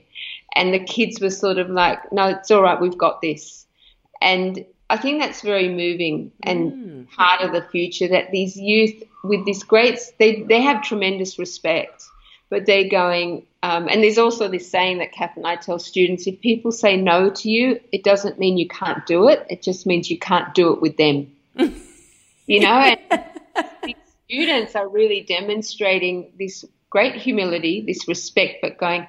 And 0.56 0.74
the 0.74 0.84
kids 0.84 1.22
were 1.22 1.30
sort 1.30 1.58
of 1.58 1.70
like, 1.70 2.12
no, 2.12 2.28
it's 2.28 2.52
all 2.52 2.62
right, 2.62 2.80
we've 2.80 2.98
got 2.98 3.22
this. 3.22 3.66
And 4.22 4.66
I 4.90 4.98
think 4.98 5.22
that's 5.22 5.42
very 5.42 5.70
moving 5.70 6.32
and 6.44 7.10
part 7.12 7.42
of 7.42 7.52
the 7.52 7.62
future 7.62 8.08
that 8.08 8.32
these 8.32 8.58
youth 8.58 9.04
with 9.24 9.46
this 9.46 9.64
great, 9.64 10.00
they, 10.18 10.42
they 10.44 10.62
have 10.62 10.82
tremendous 10.82 11.38
respect, 11.38 12.04
but 12.50 12.66
they're 12.66 12.90
going, 12.90 13.46
um, 13.62 13.90
and 13.90 14.04
there's 14.04 14.18
also 14.18 14.48
this 14.48 14.70
saying 14.70 15.00
that 15.00 15.12
Kath 15.12 15.36
and 15.36 15.46
I 15.46 15.58
tell 15.58 15.80
students 15.80 16.28
if 16.28 16.40
people 16.40 16.72
say 16.72 16.96
no 16.96 17.30
to 17.30 17.50
you, 17.50 17.80
it 17.92 18.04
doesn't 18.04 18.40
mean 18.40 18.58
you 18.58 18.68
can't 18.68 19.06
do 19.06 19.28
it, 19.28 19.46
it 19.50 19.62
just 19.62 19.86
means 19.86 20.10
you 20.10 20.18
can't 20.18 20.54
do 20.54 20.74
it 20.74 20.82
with 20.82 20.98
them. 20.98 21.32
you 22.46 22.62
know, 22.62 22.96
and 23.12 23.26
these 23.84 23.96
students 24.26 24.76
are 24.76 24.88
really 24.88 25.22
demonstrating 25.22 26.32
this 26.40 26.64
great 26.90 27.16
humility, 27.16 27.84
this 27.86 28.08
respect, 28.08 28.60
but 28.62 28.78
going, 28.78 29.06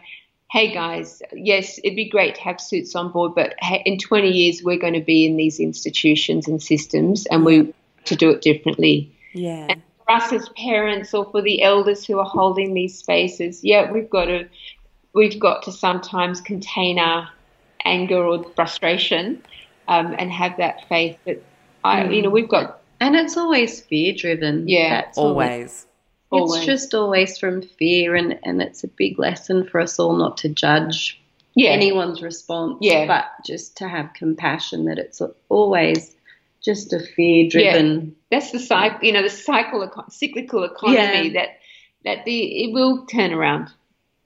hey 0.50 0.74
guys, 0.74 1.22
yes, 1.32 1.78
it'd 1.84 1.94
be 1.94 2.08
great 2.08 2.34
to 2.34 2.40
have 2.40 2.60
suits 2.60 2.96
on 2.96 3.12
board, 3.12 3.34
but 3.36 3.54
in 3.86 3.98
20 3.98 4.28
years 4.28 4.62
we're 4.64 4.78
going 4.78 4.94
to 4.94 5.00
be 5.00 5.26
in 5.26 5.36
these 5.36 5.60
institutions 5.60 6.48
and 6.48 6.60
systems, 6.60 7.26
and 7.26 7.44
we 7.44 7.72
to 8.06 8.16
do 8.16 8.30
it 8.30 8.42
differently. 8.42 9.16
yeah 9.32 9.66
And 9.68 9.82
us 10.10 10.32
as 10.32 10.48
parents, 10.50 11.14
or 11.14 11.24
for 11.30 11.42
the 11.42 11.62
elders 11.62 12.04
who 12.06 12.18
are 12.18 12.24
holding 12.24 12.74
these 12.74 12.96
spaces, 12.98 13.62
yeah, 13.64 13.90
we've 13.90 14.10
got 14.10 14.26
to 14.26 14.48
we've 15.12 15.38
got 15.38 15.62
to 15.64 15.72
sometimes 15.72 16.40
contain 16.40 16.98
our 16.98 17.28
anger 17.84 18.24
or 18.24 18.44
frustration, 18.54 19.42
um, 19.88 20.14
and 20.18 20.30
have 20.30 20.56
that 20.58 20.88
faith 20.88 21.18
that 21.24 21.42
I, 21.84 22.08
you 22.08 22.22
know, 22.22 22.30
we've 22.30 22.48
got 22.48 22.82
And 23.00 23.16
it's 23.16 23.36
always 23.36 23.80
fear 23.80 24.14
driven. 24.14 24.68
Yeah, 24.68 25.02
That's 25.02 25.18
always. 25.18 25.48
always 25.48 25.86
always. 26.30 26.56
It's 26.58 26.66
just 26.66 26.94
always 26.94 27.38
from 27.38 27.62
fear, 27.62 28.14
and, 28.14 28.38
and 28.42 28.62
it's 28.62 28.84
a 28.84 28.88
big 28.88 29.18
lesson 29.18 29.66
for 29.66 29.80
us 29.80 29.98
all 29.98 30.16
not 30.16 30.36
to 30.38 30.48
judge 30.48 31.20
yeah, 31.54 31.70
anyone's 31.70 32.22
response, 32.22 32.78
Yeah. 32.80 33.06
but 33.06 33.26
just 33.44 33.76
to 33.78 33.88
have 33.88 34.12
compassion 34.14 34.84
that 34.84 34.98
it's 34.98 35.20
always 35.48 36.14
just 36.64 36.92
a 36.92 37.00
fear 37.00 37.48
driven. 37.48 38.00
Yeah. 38.00 38.38
that's 38.38 38.52
the 38.52 38.58
cycle, 38.58 38.98
you 39.02 39.12
know, 39.12 39.22
the 39.22 39.30
cycle, 39.30 39.88
cyclical 40.08 40.64
economy 40.64 41.28
Yeah. 41.28 41.32
that 41.40 41.48
that 42.04 42.24
the 42.24 42.64
it 42.64 42.72
will 42.72 43.06
turn 43.06 43.32
around. 43.32 43.70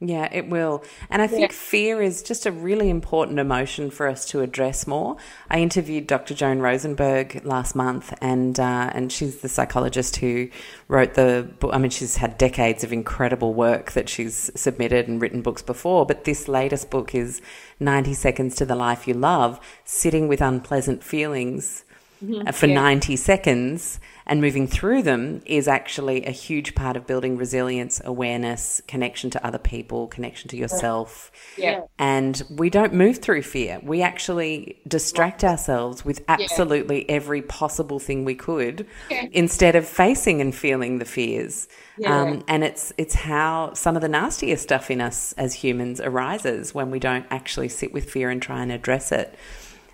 Yeah, 0.01 0.29
it 0.31 0.49
will. 0.51 0.85
And 1.09 1.23
I 1.23 1.27
think 1.27 1.51
fear 1.53 2.03
is 2.03 2.23
just 2.23 2.45
a 2.45 2.53
really 2.53 2.91
important 2.91 3.39
emotion 3.39 3.91
for 3.91 4.07
us 4.07 4.27
to 4.27 4.41
address 4.41 4.87
more. 4.87 5.17
I 5.49 5.61
interviewed 5.61 6.07
Dr. 6.07 6.35
Joan 6.35 6.59
Rosenberg 6.59 7.43
last 7.45 7.75
month, 7.75 8.13
and 8.21 8.59
uh, 8.61 8.91
and 8.93 9.11
she's 9.11 9.39
the 9.41 9.49
psychologist 9.49 10.17
who 10.17 10.49
wrote 10.89 11.15
the 11.15 11.49
book. 11.59 11.73
I 11.73 11.79
mean, 11.79 11.91
she's 11.91 12.17
had 12.17 12.37
decades 12.37 12.85
of 12.85 12.93
incredible 12.93 13.55
work 13.55 13.93
that 13.93 14.09
she's 14.09 14.51
submitted 14.55 15.09
and 15.09 15.23
written 15.23 15.41
books 15.43 15.63
before, 15.63 16.05
but 16.05 16.25
this 16.25 16.49
latest 16.49 16.91
book 16.91 17.15
is 17.15 17.41
90 17.81 18.13
Seconds 18.15 18.57
to 18.57 18.67
the 18.67 18.77
Life 18.77 19.09
You 19.09 19.15
Love, 19.15 19.59
sitting 19.85 20.29
with 20.29 20.43
unpleasant 20.43 21.03
feelings 21.03 21.85
uh, 22.23 22.53
for 22.53 22.67
90 22.67 23.17
seconds 23.17 24.01
and 24.27 24.41
moving 24.41 24.67
through 24.67 25.03
them 25.03 25.43
is 25.45 25.69
actually 25.69 26.25
a 26.25 26.31
huge 26.31 26.75
part 26.75 26.97
of 26.97 27.07
building 27.07 27.37
resilience, 27.37 28.01
awareness, 28.05 28.81
connection 28.89 29.31
to 29.31 29.47
other 29.47 29.59
people, 29.59 30.07
connection 30.07 30.49
to 30.49 30.57
yourself. 30.57 31.31
Yeah. 31.59 31.83
And 31.99 32.43
we 32.51 32.71
don't 32.71 32.95
move 32.95 33.19
through 33.19 33.43
fear. 33.43 33.81
We 33.83 34.01
actually 34.03 34.81
distract 34.89 35.45
ourselves 35.45 36.05
with 36.05 36.25
absolutely 36.29 37.09
every 37.11 37.43
possible 37.43 37.99
thing 37.99 38.25
we 38.25 38.35
could 38.35 38.87
instead 39.33 39.77
of 39.77 39.87
facing 39.87 40.41
and 40.41 40.55
feeling 40.55 40.99
the 40.99 41.05
fears. 41.05 41.69
Um, 42.07 42.45
and 42.49 42.65
it's 42.65 42.93
it's 42.99 43.15
how 43.15 43.73
some 43.75 43.95
of 43.95 44.03
the 44.03 44.09
nastiest 44.09 44.65
stuff 44.65 44.91
in 44.91 45.01
us 45.01 45.33
as 45.35 45.55
humans 45.55 46.01
arises 46.01 46.75
when 46.75 46.91
we 46.91 46.99
don't 46.99 47.27
actually 47.31 47.69
sit 47.69 47.93
with 47.93 48.11
fear 48.11 48.31
and 48.31 48.43
try 48.43 48.63
and 48.63 48.73
address 48.73 49.13
it. 49.13 49.37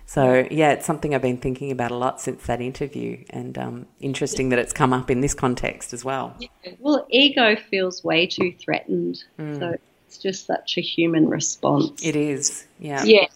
So 0.05 0.47
yeah, 0.51 0.71
it's 0.71 0.85
something 0.85 1.15
I've 1.15 1.21
been 1.21 1.37
thinking 1.37 1.71
about 1.71 1.91
a 1.91 1.95
lot 1.95 2.19
since 2.19 2.45
that 2.47 2.61
interview, 2.61 3.23
and 3.29 3.57
um, 3.57 3.85
interesting 3.99 4.49
that 4.49 4.59
it's 4.59 4.73
come 4.73 4.93
up 4.93 5.09
in 5.09 5.21
this 5.21 5.33
context 5.33 5.93
as 5.93 6.03
well. 6.03 6.35
Yeah. 6.39 6.49
Well, 6.79 7.05
ego 7.09 7.55
feels 7.55 8.03
way 8.03 8.27
too 8.27 8.53
threatened, 8.59 9.23
mm. 9.39 9.59
so 9.59 9.77
it's 10.07 10.17
just 10.17 10.45
such 10.45 10.77
a 10.77 10.81
human 10.81 11.29
response. 11.29 12.05
It 12.05 12.15
is, 12.15 12.65
yeah. 12.79 13.03
Yeah. 13.03 13.27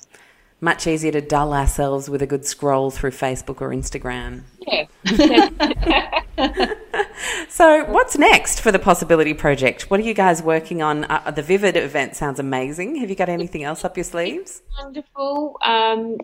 Much 0.62 0.88
easier 0.88 1.12
to 1.12 1.22
dull 1.22 1.54
ourselves 1.54 2.10
with 2.10 2.22
a 2.22 2.28
good 2.28 2.46
scroll 2.46 2.90
through 2.90 3.12
Facebook 3.12 3.62
or 3.62 3.70
Instagram. 3.70 4.42
Yeah. 4.62 4.86
so, 7.50 7.86
what's 7.86 8.18
next 8.18 8.60
for 8.60 8.72
the 8.72 8.80
Possibility 8.80 9.34
Project? 9.34 9.90
What 9.90 10.00
are 10.00 10.04
you 10.04 10.14
guys 10.14 10.44
working 10.44 10.82
on? 10.82 11.06
Uh, 11.06 11.32
the 11.32 11.42
Vivid 11.42 11.78
event 11.78 12.16
sounds 12.16 12.40
amazing. 12.40 12.96
Have 12.98 13.10
you 13.10 13.16
got 13.16 13.30
anything 13.30 13.64
else 13.64 13.86
up 13.86 13.96
your 13.96 14.04
sleeves? 14.04 14.62
Wonderful. 14.78 15.58
Um, 15.64 16.18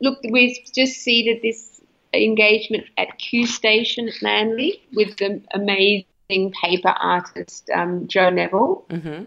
look, 0.00 0.18
we've 0.30 0.58
just 0.74 1.00
seeded 1.00 1.42
this 1.42 1.80
engagement 2.12 2.86
at 2.96 3.18
Q 3.18 3.46
Station 3.46 4.08
at 4.08 4.22
Manly 4.22 4.82
with 4.94 5.16
the 5.16 5.40
amazing 5.52 6.52
paper 6.62 6.94
artist 6.98 7.70
um, 7.74 8.06
Jo 8.08 8.30
Neville. 8.30 8.84
Mm-hmm. 8.88 9.24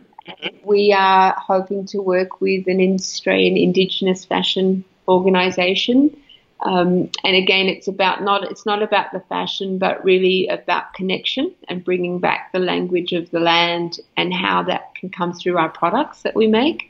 We 0.63 0.93
are 0.93 1.35
hoping 1.37 1.85
to 1.87 1.99
work 1.99 2.39
with 2.39 2.67
an 2.67 2.79
Australian 2.93 3.57
Indigenous 3.57 4.25
fashion 4.25 4.83
organisation. 5.07 6.15
Um, 6.61 7.09
and 7.23 7.35
again, 7.35 7.67
it's 7.67 7.87
about 7.87 8.21
not 8.21 8.43
it's 8.51 8.65
not 8.65 8.83
about 8.83 9.11
the 9.11 9.21
fashion, 9.21 9.77
but 9.77 10.03
really 10.03 10.47
about 10.47 10.93
connection 10.93 11.53
and 11.67 11.83
bringing 11.83 12.19
back 12.19 12.51
the 12.51 12.59
language 12.59 13.13
of 13.13 13.31
the 13.31 13.39
land 13.39 13.99
and 14.17 14.33
how 14.33 14.63
that 14.63 14.93
can 14.95 15.09
come 15.09 15.33
through 15.33 15.57
our 15.57 15.69
products 15.69 16.21
that 16.23 16.35
we 16.35 16.47
make. 16.47 16.88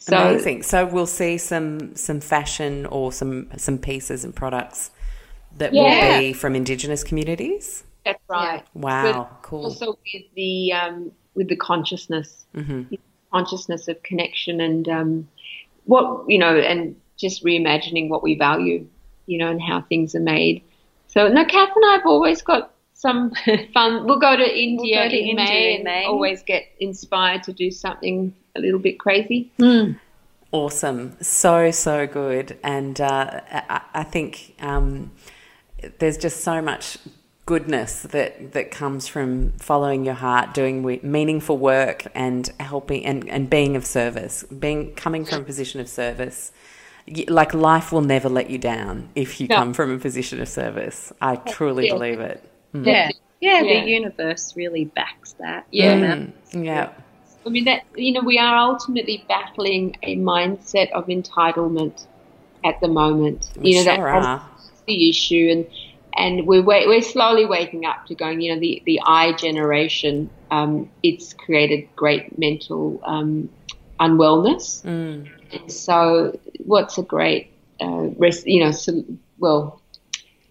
So, 0.00 0.16
Amazing. 0.16 0.62
So 0.62 0.86
we'll 0.86 1.06
see 1.06 1.36
some 1.36 1.94
some 1.94 2.20
fashion 2.20 2.86
or 2.86 3.12
some 3.12 3.50
some 3.58 3.76
pieces 3.76 4.24
and 4.24 4.34
products 4.34 4.90
that 5.58 5.74
yeah. 5.74 5.82
will 6.14 6.18
be 6.20 6.32
from 6.32 6.56
Indigenous 6.56 7.04
communities. 7.04 7.84
That's 8.06 8.22
right. 8.26 8.64
Wow, 8.72 9.28
but 9.28 9.42
cool. 9.42 9.64
Also 9.64 9.90
with 9.90 10.22
the 10.34 10.72
um, 10.72 11.12
with 11.34 11.48
the 11.48 11.56
consciousness, 11.56 12.46
mm-hmm. 12.54 12.94
consciousness 13.30 13.88
of 13.88 14.02
connection 14.02 14.62
and 14.62 14.88
um, 14.88 15.28
what 15.84 16.24
you 16.28 16.38
know, 16.38 16.56
and 16.56 16.96
just 17.18 17.44
reimagining 17.44 18.08
what 18.08 18.22
we 18.22 18.38
value, 18.38 18.86
you 19.26 19.36
know, 19.36 19.50
and 19.50 19.60
how 19.60 19.82
things 19.82 20.14
are 20.14 20.20
made. 20.20 20.62
So 21.08 21.28
no, 21.28 21.44
Kath 21.44 21.76
and 21.76 21.84
I 21.84 21.92
have 21.92 22.06
always 22.06 22.40
got 22.40 22.72
some 23.00 23.32
fun. 23.74 24.06
We'll 24.06 24.18
go 24.18 24.36
to 24.36 24.58
India, 24.58 24.98
we'll 24.98 25.04
go 25.06 25.10
to 25.10 25.18
in, 25.18 25.28
India 25.28 25.44
May 25.44 25.76
in 25.76 25.84
May 25.84 26.04
and 26.04 26.06
always 26.06 26.42
get 26.42 26.66
inspired 26.78 27.42
to 27.44 27.52
do 27.52 27.70
something 27.70 28.34
a 28.54 28.60
little 28.60 28.78
bit 28.78 28.98
crazy. 28.98 29.50
Mm. 29.58 29.98
Awesome. 30.52 31.16
So, 31.22 31.70
so 31.70 32.06
good. 32.06 32.58
And 32.62 33.00
uh, 33.00 33.40
I, 33.50 33.80
I, 33.94 34.02
think 34.02 34.56
um, 34.60 35.12
there's 35.98 36.18
just 36.18 36.42
so 36.42 36.60
much 36.60 36.98
goodness 37.46 38.02
that, 38.02 38.52
that 38.52 38.70
comes 38.70 39.06
from 39.06 39.52
following 39.52 40.04
your 40.04 40.14
heart, 40.14 40.52
doing 40.52 41.00
meaningful 41.02 41.56
work 41.56 42.06
and 42.14 42.52
helping 42.58 43.06
and, 43.06 43.28
and 43.30 43.48
being 43.48 43.76
of 43.76 43.86
service, 43.86 44.42
being 44.44 44.94
coming 44.94 45.24
from 45.24 45.42
a 45.42 45.44
position 45.44 45.80
of 45.80 45.88
service. 45.88 46.52
Like 47.28 47.54
life 47.54 47.92
will 47.92 48.02
never 48.02 48.28
let 48.28 48.50
you 48.50 48.58
down 48.58 49.08
if 49.14 49.40
you 49.40 49.46
no. 49.46 49.56
come 49.56 49.72
from 49.72 49.92
a 49.92 49.98
position 49.98 50.40
of 50.40 50.48
service. 50.48 51.12
I 51.20 51.36
truly 51.36 51.86
yeah. 51.86 51.94
believe 51.94 52.20
it. 52.20 52.44
Mm. 52.74 52.86
Yeah. 52.86 53.10
yeah. 53.40 53.62
yeah, 53.62 53.82
the 53.82 53.90
universe 53.90 54.54
really 54.56 54.84
backs 54.84 55.32
that. 55.34 55.66
Yeah, 55.70 55.96
mm. 55.96 56.32
yeah. 56.52 56.92
I 57.44 57.48
mean 57.48 57.64
that 57.64 57.84
you 57.96 58.12
know 58.12 58.20
we 58.20 58.38
are 58.38 58.56
ultimately 58.56 59.24
battling 59.28 59.96
a 60.02 60.16
mindset 60.16 60.90
of 60.92 61.06
entitlement 61.06 62.06
at 62.64 62.80
the 62.80 62.88
moment. 62.88 63.50
We 63.56 63.70
you 63.70 63.84
know 63.84 63.94
sure 63.94 64.12
that's 64.12 64.72
the 64.86 65.08
issue, 65.08 65.48
and 65.50 65.66
and 66.16 66.46
we're 66.46 66.62
we're 66.62 67.02
slowly 67.02 67.46
waking 67.46 67.86
up 67.86 68.06
to 68.06 68.14
going. 68.14 68.40
You 68.40 68.54
know 68.54 68.60
the 68.60 68.82
the 68.84 69.00
I 69.04 69.32
generation. 69.32 70.30
Um, 70.50 70.90
it's 71.02 71.32
created 71.32 71.88
great 71.96 72.38
mental 72.38 73.00
um, 73.04 73.48
unwellness, 74.00 74.82
mm. 74.82 75.28
and 75.52 75.72
so 75.72 76.38
what's 76.64 76.98
a 76.98 77.02
great 77.02 77.52
uh, 77.80 78.08
rest, 78.18 78.46
you 78.46 78.62
know 78.62 78.70
so, 78.70 79.04
well 79.38 79.80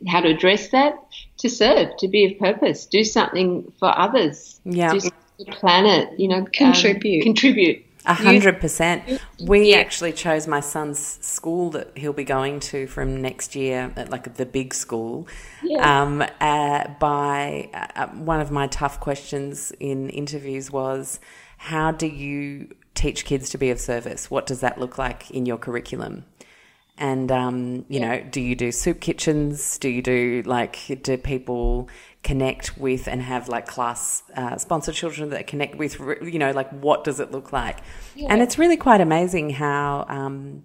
how 0.08 0.22
to 0.22 0.30
address 0.30 0.70
that 0.70 0.98
to 1.40 1.50
serve 1.50 1.90
to 1.98 2.08
be 2.08 2.26
of 2.26 2.40
purpose 2.40 2.86
do 2.86 3.04
something 3.04 3.72
for 3.80 3.98
others 3.98 4.62
yeah 4.64 4.94
the 5.40 5.46
planet, 5.46 6.20
you 6.20 6.28
know, 6.28 6.46
contribute. 6.52 7.22
Um, 7.22 7.24
contribute. 7.24 7.86
A 8.06 8.14
hundred 8.14 8.60
percent. 8.60 9.22
We 9.42 9.72
yeah. 9.72 9.78
actually 9.78 10.14
chose 10.14 10.48
my 10.48 10.62
son's 10.62 11.00
school 11.00 11.70
that 11.72 11.98
he'll 11.98 12.14
be 12.14 12.24
going 12.24 12.60
to 12.62 12.88
from 12.88 13.22
next 13.22 13.56
year, 13.56 13.94
at 13.96 14.10
like 14.10 14.36
the 14.36 14.46
big 14.46 14.74
school. 14.74 15.28
Yeah. 15.62 16.02
Um, 16.02 16.24
uh, 16.40 16.88
by 17.00 17.70
uh, 17.74 18.08
one 18.08 18.40
of 18.40 18.52
my 18.52 18.68
tough 18.68 19.00
questions 19.00 19.72
in 19.80 20.10
interviews 20.10 20.72
was, 20.72 21.20
how 21.58 21.92
do 21.92 22.08
you 22.08 22.74
teach 22.96 23.26
kids 23.26 23.50
to 23.52 23.58
be 23.58 23.70
of 23.70 23.80
service? 23.80 24.32
What 24.32 24.46
does 24.46 24.62
that 24.62 24.80
look 24.80 24.98
like 24.98 25.30
in 25.30 25.46
your 25.46 25.58
curriculum? 25.58 26.26
And 27.00 27.32
um, 27.32 27.86
you 27.88 28.02
yeah. 28.02 28.18
know, 28.18 28.28
do 28.30 28.42
you 28.42 28.56
do 28.56 28.74
soup 28.74 29.00
kitchens? 29.00 29.78
Do 29.78 29.88
you 29.88 30.02
do 30.02 30.44
like 30.46 31.02
do 31.02 31.18
people 31.18 31.90
connect 32.24 32.78
with 32.78 33.08
and 33.08 33.22
have 33.22 33.48
like 33.48 33.66
class 33.66 34.22
uh, 34.36 34.58
sponsored 34.58 34.96
children 34.96 35.30
that 35.30 35.48
connect 35.48 35.76
with? 35.76 35.98
You 36.22 36.38
know, 36.38 36.52
like 36.52 36.70
what 36.72 37.06
does 37.06 37.22
it 37.22 37.32
look 37.32 37.54
like? 37.54 37.78
Yeah. 38.16 38.28
And 38.30 38.42
it's 38.42 38.60
really 38.60 38.78
quite 38.78 39.02
amazing 39.02 39.52
how. 39.52 40.06
Um, 40.08 40.64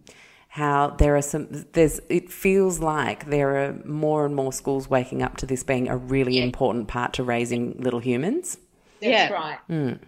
how 0.49 0.91
there 0.99 1.17
are 1.17 1.23
some 1.23 1.49
there's 1.73 1.99
it 2.09 2.31
feels 2.31 2.79
like 2.79 3.27
there 3.27 3.57
are 3.57 3.73
more 3.85 4.25
and 4.25 4.37
more 4.37 4.53
schools 4.53 4.89
waking 4.89 5.21
up 5.21 5.37
to 5.37 5.47
this 5.47 5.65
being 5.65 5.89
a 5.89 5.97
really 5.97 6.37
yeah. 6.37 6.45
important 6.45 6.87
part 6.87 7.13
to 7.13 7.25
raising 7.25 7.77
little 7.81 7.99
humans. 7.99 8.57
That's 9.01 9.11
yeah. 9.11 9.33
right. 9.33 9.59
Mm. 9.69 9.99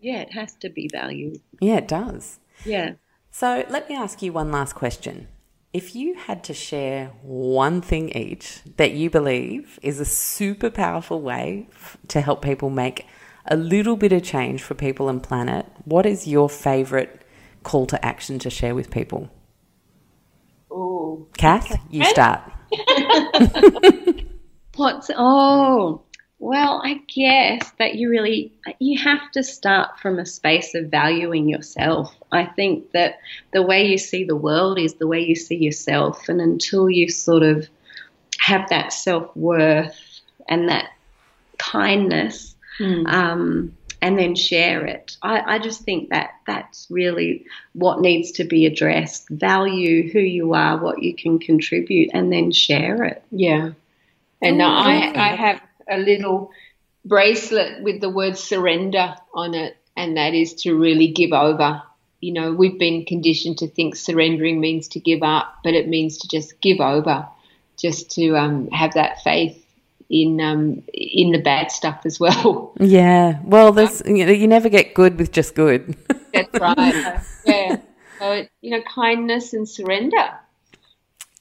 Yeah, 0.00 0.20
it 0.20 0.32
has 0.32 0.54
to 0.60 0.70
be 0.70 0.88
valued. 0.90 1.42
Yeah, 1.60 1.76
it 1.76 1.88
does. 1.88 2.38
Yeah. 2.64 2.94
So 3.30 3.66
let 3.68 3.86
me 3.90 3.94
ask 3.94 4.22
you 4.22 4.32
one 4.32 4.50
last 4.50 4.74
question. 4.74 5.28
If 5.76 5.94
you 5.94 6.14
had 6.14 6.42
to 6.44 6.54
share 6.54 7.08
one 7.20 7.82
thing 7.82 8.08
each 8.16 8.62
that 8.78 8.92
you 8.92 9.10
believe 9.10 9.78
is 9.82 10.00
a 10.00 10.06
super 10.06 10.70
powerful 10.70 11.20
way 11.20 11.68
to 12.08 12.22
help 12.22 12.40
people 12.40 12.70
make 12.70 13.06
a 13.44 13.58
little 13.58 13.94
bit 13.94 14.10
of 14.10 14.22
change 14.22 14.62
for 14.62 14.72
people 14.72 15.10
and 15.10 15.22
planet, 15.22 15.66
what 15.84 16.06
is 16.06 16.26
your 16.26 16.48
favorite 16.48 17.20
call 17.62 17.84
to 17.88 18.02
action 18.02 18.38
to 18.38 18.48
share 18.48 18.74
with 18.74 18.90
people? 18.90 19.28
Oh, 20.70 21.28
Kath, 21.36 21.78
you 21.90 22.04
start. 22.04 22.40
What's 24.76 25.10
oh 25.14 26.05
well, 26.46 26.80
I 26.84 27.00
guess 27.12 27.72
that 27.80 27.96
you 27.96 28.08
really 28.08 28.52
you 28.78 29.02
have 29.02 29.32
to 29.32 29.42
start 29.42 29.98
from 29.98 30.20
a 30.20 30.24
space 30.24 30.76
of 30.76 30.92
valuing 30.92 31.48
yourself. 31.48 32.14
I 32.30 32.44
think 32.44 32.92
that 32.92 33.18
the 33.52 33.62
way 33.62 33.88
you 33.88 33.98
see 33.98 34.22
the 34.22 34.36
world 34.36 34.78
is 34.78 34.94
the 34.94 35.08
way 35.08 35.20
you 35.24 35.34
see 35.34 35.56
yourself, 35.56 36.28
and 36.28 36.40
until 36.40 36.88
you 36.88 37.08
sort 37.08 37.42
of 37.42 37.68
have 38.38 38.68
that 38.68 38.92
self 38.92 39.36
worth 39.36 40.20
and 40.48 40.68
that 40.68 40.90
kindness, 41.58 42.54
mm. 42.78 43.12
um, 43.12 43.76
and 44.00 44.16
then 44.16 44.36
share 44.36 44.86
it, 44.86 45.16
I, 45.22 45.56
I 45.56 45.58
just 45.58 45.82
think 45.82 46.10
that 46.10 46.30
that's 46.46 46.86
really 46.88 47.44
what 47.72 48.00
needs 48.00 48.30
to 48.32 48.44
be 48.44 48.66
addressed. 48.66 49.28
Value 49.30 50.12
who 50.12 50.20
you 50.20 50.54
are, 50.54 50.78
what 50.78 51.02
you 51.02 51.12
can 51.12 51.40
contribute, 51.40 52.10
and 52.14 52.32
then 52.32 52.52
share 52.52 53.02
it. 53.02 53.24
Yeah. 53.32 53.72
And 54.40 54.62
oh, 54.62 54.66
I, 54.66 55.12
I 55.16 55.34
have 55.34 55.60
a 55.88 55.98
little 55.98 56.50
bracelet 57.04 57.82
with 57.82 58.00
the 58.00 58.10
word 58.10 58.36
surrender 58.36 59.14
on 59.32 59.54
it, 59.54 59.76
and 59.96 60.16
that 60.16 60.34
is 60.34 60.54
to 60.54 60.74
really 60.74 61.08
give 61.08 61.32
over. 61.32 61.82
You 62.20 62.32
know, 62.32 62.52
we've 62.52 62.78
been 62.78 63.04
conditioned 63.04 63.58
to 63.58 63.68
think 63.68 63.94
surrendering 63.94 64.60
means 64.60 64.88
to 64.88 65.00
give 65.00 65.22
up, 65.22 65.58
but 65.62 65.74
it 65.74 65.88
means 65.88 66.18
to 66.18 66.28
just 66.28 66.60
give 66.60 66.80
over, 66.80 67.26
just 67.78 68.10
to 68.12 68.36
um, 68.36 68.68
have 68.68 68.94
that 68.94 69.22
faith 69.22 69.62
in 70.08 70.40
um, 70.40 70.82
in 70.92 71.32
the 71.32 71.40
bad 71.42 71.70
stuff 71.70 72.02
as 72.04 72.18
well. 72.20 72.74
Yeah, 72.80 73.40
well, 73.42 73.72
there's 73.72 74.02
you, 74.06 74.26
know, 74.26 74.32
you 74.32 74.46
never 74.46 74.68
get 74.68 74.94
good 74.94 75.18
with 75.18 75.32
just 75.32 75.54
good. 75.54 75.96
That's 76.32 76.60
right. 76.60 77.20
yeah. 77.44 77.80
So 78.18 78.46
you 78.60 78.70
know, 78.70 78.82
kindness 78.82 79.52
and 79.52 79.68
surrender 79.68 80.38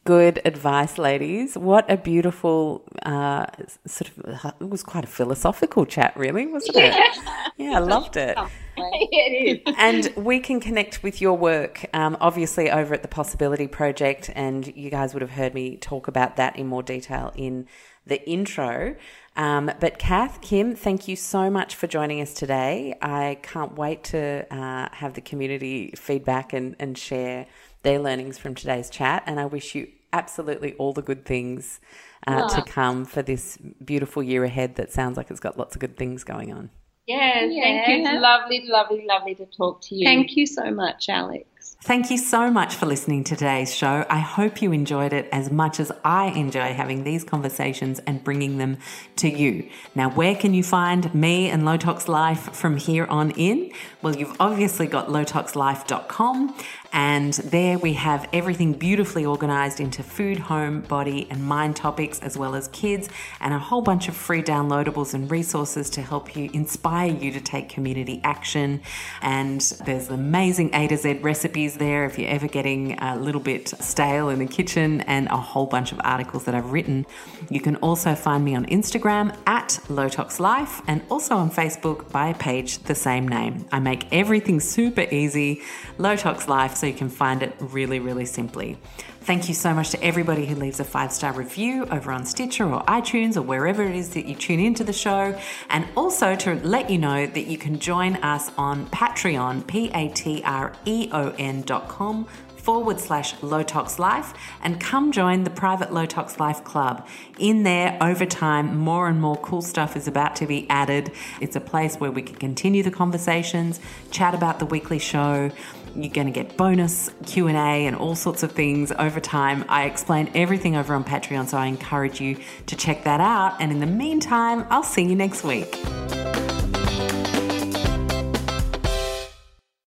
good 0.06 0.40
advice, 0.46 1.00
ladies. 1.00 1.58
What 1.58 1.90
a 1.92 1.98
beautiful 1.98 2.84
uh, 3.04 3.48
sort 3.86 4.12
of. 4.18 4.54
It 4.62 4.70
was 4.70 4.84
quite 4.84 5.04
a 5.04 5.08
philosophical 5.08 5.86
chat, 5.86 6.16
really, 6.16 6.46
wasn't 6.48 6.78
it? 6.78 7.18
Yeah, 7.58 7.78
I 7.78 7.80
loved 7.80 8.16
it. 8.16 8.38
it 8.78 9.66
is. 9.66 9.76
And 9.78 10.14
we 10.16 10.40
can 10.40 10.60
connect 10.60 11.04
with 11.04 11.22
your 11.22 11.38
work, 11.38 11.86
um, 11.94 12.18
obviously, 12.22 12.70
over 12.70 12.94
at 12.94 13.02
the 13.02 13.08
Possibility 13.08 13.68
Project, 13.68 14.30
and 14.36 14.68
you 14.76 14.90
guys 14.90 15.14
would 15.14 15.22
have 15.22 15.32
heard 15.32 15.54
me 15.54 15.78
talk 15.78 16.08
about 16.08 16.36
that 16.36 16.56
in 16.56 16.68
more 16.68 16.84
detail 16.84 17.32
in 17.36 17.68
the 18.06 18.24
intro. 18.30 18.96
Um, 19.36 19.72
but 19.80 19.98
Kath, 19.98 20.40
Kim, 20.42 20.76
thank 20.76 21.08
you 21.08 21.16
so 21.16 21.50
much 21.50 21.76
for 21.76 21.88
joining 21.88 22.22
us 22.22 22.34
today. 22.34 22.96
I 23.02 23.40
can't 23.42 23.76
wait 23.76 24.04
to 24.06 24.46
uh, 24.52 24.90
have 24.92 25.14
the 25.14 25.22
community 25.22 25.94
feedback 25.98 26.54
and, 26.54 26.76
and 26.80 26.98
share 26.98 27.48
their 27.84 28.00
learnings 28.00 28.38
from 28.38 28.56
today's 28.56 28.90
chat. 28.90 29.24
And 29.26 29.40
I 29.40 29.46
wish 29.46 29.76
you 29.76 29.88
absolutely 30.16 30.74
all 30.76 30.94
the 30.94 31.02
good 31.02 31.26
things 31.26 31.80
uh, 32.26 32.48
to 32.50 32.62
come 32.64 33.06
for 33.06 33.22
this 33.22 33.58
beautiful 33.84 34.24
year 34.24 34.44
ahead 34.44 34.76
that 34.76 34.92
sounds 34.92 35.18
like 35.18 35.30
it's 35.30 35.40
got 35.40 35.58
lots 35.58 35.76
of 35.76 35.82
good 35.82 35.98
things 35.98 36.24
going 36.24 36.54
on. 36.54 36.70
Yes, 37.06 37.52
yeah. 37.52 37.62
thank 37.62 37.88
you. 37.88 38.12
It's 38.12 38.22
lovely, 38.22 38.64
lovely, 38.66 39.06
lovely 39.06 39.36
to 39.36 39.46
talk 39.46 39.82
to 39.82 39.96
you. 39.96 40.06
Thank 40.06 40.36
you 40.36 40.48
so 40.48 40.72
much, 40.72 41.08
Alex. 41.08 41.76
Thank 41.84 42.10
you 42.10 42.18
so 42.18 42.50
much 42.50 42.74
for 42.74 42.88
listening 42.88 43.24
to 43.26 43.36
today's 43.36 43.76
show. 43.76 44.06
I 44.10 44.18
hope 44.18 44.60
you 44.60 44.72
enjoyed 44.72 45.14
it 45.14 45.30
as 45.32 45.52
much 45.52 45.80
as 45.80 45.92
I 46.04 46.28
enjoy 46.28 46.74
having 46.74 47.04
these 47.04 47.24
conversations 47.24 48.00
and 48.08 48.24
bringing 48.24 48.58
them 48.58 48.78
to 49.18 49.30
you. 49.30 49.70
Now, 49.94 50.10
where 50.10 50.36
can 50.36 50.56
you 50.56 50.64
find 50.64 51.14
me 51.14 51.48
and 51.50 51.64
Low 51.64 51.78
Tox 51.78 52.08
Life 52.08 52.56
from 52.56 52.78
here 52.78 53.06
on 53.06 53.32
in? 53.32 53.72
Well, 54.06 54.16
you've 54.16 54.36
obviously 54.40 54.86
got 54.86 55.08
lowtoxlife.com 55.08 56.56
and 56.94 57.34
there 57.34 57.80
we 57.80 57.94
have 57.94 58.30
everything 58.32 58.74
beautifully 58.74 59.26
organized 59.26 59.80
into 59.80 60.04
food, 60.04 60.38
home, 60.38 60.82
body, 60.82 61.28
and 61.32 61.44
mind 61.44 61.76
topics, 61.76 62.20
as 62.20 62.38
well 62.38 62.56
as 62.56 62.68
kids, 62.70 63.10
and 63.42 63.54
a 63.54 63.60
whole 63.60 63.82
bunch 63.82 64.08
of 64.08 64.16
free 64.16 64.42
downloadables 64.42 65.14
and 65.14 65.30
resources 65.30 65.90
to 65.90 66.02
help 66.02 66.36
you 66.38 66.50
inspire 66.54 67.12
you 67.12 67.32
to 67.32 67.42
take 67.42 67.68
community 67.68 68.22
action. 68.24 68.80
And 69.22 69.60
there's 69.86 70.10
amazing 70.10 70.74
A 70.74 70.88
to 70.88 70.98
Z 70.98 71.16
recipes 71.16 71.76
there 71.76 72.06
if 72.06 72.18
you're 72.18 72.30
ever 72.30 72.48
getting 72.48 72.98
a 73.00 73.18
little 73.18 73.42
bit 73.42 73.70
stale 73.82 74.30
in 74.30 74.40
the 74.40 74.46
kitchen, 74.46 75.02
and 75.02 75.28
a 75.28 75.38
whole 75.38 75.66
bunch 75.66 75.92
of 75.92 76.00
articles 76.04 76.46
that 76.46 76.56
I've 76.56 76.72
written. 76.72 77.06
You 77.50 77.60
can 77.60 77.76
also 77.78 78.16
find 78.16 78.46
me 78.46 78.56
on 78.56 78.68
Instagram 78.68 79.36
at 79.48 79.80
LowToxLife 79.90 80.84
and 80.88 81.02
also 81.10 81.36
on 81.36 81.50
Facebook 81.50 82.10
by 82.12 82.30
a 82.30 82.36
page 82.36 82.78
the 82.84 82.96
same 82.96 83.28
name. 83.28 83.66
I 83.72 83.80
make 83.80 83.95
everything 84.12 84.60
super 84.60 85.02
easy, 85.12 85.62
Low 85.98 86.16
Tox 86.16 86.48
Life 86.48 86.76
so 86.76 86.88
you 86.88 86.94
can 86.94 87.10
find 87.10 87.42
it 87.42 87.54
really, 87.60 88.00
really 88.00 88.26
simply. 88.26 88.78
Thank 89.22 89.48
you 89.50 89.56
so 89.56 89.74
much 89.74 89.90
to 89.90 90.04
everybody 90.04 90.46
who 90.46 90.54
leaves 90.54 90.80
a 90.80 90.84
five 90.84 91.12
star 91.12 91.34
review 91.34 91.88
over 91.88 92.12
on 92.12 92.26
Stitcher 92.26 92.72
or 92.72 92.84
iTunes 92.84 93.36
or 93.36 93.42
wherever 93.42 93.82
it 93.82 93.96
is 93.96 94.10
that 94.12 94.26
you 94.26 94.36
tune 94.36 94.60
into 94.60 94.84
the 94.84 94.94
show. 94.94 95.36
And 95.72 95.88
also 95.98 96.36
to 96.36 96.54
let 96.56 96.92
you 96.92 97.00
know 97.00 97.26
that 97.26 97.48
you 97.48 97.58
can 97.58 97.80
join 97.80 98.18
us 98.18 98.52
on 98.56 98.86
Patreon, 98.92 99.66
P 99.66 99.90
A 99.96 100.10
T 100.10 100.44
R 100.46 100.74
E 100.86 101.10
O 101.12 101.34
N 101.40 101.64
dot 101.64 101.88
com 101.88 102.28
forward 102.66 103.00
slash 103.00 103.42
low 103.44 103.62
tox 103.62 104.00
life 104.00 104.34
and 104.64 104.82
come 104.82 105.12
join 105.12 105.44
the 105.44 105.52
private 105.52 105.94
low 105.94 106.08
tox 106.08 106.40
life 106.40 106.64
club. 106.64 107.08
In 107.38 107.62
there, 107.62 107.96
over 108.02 108.26
time, 108.26 108.76
more 108.76 109.08
and 109.08 109.22
more 109.22 109.38
cool 109.38 109.62
stuff 109.62 109.96
is 109.96 110.08
about 110.08 110.36
to 110.38 110.48
be 110.48 110.68
added. 110.70 111.12
It's 111.40 111.56
a 111.56 111.62
place 111.62 111.98
where 111.98 112.12
we 112.12 112.24
can 112.24 112.36
continue 112.36 112.82
the 112.82 112.92
conversations, 112.92 113.80
chat 114.10 114.34
about 114.34 114.58
the 114.58 114.66
weekly 114.66 115.00
show 115.00 115.52
you're 115.96 116.12
going 116.12 116.28
to 116.28 116.34
get 116.34 116.58
bonus 116.58 117.10
Q&A 117.26 117.54
and 117.56 117.96
all 117.96 118.16
sorts 118.16 118.44
of 118.44 118.52
things 118.52 118.92
over 119.00 119.22
time. 119.22 119.64
I 119.70 119.86
explain 119.86 120.30
everything 120.36 120.76
over 120.76 120.94
on 120.94 121.06
Patreon, 121.06 121.48
so 121.48 121.58
I 121.58 121.68
encourage 121.68 122.20
you 122.20 122.38
to 122.66 122.76
check 122.76 123.06
that 123.06 123.22
out. 123.22 123.62
And 123.62 123.72
in 123.72 123.80
the 123.80 123.86
meantime, 123.86 124.66
I'll 124.70 124.84
see 124.84 125.04
you 125.04 125.16
next 125.16 125.46
week. 125.46 125.74